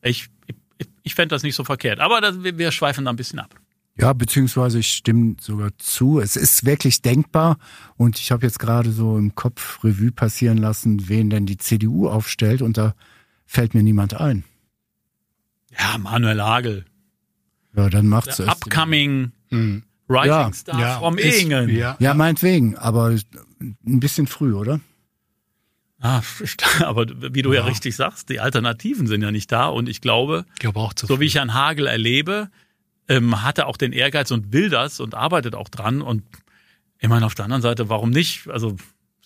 ich, 0.01 0.31
ich, 0.79 0.89
ich 1.03 1.15
fände 1.15 1.35
das 1.35 1.43
nicht 1.43 1.55
so 1.55 1.63
verkehrt. 1.63 2.01
Aber 2.01 2.23
das, 2.23 2.43
wir, 2.43 2.57
wir 2.57 2.73
schweifen 2.73 3.05
da 3.05 3.11
ein 3.11 3.17
bisschen 3.17 3.41
ab. 3.41 3.55
Ja, 3.99 4.15
beziehungsweise 4.15 4.79
ich 4.79 4.87
stimme 4.87 5.37
sogar 5.39 5.77
zu. 5.77 6.21
Es 6.21 6.37
ist 6.37 6.65
wirklich 6.65 7.03
denkbar 7.03 7.59
und 7.99 8.19
ich 8.19 8.33
habe 8.33 8.47
jetzt 8.47 8.59
gerade 8.59 8.91
so 8.91 9.19
im 9.19 9.35
Kopf 9.35 9.85
Revue 9.85 10.11
passieren 10.11 10.57
lassen, 10.57 11.07
wen 11.11 11.29
denn 11.29 11.45
die 11.45 11.59
CDU 11.59 12.09
aufstellt 12.09 12.63
und 12.63 12.79
da 12.79 12.95
fällt 13.45 13.75
mir 13.75 13.83
niemand 13.83 14.15
ein. 14.15 14.43
Ja, 15.79 15.99
Manuel 15.99 16.41
Hagel. 16.41 16.87
Ja, 17.77 17.91
dann 17.91 18.09
macht's 18.09 18.39
es. 18.39 18.49
Upcoming 18.49 19.33
hm. 19.51 19.83
Rising 20.09 20.29
ja, 20.29 20.53
Star 20.53 20.81
ja, 20.81 20.99
from 20.99 21.19
Ehingen. 21.19 21.69
Ja, 21.71 21.97
ja, 21.99 22.15
meinetwegen, 22.15 22.77
aber 22.77 23.17
ein 23.61 24.01
bisschen 24.01 24.27
früh, 24.27 24.55
oder? 24.55 24.81
Ah, 26.01 26.21
aber 26.85 27.07
wie 27.35 27.43
du 27.43 27.53
ja. 27.53 27.61
ja 27.61 27.67
richtig 27.67 27.97
sagst, 27.97 28.29
die 28.29 28.41
Alternativen 28.41 29.07
sind 29.07 29.23
ja 29.23 29.31
nicht 29.31 29.51
da 29.51 29.69
und 29.69 29.89
ich 29.89 30.01
glaube, 30.01 30.45
ich 30.55 30.61
glaube 30.61 30.81
auch 30.81 30.93
so 30.95 31.07
früh. 31.07 31.21
wie 31.21 31.25
ich 31.27 31.37
Herrn 31.37 31.55
Hagel 31.55 31.87
erlebe, 31.87 32.51
ähm, 33.09 33.43
hat 33.43 33.59
er 33.59 33.67
auch 33.67 33.77
den 33.77 33.93
Ehrgeiz 33.93 34.31
und 34.31 34.53
will 34.53 34.69
das 34.69 35.01
und 35.01 35.15
arbeitet 35.15 35.55
auch 35.55 35.69
dran. 35.69 36.03
Und 36.03 36.23
ich 36.99 37.09
meine, 37.09 37.25
auf 37.25 37.35
der 37.35 37.47
anderen 37.47 37.63
Seite, 37.63 37.89
warum 37.89 38.11
nicht? 38.11 38.49
Also 38.49 38.77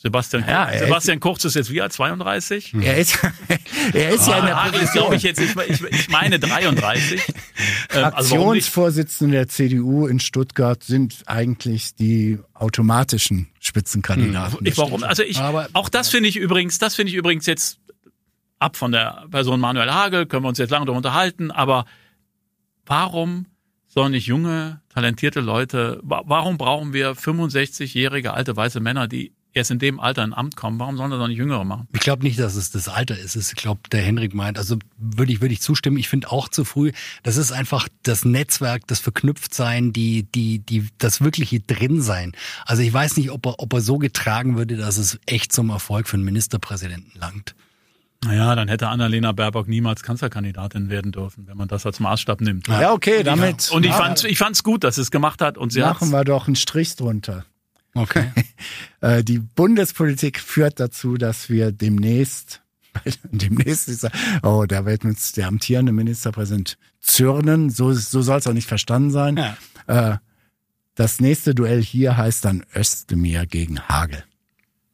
Sebastian, 0.01 0.45
ja, 0.47 0.71
Sebastian 0.79 1.19
Kurz 1.19 1.45
ist 1.45 1.57
jetzt 1.57 1.73
wie 1.73 1.83
alt? 1.83 1.93
32? 1.93 2.73
Er 2.75 2.99
ist, 2.99 3.19
er 3.93 4.11
ist 4.11 4.29
ah, 4.29 4.31
ja 4.31 4.39
in 4.39 4.47
der 4.47 4.55
Position. 4.55 4.85
ist, 4.85 4.93
glaube 4.93 5.17
ich, 5.17 5.23
jetzt, 5.25 5.41
ich, 5.41 5.57
ich, 5.57 5.83
ich 5.83 6.09
meine 6.09 6.39
33. 6.39 7.21
Ähm, 7.91 8.05
also 8.05 8.37
Fraktionsvorsitzende 8.37 9.35
der 9.35 9.49
CDU 9.49 10.07
in 10.07 10.21
Stuttgart 10.21 10.85
sind 10.85 11.23
eigentlich 11.27 11.95
die 11.95 12.39
automatischen 12.55 13.49
Spitzenkandidaten. 13.59 14.59
Hm. 14.59 14.67
Ich, 14.67 14.77
warum? 14.77 15.03
Also 15.03 15.23
ich, 15.23 15.39
Aber, 15.39 15.69
auch 15.73 15.89
das 15.89 16.11
finde 16.11 16.29
ich 16.29 16.37
übrigens, 16.37 16.79
das 16.79 16.95
finde 16.95 17.11
ich 17.11 17.17
übrigens 17.17 17.47
jetzt 17.47 17.81
ab 18.59 18.77
von 18.77 18.93
der 18.93 19.25
Person 19.31 19.59
Manuel 19.59 19.91
Hagel, 19.91 20.27
können 20.27 20.45
wir 20.45 20.51
uns 20.51 20.59
jetzt 20.59 20.71
lange 20.71 20.85
darüber 20.85 20.99
unterhalten, 20.99 21.51
aber 21.51 21.87
warum 22.85 23.47
sollen 23.87 24.13
nicht 24.13 24.27
junge, 24.27 24.83
talentierte 24.91 25.41
Leute, 25.41 25.99
warum 26.03 26.59
brauchen 26.59 26.93
wir 26.93 27.15
65-jährige 27.15 28.35
alte 28.35 28.55
weiße 28.55 28.81
Männer, 28.81 29.09
die 29.09 29.33
erst 29.53 29.71
in 29.71 29.79
dem 29.79 30.01
Alter 30.01 30.25
in 30.25 30.33
Amt 30.33 30.57
kommen? 30.57 30.79
Warum 30.79 30.97
sollen 30.97 31.11
das 31.11 31.19
doch 31.21 31.29
nicht 31.29 31.39
Jüngere 31.39 31.65
machen? 31.65 31.89
Ich 31.93 32.01
glaube 32.01 32.23
nicht, 32.23 32.39
dass 32.39 32.55
es 32.55 32.71
das 32.71 32.89
Alter 32.89 33.19
ist. 33.19 33.37
Ich 33.37 33.55
glaube, 33.55 33.81
der 33.91 34.03
Henrik 34.03 34.35
meint, 34.35 34.59
also 34.59 34.79
würde 34.97 35.33
ich, 35.33 35.41
würde 35.41 35.53
ich 35.53 35.61
zustimmen. 35.61 35.97
Ich 35.97 36.09
finde 36.09 36.31
auch 36.31 36.49
zu 36.49 36.65
früh. 36.65 36.93
Das 37.23 37.37
ist 37.37 37.53
einfach 37.53 37.89
das 38.03 38.25
Netzwerk, 38.25 38.87
das 38.87 39.01
Verknüpftsein, 39.01 39.93
die, 39.93 40.25
die, 40.25 40.61
die, 40.61 40.89
das 40.99 41.21
wirkliche 41.21 41.61
Drinsein. 41.61 42.33
Also 42.65 42.83
ich 42.83 42.93
weiß 42.93 43.17
nicht, 43.17 43.31
ob 43.31 43.47
er, 43.47 43.61
ob 43.61 43.73
er 43.73 43.81
so 43.81 43.99
getragen 43.99 44.57
würde, 44.57 44.77
dass 44.77 44.99
es 44.99 45.19
echt 45.27 45.53
zum 45.53 45.71
Erfolg 45.71 46.09
für 46.09 46.15
einen 46.15 46.25
Ministerpräsidenten 46.25 47.19
langt. 47.19 47.55
Naja, 48.25 48.57
dann 48.57 48.67
hätte 48.67 48.89
Annalena 48.89 49.31
Baerbock 49.31 49.69
niemals 49.69 50.03
Kanzlerkandidatin 50.03 50.91
werden 50.91 51.13
dürfen, 51.13 51.47
wenn 51.47 51.57
man 51.57 51.69
das 51.69 51.87
als 51.87 52.01
Maßstab 52.01 52.41
nimmt. 52.41 52.67
Ja, 52.67 52.93
okay, 52.93 53.23
damit. 53.23 53.71
Und 53.71 53.87
ich 53.87 53.93
fand 53.93 54.25
ich 54.25 54.39
fand's 54.39 54.65
gut, 54.65 54.83
dass 54.83 54.99
es 54.99 55.13
gemacht 55.13 55.41
hat 55.41 55.57
und 55.57 55.73
sie 55.73 55.81
Machen 55.81 56.11
wir 56.11 56.25
doch 56.25 56.49
einen 56.49 56.57
Strich 56.57 56.97
drunter. 56.97 57.45
Okay. 58.03 58.31
Äh, 59.01 59.23
die 59.23 59.39
Bundespolitik 59.39 60.41
führt 60.41 60.81
dazu, 60.81 61.19
dass 61.19 61.49
wir 61.49 61.71
demnächst 61.71 62.63
demnächst 63.31 63.89
ist 63.89 64.09
oh, 64.43 64.65
da 64.67 64.85
wird 64.87 65.05
uns 65.05 65.31
der 65.31 65.47
amtierende 65.47 65.93
Ministerpräsident 65.93 66.79
zürnen. 67.01 67.71
So, 67.71 67.93
so 67.93 68.23
soll 68.23 68.39
es 68.39 68.49
auch 68.49 68.53
nicht 68.53 68.67
verstanden 68.67 69.13
sein. 69.13 69.37
Ja. 69.37 70.15
Äh, 70.15 70.17
das 70.97 71.21
nächste 71.21 71.55
Duell 71.55 71.81
hier 71.81 72.17
heißt 72.17 72.45
dann 72.45 72.65
Özdemir 72.75 73.47
gegen 73.47 73.81
Hagel. 73.89 74.25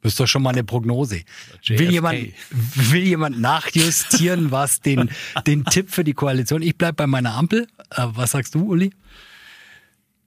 Das 0.03 0.13
ist 0.13 0.21
doch 0.21 0.27
schon 0.27 0.43
mal 0.43 0.51
eine 0.51 0.65
Prognose. 0.65 1.23
Will 1.67 1.91
jemand, 1.91 2.19
will 2.51 3.03
jemand 3.03 3.41
nachjustieren, 3.41 4.51
was 4.51 4.81
den, 4.81 5.09
den 5.47 5.65
Tipp 5.65 5.91
für 5.91 6.05
die 6.05 6.13
Koalition? 6.13 6.61
Ich 6.61 6.77
bleib 6.77 6.97
bei 6.97 7.07
meiner 7.07 7.33
Ampel. 7.33 7.69
Äh, 7.91 8.09
was 8.09 8.33
sagst 8.33 8.55
du, 8.55 8.67
Uli? 8.67 8.93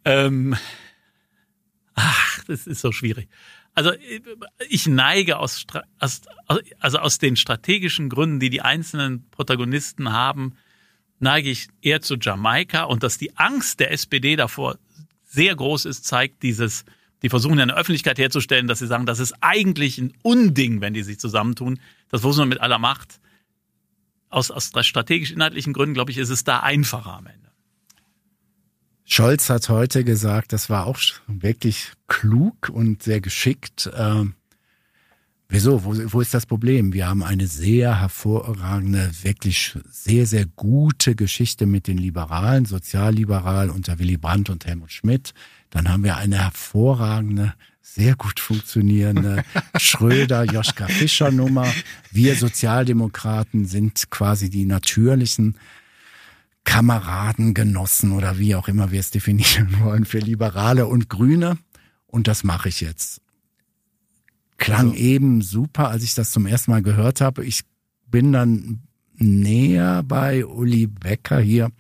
Ähm, 0.04 0.56
ach, 1.98 2.44
das 2.46 2.68
ist 2.68 2.82
so 2.82 2.92
schwierig. 2.92 3.28
Also 3.74 3.92
ich 4.70 4.88
neige 4.88 5.38
aus, 5.38 5.66
also 6.80 7.00
aus 7.00 7.18
den 7.18 7.36
strategischen 7.36 8.10
Gründen, 8.10 8.40
die 8.40 8.50
die 8.50 8.62
einzelnen 8.62 9.30
Protagonisten 9.30 10.12
haben, 10.12 10.56
neige 11.20 11.50
ich 11.50 11.68
eher 11.82 12.02
zu 12.02 12.16
Jamaika 12.16 12.84
und 12.84 13.04
dass 13.04 13.18
die 13.18 13.36
Angst 13.38 13.80
der 13.80 13.92
SPD 13.92 14.36
davor 14.36 14.78
sehr 15.24 15.56
groß 15.56 15.86
ist, 15.86 16.06
zeigt 16.06 16.44
dieses 16.44 16.86
die 17.24 17.30
versuchen 17.30 17.58
ja 17.58 17.64
eine 17.64 17.76
Öffentlichkeit 17.76 18.20
herzustellen, 18.20 18.68
dass 18.68 18.80
sie 18.80 18.88
sagen, 18.88 19.06
das 19.06 19.20
ist 19.20 19.34
eigentlich 19.42 19.98
ein 19.98 20.14
Unding, 20.22 20.82
wenn 20.82 20.94
die 20.94 21.04
sich 21.04 21.20
zusammentun. 21.20 21.80
Das 22.10 22.22
versuchen 22.22 22.44
wir 22.44 22.50
mit 22.50 22.62
aller 22.62 22.78
Macht. 22.78 23.20
Aus, 24.30 24.52
aus 24.52 24.72
strategisch-inhaltlichen 24.82 25.74
Gründen, 25.74 25.94
glaube 25.94 26.12
ich, 26.12 26.18
ist 26.18 26.30
es 26.30 26.44
da 26.44 26.60
einfacher 26.60 27.14
am 27.14 27.28
Ende. 27.28 27.47
Scholz 29.10 29.50
hat 29.50 29.70
heute 29.70 30.04
gesagt, 30.04 30.52
das 30.52 30.70
war 30.70 30.86
auch 30.86 31.00
wirklich 31.28 31.94
klug 32.08 32.68
und 32.68 33.02
sehr 33.02 33.22
geschickt. 33.22 33.90
Ähm, 33.96 34.34
wieso? 35.48 35.86
Wo, 35.86 35.94
wo 36.12 36.20
ist 36.20 36.34
das 36.34 36.46
Problem? 36.46 36.92
Wir 36.92 37.08
haben 37.08 37.24
eine 37.24 37.48
sehr 37.48 38.02
hervorragende, 38.02 39.10
wirklich 39.22 39.78
sehr, 39.90 40.26
sehr 40.26 40.46
gute 40.46 41.16
Geschichte 41.16 41.66
mit 41.66 41.88
den 41.88 41.98
Liberalen, 41.98 42.66
sozialliberal 42.66 43.70
unter 43.70 43.98
Willy 43.98 44.18
Brandt 44.18 44.50
und 44.50 44.66
Helmut 44.66 44.92
Schmidt. 44.92 45.34
Dann 45.70 45.88
haben 45.88 46.04
wir 46.04 46.18
eine 46.18 46.44
hervorragende, 46.44 47.54
sehr 47.82 48.16
gut 48.18 48.42
funktionierende 48.42 49.46
Schröder-Joschka 49.78 50.88
Fischer-Nummer. 50.88 51.74
Wir 52.12 52.36
Sozialdemokraten 52.36 53.68
sind 53.68 54.10
quasi 54.10 54.50
die 54.50 54.66
natürlichen 54.66 55.56
Kameraden, 56.68 57.54
Genossen 57.54 58.12
oder 58.12 58.38
wie 58.38 58.56
auch 58.56 58.68
immer 58.68 58.92
wir 58.92 59.00
es 59.00 59.10
definieren 59.10 59.80
wollen 59.80 60.06
für 60.06 60.20
Liberale 60.20 60.86
und 60.86 61.10
Grüne. 61.10 61.58
Und 62.06 62.28
das 62.28 62.44
mache 62.44 62.70
ich 62.70 62.82
jetzt. 62.82 63.22
Klang 64.58 64.92
also. 64.92 65.02
eben 65.02 65.42
super, 65.42 65.90
als 65.90 66.04
ich 66.04 66.14
das 66.14 66.32
zum 66.32 66.46
ersten 66.46 66.72
Mal 66.72 66.84
gehört 66.84 67.22
habe. 67.22 67.44
Ich 67.46 67.62
bin 68.08 68.32
dann 68.32 68.82
näher 69.16 70.04
bei 70.04 70.46
Uli 70.46 70.88
Becker 70.88 71.40
hier. 71.40 71.72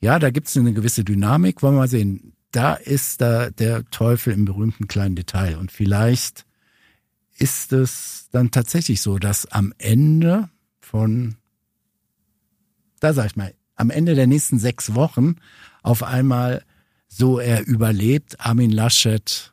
Ja, 0.00 0.18
da 0.18 0.30
gibt 0.30 0.48
es 0.48 0.56
eine 0.56 0.74
gewisse 0.74 1.04
Dynamik. 1.04 1.62
Wollen 1.62 1.74
wir 1.74 1.80
mal 1.80 1.88
sehen 1.88 2.34
da 2.54 2.74
ist 2.74 3.20
da 3.20 3.50
der 3.50 3.84
Teufel 3.90 4.32
im 4.32 4.44
berühmten 4.44 4.86
kleinen 4.86 5.16
Detail. 5.16 5.58
Und 5.58 5.72
vielleicht 5.72 6.46
ist 7.36 7.72
es 7.72 8.28
dann 8.30 8.52
tatsächlich 8.52 9.00
so, 9.00 9.18
dass 9.18 9.46
am 9.46 9.74
Ende 9.78 10.48
von, 10.78 11.36
da 13.00 13.12
sag 13.12 13.26
ich 13.26 13.36
mal, 13.36 13.52
am 13.76 13.90
Ende 13.90 14.14
der 14.14 14.26
nächsten 14.26 14.58
sechs 14.58 14.94
Wochen 14.94 15.36
auf 15.82 16.02
einmal 16.02 16.64
so 17.08 17.38
er 17.38 17.66
überlebt, 17.66 18.40
Armin 18.40 18.70
Laschet 18.70 19.52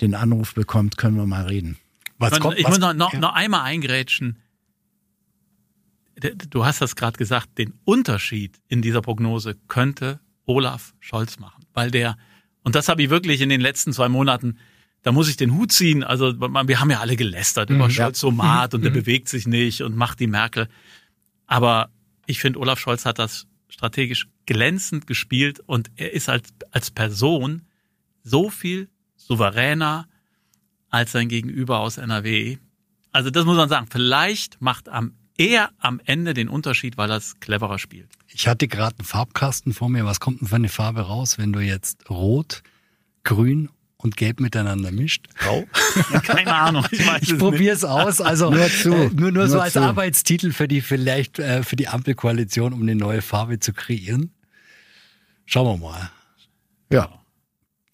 den 0.00 0.14
Anruf 0.14 0.54
bekommt, 0.54 0.96
können 0.96 1.16
wir 1.16 1.26
mal 1.26 1.46
reden. 1.46 1.76
Was 2.18 2.34
ich, 2.34 2.40
kommt, 2.40 2.58
ich 2.58 2.64
was, 2.64 2.70
muss 2.70 2.78
noch, 2.78 2.94
noch, 2.94 3.12
ja. 3.12 3.18
noch 3.18 3.34
einmal 3.34 3.62
eingrätschen. 3.62 4.38
Du 6.50 6.64
hast 6.64 6.80
das 6.82 6.96
gerade 6.96 7.16
gesagt, 7.16 7.58
den 7.58 7.72
Unterschied 7.84 8.60
in 8.68 8.82
dieser 8.82 9.00
Prognose 9.00 9.56
könnte 9.68 10.20
Olaf 10.44 10.94
Scholz 11.00 11.38
machen, 11.38 11.64
weil 11.72 11.90
der 11.90 12.16
und 12.62 12.74
das 12.74 12.88
habe 12.88 13.02
ich 13.02 13.10
wirklich 13.10 13.40
in 13.40 13.48
den 13.48 13.60
letzten 13.60 13.92
zwei 13.92 14.08
Monaten, 14.08 14.58
da 15.02 15.12
muss 15.12 15.28
ich 15.28 15.36
den 15.36 15.54
Hut 15.54 15.72
ziehen. 15.72 16.04
Also 16.04 16.34
wir 16.38 16.80
haben 16.80 16.90
ja 16.90 17.00
alle 17.00 17.16
gelästert 17.16 17.70
über 17.70 17.86
mhm, 17.86 17.90
Scholz 17.90 18.20
so 18.20 18.30
mat 18.30 18.74
und 18.74 18.82
der 18.82 18.90
mhm. 18.90 18.96
bewegt 18.96 19.28
sich 19.28 19.46
nicht 19.46 19.82
und 19.82 19.96
macht 19.96 20.20
die 20.20 20.26
Merkel. 20.26 20.68
Aber 21.46 21.90
ich 22.26 22.38
finde, 22.38 22.58
Olaf 22.58 22.78
Scholz 22.78 23.06
hat 23.06 23.18
das 23.18 23.46
strategisch 23.70 24.28
glänzend 24.46 25.06
gespielt 25.06 25.60
und 25.60 25.90
er 25.96 26.12
ist 26.12 26.28
als, 26.28 26.50
als 26.70 26.90
Person 26.90 27.62
so 28.22 28.50
viel 28.50 28.88
souveräner 29.16 30.08
als 30.90 31.12
sein 31.12 31.28
Gegenüber 31.28 31.78
aus 31.80 31.96
NRW. 31.96 32.58
Also 33.12 33.30
das 33.30 33.44
muss 33.44 33.56
man 33.56 33.68
sagen. 33.68 33.86
Vielleicht 33.90 34.60
macht 34.60 34.88
am 34.88 35.14
er 35.40 35.70
am 35.78 36.02
Ende 36.04 36.34
den 36.34 36.50
Unterschied, 36.50 36.98
weil 36.98 37.10
er 37.10 37.16
es 37.16 37.40
cleverer 37.40 37.78
spielt. 37.78 38.10
Ich 38.28 38.46
hatte 38.46 38.68
gerade 38.68 38.98
einen 38.98 39.06
Farbkasten 39.06 39.72
vor 39.72 39.88
mir. 39.88 40.04
Was 40.04 40.20
kommt 40.20 40.42
denn 40.42 40.48
für 40.48 40.56
eine 40.56 40.68
Farbe 40.68 41.00
raus, 41.00 41.38
wenn 41.38 41.50
du 41.50 41.60
jetzt 41.60 42.10
Rot, 42.10 42.62
Grün 43.24 43.70
und 44.02 44.16
Gelb 44.16 44.40
miteinander 44.40 44.90
mischt? 44.90 45.26
Grau? 45.36 45.64
Keine 46.22 46.54
Ahnung. 46.54 46.86
Ich, 46.90 47.00
ich 47.22 47.38
probiere 47.38 47.74
es 47.74 47.84
aus. 47.84 48.20
Also 48.20 48.50
nur, 48.50 48.68
zu, 48.68 48.92
äh, 48.92 48.96
nur, 48.96 49.10
nur, 49.10 49.32
nur, 49.32 49.48
so 49.48 49.60
als 49.60 49.74
zu. 49.74 49.80
Arbeitstitel 49.80 50.52
für 50.52 50.68
die 50.68 50.80
vielleicht 50.80 51.38
äh, 51.38 51.62
für 51.62 51.76
die 51.76 51.88
Ampelkoalition, 51.88 52.72
um 52.72 52.82
eine 52.82 52.94
neue 52.94 53.22
Farbe 53.22 53.60
zu 53.60 53.72
kreieren. 53.72 54.32
Schauen 55.46 55.80
wir 55.80 55.88
mal. 55.88 56.10
Ja. 56.90 57.20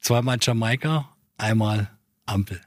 Zweimal 0.01 0.39
Jamaika, 0.41 1.09
einmal 1.39 1.91
Ampel. 2.27 2.61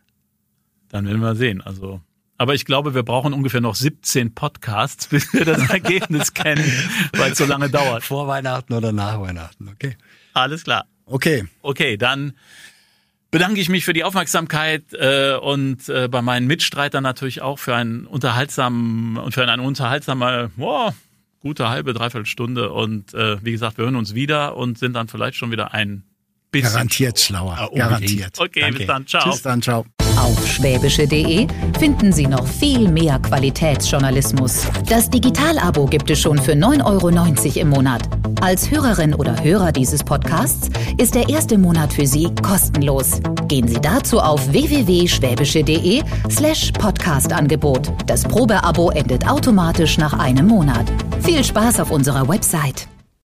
Dann 0.90 1.06
werden 1.06 1.22
wir 1.22 1.36
sehen. 1.36 1.62
Also 1.62 2.02
aber 2.40 2.56
ich 2.56 2.64
glaube, 2.64 2.96
wir 2.96 3.04
brauchen 3.04 3.34
ungefähr 3.34 3.60
noch 3.60 3.76
17 3.76 4.34
Podcasts, 4.34 5.08
bis 5.10 5.34
wir 5.34 5.44
das 5.44 5.70
Ergebnis 5.70 6.34
kennen, 6.34 6.64
weil 7.14 7.34
es 7.34 7.38
so 7.38 7.46
lange 7.46 7.70
dauert. 7.70 8.04
Vor 8.04 8.28
Weihnachten 8.28 8.74
oder 8.74 8.94
nach 8.94 9.20
Weihnachten, 9.20 9.68
okay. 9.68 9.98
Alles 10.34 10.64
klar. 10.64 10.86
Okay. 11.06 11.46
Okay, 11.62 11.98
dann 11.98 12.34
bedanke 13.32 13.60
ich 13.60 13.70
mich 13.70 13.86
für 13.86 13.94
die 13.94 14.04
Aufmerksamkeit 14.04 14.84
äh, 14.94 15.36
und 15.36 15.88
äh, 15.90 16.08
bei 16.08 16.22
meinen 16.22 16.48
Mitstreitern 16.48 17.04
natürlich 17.04 17.42
auch 17.42 17.60
für 17.60 17.76
einen 17.76 18.06
unterhaltsamen 18.06 19.18
und 19.18 19.34
für 19.34 19.48
eine 19.48 19.62
unterhaltsame, 19.62 20.52
boah, 20.56 20.94
gute 21.40 21.70
halbe, 21.70 21.94
dreiviertel 21.94 22.26
Stunde. 22.26 22.72
Und 22.72 23.14
äh, 23.14 23.44
wie 23.44 23.52
gesagt, 23.52 23.78
wir 23.78 23.86
hören 23.86 23.96
uns 23.96 24.14
wieder 24.14 24.58
und 24.58 24.78
sind 24.78 24.94
dann 24.94 25.08
vielleicht 25.08 25.36
schon 25.36 25.52
wieder 25.52 25.74
ein 25.74 26.04
bisschen 26.52 26.72
Garantiert 26.72 27.20
schlauer. 27.20 27.56
schlauer. 27.58 27.76
Garantiert. 27.76 28.40
Okay, 28.40 28.62
Danke. 28.62 28.78
bis 28.80 28.88
dann. 28.88 29.08
Ciao. 29.08 29.30
Bis 29.30 29.42
dann, 29.42 29.62
ciao. 29.62 29.86
Auf 30.20 30.46
schwäbische.de 30.46 31.48
finden 31.80 32.12
Sie 32.12 32.28
noch 32.28 32.46
viel 32.46 32.90
mehr 32.90 33.20
Qualitätsjournalismus. 33.20 34.68
Das 34.90 35.10
Digital-Abo 35.10 35.86
gibt 35.86 36.10
es 36.10 36.20
schon 36.20 36.38
für 36.38 36.52
9,90 36.52 36.86
Euro 36.86 37.60
im 37.62 37.70
Monat. 37.70 38.02
Als 38.42 38.70
Hörerin 38.70 39.14
oder 39.14 39.42
Hörer 39.42 39.72
dieses 39.72 40.04
Podcasts 40.04 40.70
ist 40.98 41.16
der 41.16 41.30
erste 41.30 41.58
Monat 41.58 41.94
für 41.94 42.06
Sie 42.06 42.30
kostenlos. 42.42 43.22
Gehen 43.48 43.68
Sie 43.68 43.80
dazu 43.80 44.20
auf 44.20 44.52
www.schwäbische.de 44.52 46.04
slash 46.30 46.72
Podcast-Angebot. 46.74 47.92
Das 48.06 48.24
Probeabo 48.24 48.92
endet 48.92 49.28
automatisch 49.28 49.98
nach 49.98 50.14
einem 50.20 50.48
Monat. 50.48 50.86
Viel 51.22 51.44
Spaß 51.44 51.80
auf 51.80 51.92
unserer 51.92 52.28
Website. 52.28 52.88